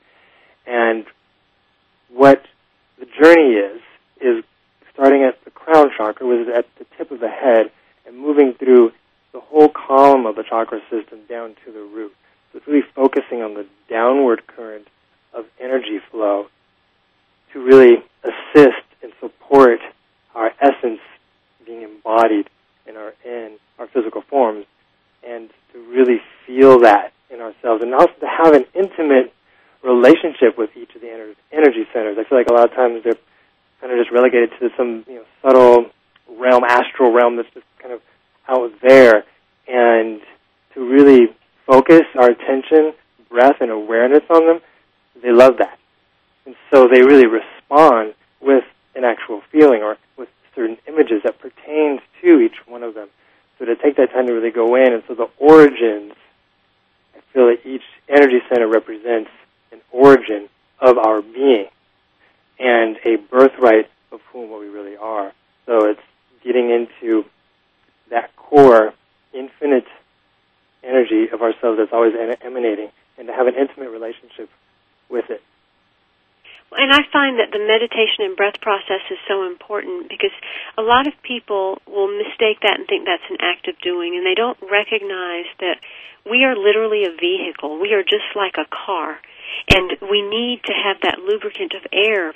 And 0.66 1.04
what 2.12 2.42
the 2.98 3.06
journey 3.06 3.54
is, 3.54 3.80
is 4.20 4.44
starting 4.92 5.22
at 5.22 5.42
the 5.44 5.50
crown 5.50 5.90
chakra, 5.96 6.26
which 6.26 6.48
is 6.48 6.54
at 6.54 6.66
the 6.78 6.86
tip 6.96 7.10
of 7.10 7.20
the 7.20 7.28
head, 7.28 7.70
and 8.06 8.18
moving 8.18 8.54
through 8.54 8.92
the 9.32 9.40
whole 9.40 9.68
column 9.68 10.26
of 10.26 10.36
the 10.36 10.44
chakra 10.48 10.80
system 10.90 11.20
down 11.28 11.54
to 11.64 11.72
the 11.72 11.80
root. 11.80 12.12
So 12.52 12.58
it's 12.58 12.66
really 12.66 12.86
focusing 12.94 13.42
on 13.42 13.54
the 13.54 13.66
downward 13.88 14.46
current 14.46 14.88
of 15.34 15.44
energy 15.60 16.00
flow 16.10 16.46
to 17.52 17.62
really 17.62 18.02
assist 18.24 18.84
and 19.02 19.12
support 19.20 19.80
our 20.34 20.52
essence 20.60 21.00
being 21.66 21.82
embodied 21.82 22.48
in 22.86 22.96
our 22.96 23.14
in 23.24 23.58
our 23.78 23.86
physical 23.88 24.22
forms 24.22 24.64
and 25.26 25.50
to 25.72 25.78
really 25.90 26.20
feel 26.46 26.80
that 26.80 27.12
in 27.30 27.40
ourselves, 27.40 27.82
and 27.82 27.92
also 27.94 28.12
to 28.20 28.26
have 28.26 28.54
an 28.54 28.64
intimate 28.74 29.32
relationship 29.82 30.56
with 30.56 30.70
each 30.76 30.94
of 30.94 31.00
the 31.00 31.10
energy 31.52 31.86
centers. 31.92 32.16
I 32.18 32.24
feel 32.28 32.38
like 32.38 32.48
a 32.48 32.54
lot 32.54 32.64
of 32.64 32.74
times 32.74 33.02
they're 33.04 33.18
kind 33.80 33.92
of 33.92 33.98
just 33.98 34.10
relegated 34.10 34.50
to 34.60 34.70
some 34.76 35.04
you 35.06 35.16
know 35.16 35.24
subtle 35.42 35.90
realm, 36.38 36.64
astral 36.64 37.12
realm 37.12 37.36
that's 37.36 37.52
just 37.54 37.66
kind 37.80 37.92
of 37.92 38.00
out 38.48 38.72
there, 38.82 39.24
and 39.68 40.20
to 40.74 40.80
really 40.80 41.34
focus 41.66 42.02
our 42.18 42.30
attention, 42.30 42.92
breath, 43.28 43.56
and 43.60 43.70
awareness 43.70 44.22
on 44.30 44.46
them, 44.46 44.60
they 45.22 45.32
love 45.32 45.58
that, 45.58 45.78
and 46.44 46.54
so 46.72 46.86
they 46.92 47.02
really 47.02 47.26
respond 47.26 48.14
with 48.40 48.64
an 48.94 49.04
actual 49.04 49.42
feeling 49.50 49.82
or 49.82 49.96
with 50.16 50.28
certain 50.54 50.78
images 50.88 51.22
that 51.24 51.38
pertains 51.38 52.00
to 52.22 52.40
each 52.40 52.56
one 52.66 52.82
of 52.82 52.94
them. 52.94 53.08
So 53.55 53.55
to 53.66 53.76
take 53.76 53.96
that 53.96 54.12
time 54.12 54.26
to 54.26 54.32
really 54.32 54.50
go 54.50 54.74
in, 54.76 54.92
and 54.92 55.02
so 55.06 55.14
the 55.14 55.28
origins, 55.38 56.12
I 57.14 57.20
feel 57.32 57.46
that 57.46 57.66
each 57.66 57.82
energy 58.08 58.40
center 58.48 58.66
represents 58.66 59.30
an 59.72 59.80
origin 59.90 60.48
of 60.80 60.98
our 60.98 61.22
being 61.22 61.66
and 62.58 62.96
a 63.04 63.16
birthright 63.16 63.88
of 64.12 64.20
whom 64.32 64.50
what 64.50 64.60
we 64.60 64.68
really 64.68 64.96
are. 64.96 65.32
So 65.66 65.86
it's 65.90 66.00
getting 66.42 66.70
into 66.70 67.24
that 68.10 68.34
core, 68.36 68.94
infinite 69.34 69.86
energy 70.82 71.28
of 71.32 71.42
ourselves 71.42 71.78
that's 71.78 71.92
always 71.92 72.14
emanating, 72.40 72.90
and 73.18 73.26
to 73.26 73.32
have 73.32 73.46
an 73.46 73.54
intimate 73.54 73.90
relationship 73.90 74.48
with 75.08 75.28
it. 75.30 75.42
And 76.72 76.92
I 76.92 77.02
find 77.12 77.38
that 77.38 77.52
the 77.52 77.58
meditation 77.58 78.26
and 78.26 78.36
breath 78.36 78.60
process 78.60 79.00
is 79.10 79.18
so 79.28 79.46
important 79.46 80.08
because 80.08 80.32
a 80.76 80.82
lot 80.82 81.06
of 81.06 81.14
people 81.22 81.75
mistake 82.16 82.60
that 82.62 82.78
and 82.78 82.86
think 82.88 83.04
that's 83.04 83.26
an 83.30 83.38
act 83.40 83.68
of 83.68 83.78
doing, 83.80 84.16
and 84.16 84.24
they 84.24 84.34
don't 84.34 84.58
recognize 84.60 85.48
that 85.60 85.78
we 86.24 86.44
are 86.44 86.56
literally 86.56 87.04
a 87.04 87.14
vehicle. 87.14 87.78
We 87.78 87.92
are 87.92 88.02
just 88.02 88.34
like 88.34 88.58
a 88.58 88.68
car, 88.68 89.20
and 89.70 89.96
we 90.02 90.22
need 90.22 90.64
to 90.66 90.74
have 90.74 91.00
that 91.02 91.22
lubricant 91.22 91.74
of 91.74 91.86
air 91.92 92.34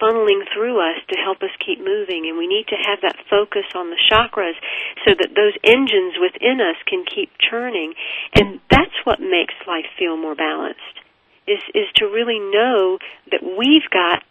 funneling 0.00 0.42
through 0.52 0.82
us 0.82 0.98
to 1.08 1.16
help 1.22 1.42
us 1.42 1.54
keep 1.64 1.78
moving 1.78 2.26
and 2.26 2.36
we 2.36 2.48
need 2.48 2.66
to 2.66 2.74
have 2.74 2.98
that 3.02 3.14
focus 3.30 3.70
on 3.74 3.90
the 3.90 4.00
chakras 4.10 4.58
so 5.06 5.14
that 5.14 5.30
those 5.36 5.54
engines 5.62 6.18
within 6.18 6.58
us 6.58 6.74
can 6.90 7.04
keep 7.06 7.30
churning 7.38 7.94
and 8.34 8.58
that's 8.68 8.98
what 9.04 9.20
makes 9.20 9.54
life 9.66 9.86
feel 9.96 10.16
more 10.16 10.34
balanced 10.34 10.98
is 11.46 11.62
is 11.74 11.86
to 11.94 12.06
really 12.06 12.38
know 12.38 12.98
that 13.30 13.42
we've 13.42 13.88
got 13.90 14.24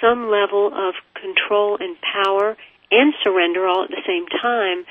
some 0.00 0.28
level 0.28 0.68
of 0.68 0.94
control 1.14 1.78
and 1.80 1.96
power 2.00 2.56
and 2.96 3.12
surrender 3.22 3.66
all 3.66 3.84
at 3.84 3.90
the 3.90 4.02
same 4.06 4.26
time 4.26 4.84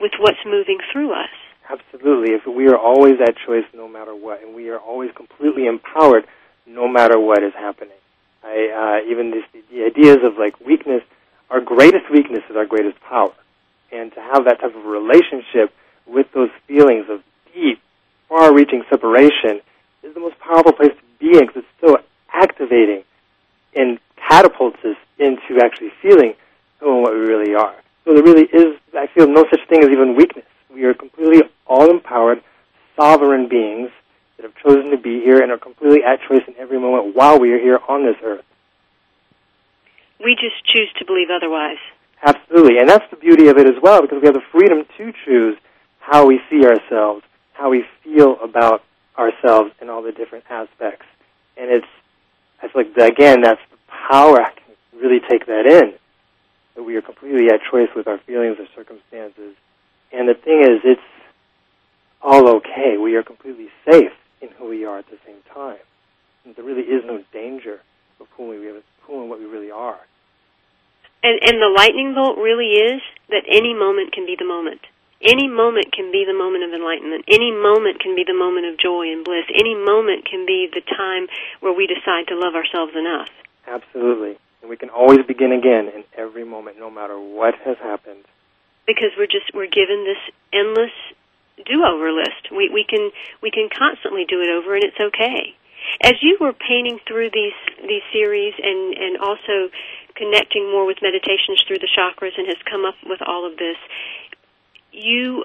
with 0.00 0.12
what's 0.18 0.38
moving 0.44 0.78
through 0.92 1.12
us. 1.12 1.32
Absolutely. 1.68 2.34
If 2.34 2.46
we 2.46 2.68
are 2.68 2.78
always 2.78 3.20
at 3.20 3.34
choice 3.46 3.64
no 3.74 3.88
matter 3.88 4.14
what, 4.14 4.42
and 4.42 4.54
we 4.54 4.68
are 4.70 4.78
always 4.78 5.10
completely 5.12 5.66
empowered 5.66 6.26
no 6.66 6.88
matter 6.88 7.18
what 7.18 7.42
is 7.42 7.52
happening. 7.54 7.96
I, 8.42 9.02
uh, 9.04 9.10
even 9.10 9.30
this, 9.30 9.44
the 9.70 9.84
ideas 9.84 10.18
of 10.22 10.38
like 10.38 10.60
weakness, 10.60 11.02
our 11.50 11.60
greatest 11.60 12.10
weakness 12.10 12.42
is 12.48 12.56
our 12.56 12.66
greatest 12.66 13.00
power. 13.00 13.32
And 13.90 14.12
to 14.12 14.20
have 14.20 14.44
that 14.44 14.60
type 14.60 14.76
of 14.76 14.84
relationship 14.84 15.72
with 16.06 16.26
those 16.32 16.50
feelings 16.66 17.06
of 17.10 17.22
deep, 17.54 17.80
far-reaching 18.28 18.84
separation 18.90 19.60
is 20.02 20.14
the 20.14 20.20
most 20.20 20.38
powerful 20.38 20.72
place 20.72 20.92
to 20.92 21.18
be 21.18 21.38
in 21.38 21.46
because 21.46 21.64
it's 21.64 21.80
so 21.80 21.96
activating 22.32 23.02
and 23.74 23.98
catapults 24.16 24.78
us 24.84 24.96
into 25.18 25.60
actually 25.62 25.90
feeling 26.02 26.34
who 26.80 27.02
what 27.02 27.12
we 27.12 27.20
really 27.20 27.54
are. 27.54 27.74
So 28.04 28.14
there 28.14 28.22
really 28.22 28.44
is, 28.44 28.78
I 28.94 29.06
feel, 29.14 29.28
no 29.28 29.44
such 29.50 29.60
thing 29.68 29.82
as 29.82 29.90
even 29.90 30.16
weakness. 30.16 30.46
We 30.72 30.84
are 30.84 30.94
completely 30.94 31.42
all-empowered, 31.66 32.42
sovereign 32.96 33.48
beings 33.48 33.90
that 34.36 34.44
have 34.44 34.54
chosen 34.56 34.90
to 34.90 34.96
be 34.96 35.20
here 35.20 35.40
and 35.42 35.50
are 35.52 35.58
completely 35.58 36.02
at 36.04 36.20
choice 36.28 36.42
in 36.46 36.54
every 36.58 36.78
moment 36.78 37.14
while 37.14 37.38
we 37.38 37.52
are 37.52 37.58
here 37.58 37.80
on 37.88 38.04
this 38.04 38.16
earth. 38.22 38.44
We 40.22 40.34
just 40.34 40.64
choose 40.64 40.90
to 40.98 41.04
believe 41.04 41.28
otherwise. 41.30 41.78
Absolutely, 42.22 42.78
and 42.78 42.88
that's 42.88 43.08
the 43.10 43.16
beauty 43.16 43.48
of 43.48 43.58
it 43.58 43.68
as 43.68 43.80
well, 43.82 44.02
because 44.02 44.20
we 44.20 44.26
have 44.26 44.34
the 44.34 44.42
freedom 44.50 44.84
to 44.96 45.12
choose 45.24 45.56
how 46.00 46.26
we 46.26 46.40
see 46.50 46.64
ourselves, 46.64 47.22
how 47.52 47.70
we 47.70 47.84
feel 48.02 48.36
about 48.42 48.82
ourselves 49.18 49.72
in 49.80 49.88
all 49.88 50.02
the 50.02 50.12
different 50.12 50.44
aspects. 50.48 51.06
And 51.56 51.70
it's, 51.70 51.86
I 52.62 52.68
feel 52.68 52.84
like, 52.84 53.12
again, 53.12 53.42
that's 53.42 53.60
the 53.70 53.76
power. 54.10 54.40
I 54.40 54.50
can 54.50 55.00
really 55.00 55.20
take 55.20 55.46
that 55.46 55.66
in. 55.66 55.94
That 56.78 56.84
we 56.84 56.94
are 56.94 57.02
completely 57.02 57.50
at 57.50 57.58
choice 57.68 57.88
with 57.96 58.06
our 58.06 58.18
feelings 58.18 58.54
or 58.60 58.70
circumstances. 58.70 59.58
And 60.12 60.28
the 60.28 60.34
thing 60.34 60.62
is, 60.62 60.78
it's 60.84 61.02
all 62.22 62.62
okay. 62.62 62.94
We 62.96 63.16
are 63.16 63.24
completely 63.24 63.66
safe 63.82 64.14
in 64.40 64.50
who 64.50 64.68
we 64.68 64.84
are 64.84 64.98
at 64.98 65.10
the 65.10 65.18
same 65.26 65.42
time. 65.52 65.82
And 66.44 66.54
there 66.54 66.64
really 66.64 66.86
is 66.86 67.02
no 67.04 67.18
danger 67.32 67.80
of 68.20 68.28
who 68.36 68.50
we, 68.50 68.58
who 69.02 69.20
and 69.22 69.28
what 69.28 69.40
we 69.40 69.46
really 69.46 69.72
are. 69.72 69.98
And, 71.20 71.42
and 71.42 71.58
the 71.58 71.74
lightning 71.74 72.14
bolt 72.14 72.38
really 72.38 72.78
is 72.78 73.02
that 73.28 73.42
any 73.50 73.74
moment 73.74 74.12
can 74.12 74.24
be 74.24 74.36
the 74.38 74.46
moment. 74.46 74.78
Any 75.20 75.48
moment 75.48 75.90
can 75.90 76.12
be 76.12 76.22
the 76.30 76.38
moment 76.38 76.62
of 76.62 76.70
enlightenment. 76.70 77.24
Any 77.26 77.50
moment 77.50 77.98
can 77.98 78.14
be 78.14 78.22
the 78.22 78.38
moment 78.38 78.66
of 78.70 78.78
joy 78.78 79.10
and 79.10 79.24
bliss. 79.24 79.50
Any 79.50 79.74
moment 79.74 80.30
can 80.30 80.46
be 80.46 80.70
the 80.70 80.86
time 80.94 81.26
where 81.58 81.74
we 81.74 81.90
decide 81.90 82.28
to 82.28 82.38
love 82.38 82.54
ourselves 82.54 82.94
enough. 82.94 83.34
Absolutely. 83.66 84.38
And 84.60 84.70
we 84.70 84.76
can 84.76 84.90
always 84.90 85.24
begin 85.26 85.52
again 85.52 85.88
in 85.88 86.04
every 86.16 86.44
moment, 86.44 86.78
no 86.78 86.90
matter 86.90 87.18
what 87.18 87.54
has 87.64 87.78
happened. 87.78 88.24
Because 88.86 89.10
we're 89.16 89.30
just 89.30 89.52
we're 89.54 89.70
given 89.70 90.04
this 90.04 90.22
endless 90.52 90.94
do-over 91.66 92.12
list. 92.12 92.50
We 92.50 92.70
we 92.72 92.84
can 92.88 93.10
we 93.42 93.50
can 93.50 93.68
constantly 93.68 94.24
do 94.26 94.40
it 94.40 94.48
over, 94.48 94.74
and 94.74 94.84
it's 94.84 94.98
okay. 94.98 95.54
As 96.02 96.14
you 96.22 96.36
were 96.40 96.52
painting 96.52 96.98
through 97.06 97.30
these 97.30 97.56
these 97.86 98.02
series 98.12 98.54
and 98.58 98.94
and 98.94 99.18
also 99.18 99.70
connecting 100.16 100.70
more 100.70 100.86
with 100.86 100.98
meditations 101.02 101.62
through 101.66 101.78
the 101.78 101.88
chakras, 101.94 102.34
and 102.36 102.46
has 102.48 102.58
come 102.68 102.84
up 102.84 102.96
with 103.06 103.20
all 103.22 103.46
of 103.46 103.56
this, 103.56 103.76
you 104.90 105.44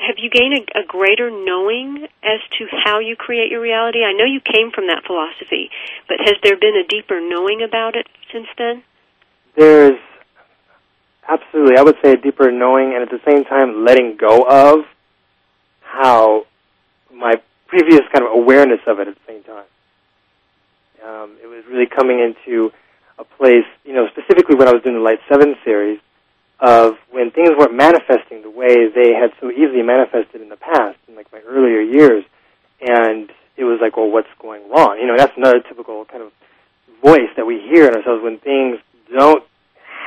have 0.00 0.16
you 0.18 0.30
gained 0.30 0.54
a, 0.54 0.80
a, 0.80 0.84
greater 0.86 1.30
knowing 1.30 2.06
as 2.24 2.40
to 2.58 2.66
how 2.84 3.00
you 3.00 3.16
create 3.16 3.50
your 3.50 3.60
reality? 3.60 3.98
I 4.02 4.12
know 4.12 4.24
you 4.24 4.40
came 4.40 4.70
from 4.72 4.86
that 4.86 5.04
philosophy, 5.06 5.70
but 6.08 6.18
has 6.24 6.36
there 6.42 6.56
been 6.56 6.74
a 6.74 6.86
deeper 6.88 7.20
knowing 7.20 7.62
about 7.62 7.96
it 7.96 8.06
since 8.32 8.46
then? 8.56 8.82
There's 9.56 10.00
absolutely, 11.28 11.76
I 11.76 11.82
would 11.82 11.96
say, 12.02 12.12
a 12.12 12.16
deeper 12.16 12.50
knowing, 12.50 12.94
and 12.94 13.02
at 13.02 13.10
the 13.10 13.20
same 13.28 13.44
time, 13.44 13.84
letting 13.84 14.16
go 14.16 14.42
of 14.48 14.86
how 15.82 16.46
my 17.12 17.34
previous 17.66 18.00
kind 18.12 18.24
of 18.24 18.32
awareness 18.32 18.80
of 18.86 19.00
it 19.00 19.08
at 19.08 19.14
the 19.14 19.20
same 19.26 19.42
time. 19.42 19.68
Um, 21.04 21.36
it 21.42 21.46
was 21.46 21.64
really 21.70 21.86
coming 21.86 22.20
into 22.20 22.70
a 23.18 23.24
place, 23.24 23.68
you 23.84 23.92
know, 23.92 24.08
specifically 24.08 24.56
when 24.56 24.68
I 24.68 24.72
was 24.72 24.82
doing 24.82 24.96
the 24.96 25.02
Light 25.02 25.20
7 25.28 25.54
series, 25.64 26.00
of 26.60 26.96
when 27.10 27.30
things 27.30 27.50
weren't 27.58 27.74
manifesting 27.74 28.42
the 28.42 28.50
way 28.50 28.88
they 28.88 29.14
had 29.14 29.32
so 29.40 29.50
easily 29.50 29.82
manifested 29.82 30.42
in 30.42 30.48
the 30.50 30.56
past, 30.56 30.98
in 31.08 31.16
like 31.16 31.32
my 31.32 31.40
earlier 31.46 31.80
years, 31.80 32.24
and 32.80 33.30
it 33.56 33.64
was 33.64 33.78
like, 33.80 33.96
well, 33.96 34.10
what's 34.10 34.28
going 34.40 34.68
wrong? 34.70 34.98
You 35.00 35.06
know, 35.06 35.16
that's 35.16 35.36
another 35.36 35.60
typical 35.60 36.04
kind 36.04 36.22
of 36.22 36.32
voice 37.02 37.30
that 37.36 37.46
we 37.46 37.60
hear 37.60 37.88
in 37.88 37.94
ourselves 37.94 38.22
when 38.22 38.38
things 38.38 38.78
don't 39.10 39.42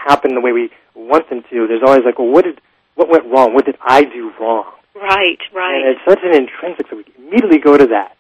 happen 0.06 0.36
the 0.36 0.41
way 0.41 0.51
we 0.51 0.70
want 0.95 1.30
them 1.30 1.43
to. 1.49 1.68
There's 1.68 1.84
always 1.86 2.06
like, 2.06 2.20
well, 2.20 2.30
what 2.30 2.45
did, 2.45 2.62
what 2.95 3.10
went 3.10 3.26
wrong? 3.26 3.54
What 3.54 3.66
did 3.66 3.78
I 3.82 4.04
do 4.04 4.32
wrong? 4.39 4.72
Right, 4.95 5.39
right. 5.54 5.82
And 5.82 5.95
it's 5.95 6.06
such 6.08 6.20
an 6.24 6.36
intrinsic, 6.36 6.89
that 6.89 6.95
we 6.95 7.06
immediately 7.18 7.58
go 7.58 7.78
to 7.78 7.88
that. 7.88 8.16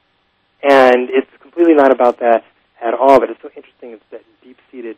And 0.63 1.09
it's 1.09 1.29
completely 1.39 1.75
not 1.75 1.91
about 1.91 2.19
that 2.19 2.43
at 2.81 2.93
all, 2.93 3.19
but 3.19 3.29
it's 3.29 3.41
so 3.41 3.49
interesting. 3.55 3.91
It's 3.91 4.03
that 4.11 4.23
deep-seated 4.43 4.97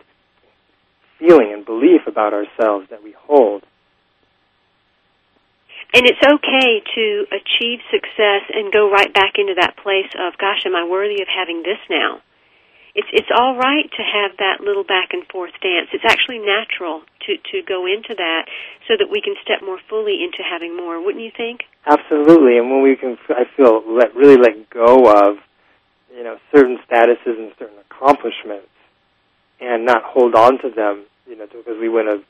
feeling 1.20 1.52
and 1.54 1.66
belief 1.66 2.08
about 2.08 2.34
ourselves 2.34 2.90
that 2.90 3.04
we 3.04 3.14
hold. 3.18 3.64
And 6.06 6.14
it's 6.14 6.22
okay 6.22 6.86
to 6.86 7.26
achieve 7.34 7.82
success 7.90 8.46
and 8.54 8.72
go 8.72 8.92
right 8.92 9.12
back 9.12 9.42
into 9.42 9.56
that 9.58 9.74
place 9.82 10.14
of, 10.14 10.38
gosh, 10.38 10.62
am 10.64 10.76
I 10.76 10.86
worthy 10.86 11.24
of 11.24 11.28
having 11.28 11.64
this 11.66 11.82
now? 11.90 12.22
It's 12.94 13.10
it's 13.12 13.34
all 13.34 13.58
right 13.58 13.90
to 13.90 14.04
have 14.06 14.38
that 14.38 14.62
little 14.62 14.84
back 14.84 15.18
and 15.18 15.26
forth 15.26 15.58
dance. 15.66 15.90
It's 15.98 16.06
actually 16.06 16.46
natural 16.46 17.02
to 17.26 17.42
to 17.50 17.66
go 17.66 17.90
into 17.90 18.14
that 18.14 18.46
so 18.88 18.94
that 19.02 19.10
we 19.10 19.20
can 19.20 19.34
step 19.42 19.66
more 19.66 19.80
fully 19.90 20.22
into 20.22 20.46
having 20.46 20.78
more. 20.78 21.02
Wouldn't 21.02 21.26
you 21.26 21.32
think? 21.36 21.66
Absolutely. 21.90 22.60
And 22.62 22.70
when 22.70 22.84
we 22.84 22.96
can, 22.96 23.18
I 23.30 23.50
feel 23.58 23.82
let 23.90 24.16
really 24.16 24.38
let 24.38 24.70
go 24.70 25.10
of, 25.10 25.42
you 26.14 26.24
know, 26.24 26.38
certain 26.54 26.78
statuses 26.86 27.34
and 27.34 27.52
certain 27.58 27.82
accomplishments 27.90 28.70
and 29.60 29.88
not 29.90 30.04
hold 30.06 30.36
on 30.36 30.62
to 30.62 30.70
them, 30.70 31.10
you 31.26 31.36
know, 31.36 31.48
because 31.50 31.82
we 31.82 31.90
want 31.90 32.14
to 32.14 32.22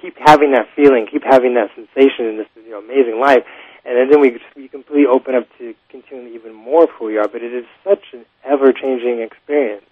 keep 0.00 0.16
having 0.18 0.52
that 0.52 0.66
feeling, 0.74 1.06
keep 1.10 1.24
having 1.24 1.54
that 1.54 1.70
sensation 1.74 2.26
in 2.26 2.36
this 2.38 2.46
you 2.56 2.70
know, 2.70 2.78
amazing 2.78 3.20
life, 3.20 3.44
and 3.84 4.10
then 4.10 4.20
we 4.20 4.38
we 4.56 4.68
completely 4.68 5.06
open 5.06 5.34
up 5.34 5.46
to 5.58 5.74
continuing 5.88 6.34
even 6.34 6.52
more 6.52 6.84
of 6.84 6.90
who 6.90 7.06
we 7.06 7.18
are. 7.18 7.28
But 7.28 7.42
it 7.42 7.52
is 7.52 7.64
such 7.84 8.12
an 8.12 8.24
ever-changing 8.44 9.20
experience 9.20 9.86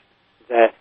that 0.49 0.75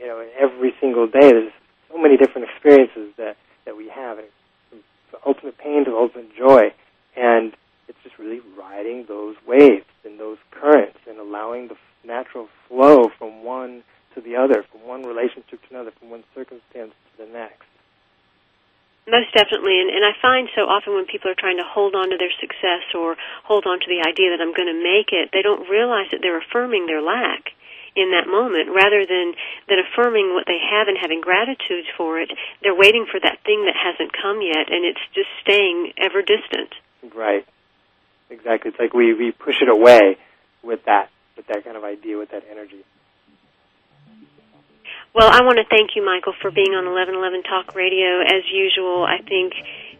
you 0.00 0.06
know, 0.06 0.24
every 0.38 0.74
single 0.80 1.06
day 1.06 1.30
there's 1.32 1.52
so 1.90 1.98
many 1.98 2.16
different 2.16 2.48
experiences 2.50 3.14
that 3.16 3.36
that 3.64 3.76
we 3.76 3.88
have, 3.88 4.18
and 4.18 4.28
from 5.10 5.20
ultimate 5.26 5.58
pain 5.58 5.84
to 5.84 5.96
ultimate 5.96 6.34
joy, 6.36 6.72
and 7.16 7.52
it's 7.88 7.98
just 8.02 8.18
really 8.18 8.40
riding 8.58 9.06
those 9.08 9.36
waves 9.46 9.86
and 10.04 10.20
those 10.20 10.38
currents 10.50 10.98
and 11.08 11.18
allowing 11.18 11.68
the 11.68 11.76
natural 12.04 12.48
flow 12.68 13.10
from 13.18 13.42
one 13.44 13.82
to 14.14 14.20
the 14.20 14.36
other, 14.36 14.64
from 14.70 14.86
one 14.86 15.02
relationship 15.02 15.60
to 15.62 15.70
another, 15.70 15.90
from 15.98 16.10
one 16.10 16.24
circumstance 16.34 16.92
to 17.16 17.24
the 17.24 17.30
next. 17.32 17.64
Most 19.08 19.32
definitely, 19.32 19.80
and, 19.80 19.88
and 19.88 20.04
I 20.04 20.12
find 20.20 20.52
so 20.52 20.68
often 20.68 20.92
when 20.92 21.08
people 21.08 21.30
are 21.32 21.38
trying 21.38 21.56
to 21.56 21.64
hold 21.64 21.96
on 21.96 22.12
to 22.12 22.20
their 22.20 22.32
success 22.36 22.84
or 22.92 23.16
hold 23.44 23.64
on 23.64 23.80
to 23.80 23.88
the 23.88 24.04
idea 24.04 24.36
that 24.36 24.44
I'm 24.44 24.52
going 24.52 24.68
to 24.68 24.76
make 24.76 25.16
it, 25.16 25.32
they 25.32 25.40
don't 25.40 25.64
realize 25.68 26.12
that 26.12 26.20
they're 26.20 26.36
affirming 26.36 26.84
their 26.84 27.00
lack 27.00 27.56
in 27.96 28.12
that 28.12 28.28
moment. 28.28 28.68
Rather 28.68 29.08
than 29.08 29.32
than 29.66 29.80
affirming 29.80 30.34
what 30.34 30.44
they 30.46 30.60
have 30.60 30.88
and 30.88 30.96
having 31.00 31.20
gratitude 31.20 31.84
for 31.96 32.20
it 32.20 32.30
they're 32.62 32.76
waiting 32.76 33.06
for 33.10 33.18
that 33.18 33.40
thing 33.44 33.64
that 33.66 33.74
hasn't 33.74 34.12
come 34.12 34.40
yet 34.40 34.70
and 34.70 34.84
it's 34.84 35.02
just 35.14 35.28
staying 35.40 35.92
ever 35.98 36.20
distant. 36.22 36.70
Right. 37.14 37.46
Exactly. 38.30 38.70
It's 38.70 38.78
like 38.78 38.94
we 38.94 39.14
we 39.14 39.32
push 39.32 39.60
it 39.60 39.68
away 39.68 40.16
with 40.62 40.84
that 40.84 41.10
with 41.36 41.46
that 41.48 41.64
kind 41.64 41.76
of 41.76 41.84
idea 41.84 42.18
with 42.18 42.30
that 42.30 42.44
energy 42.50 42.84
well, 45.14 45.28
I 45.28 45.42
want 45.42 45.58
to 45.58 45.64
thank 45.64 45.96
you, 45.96 46.02
Mykal, 46.02 46.34
for 46.40 46.50
being 46.50 46.74
on 46.74 46.84
1111 46.84 47.42
Talk 47.44 47.74
Radio. 47.74 48.20
As 48.20 48.44
usual, 48.52 49.04
I 49.04 49.18
think 49.22 49.54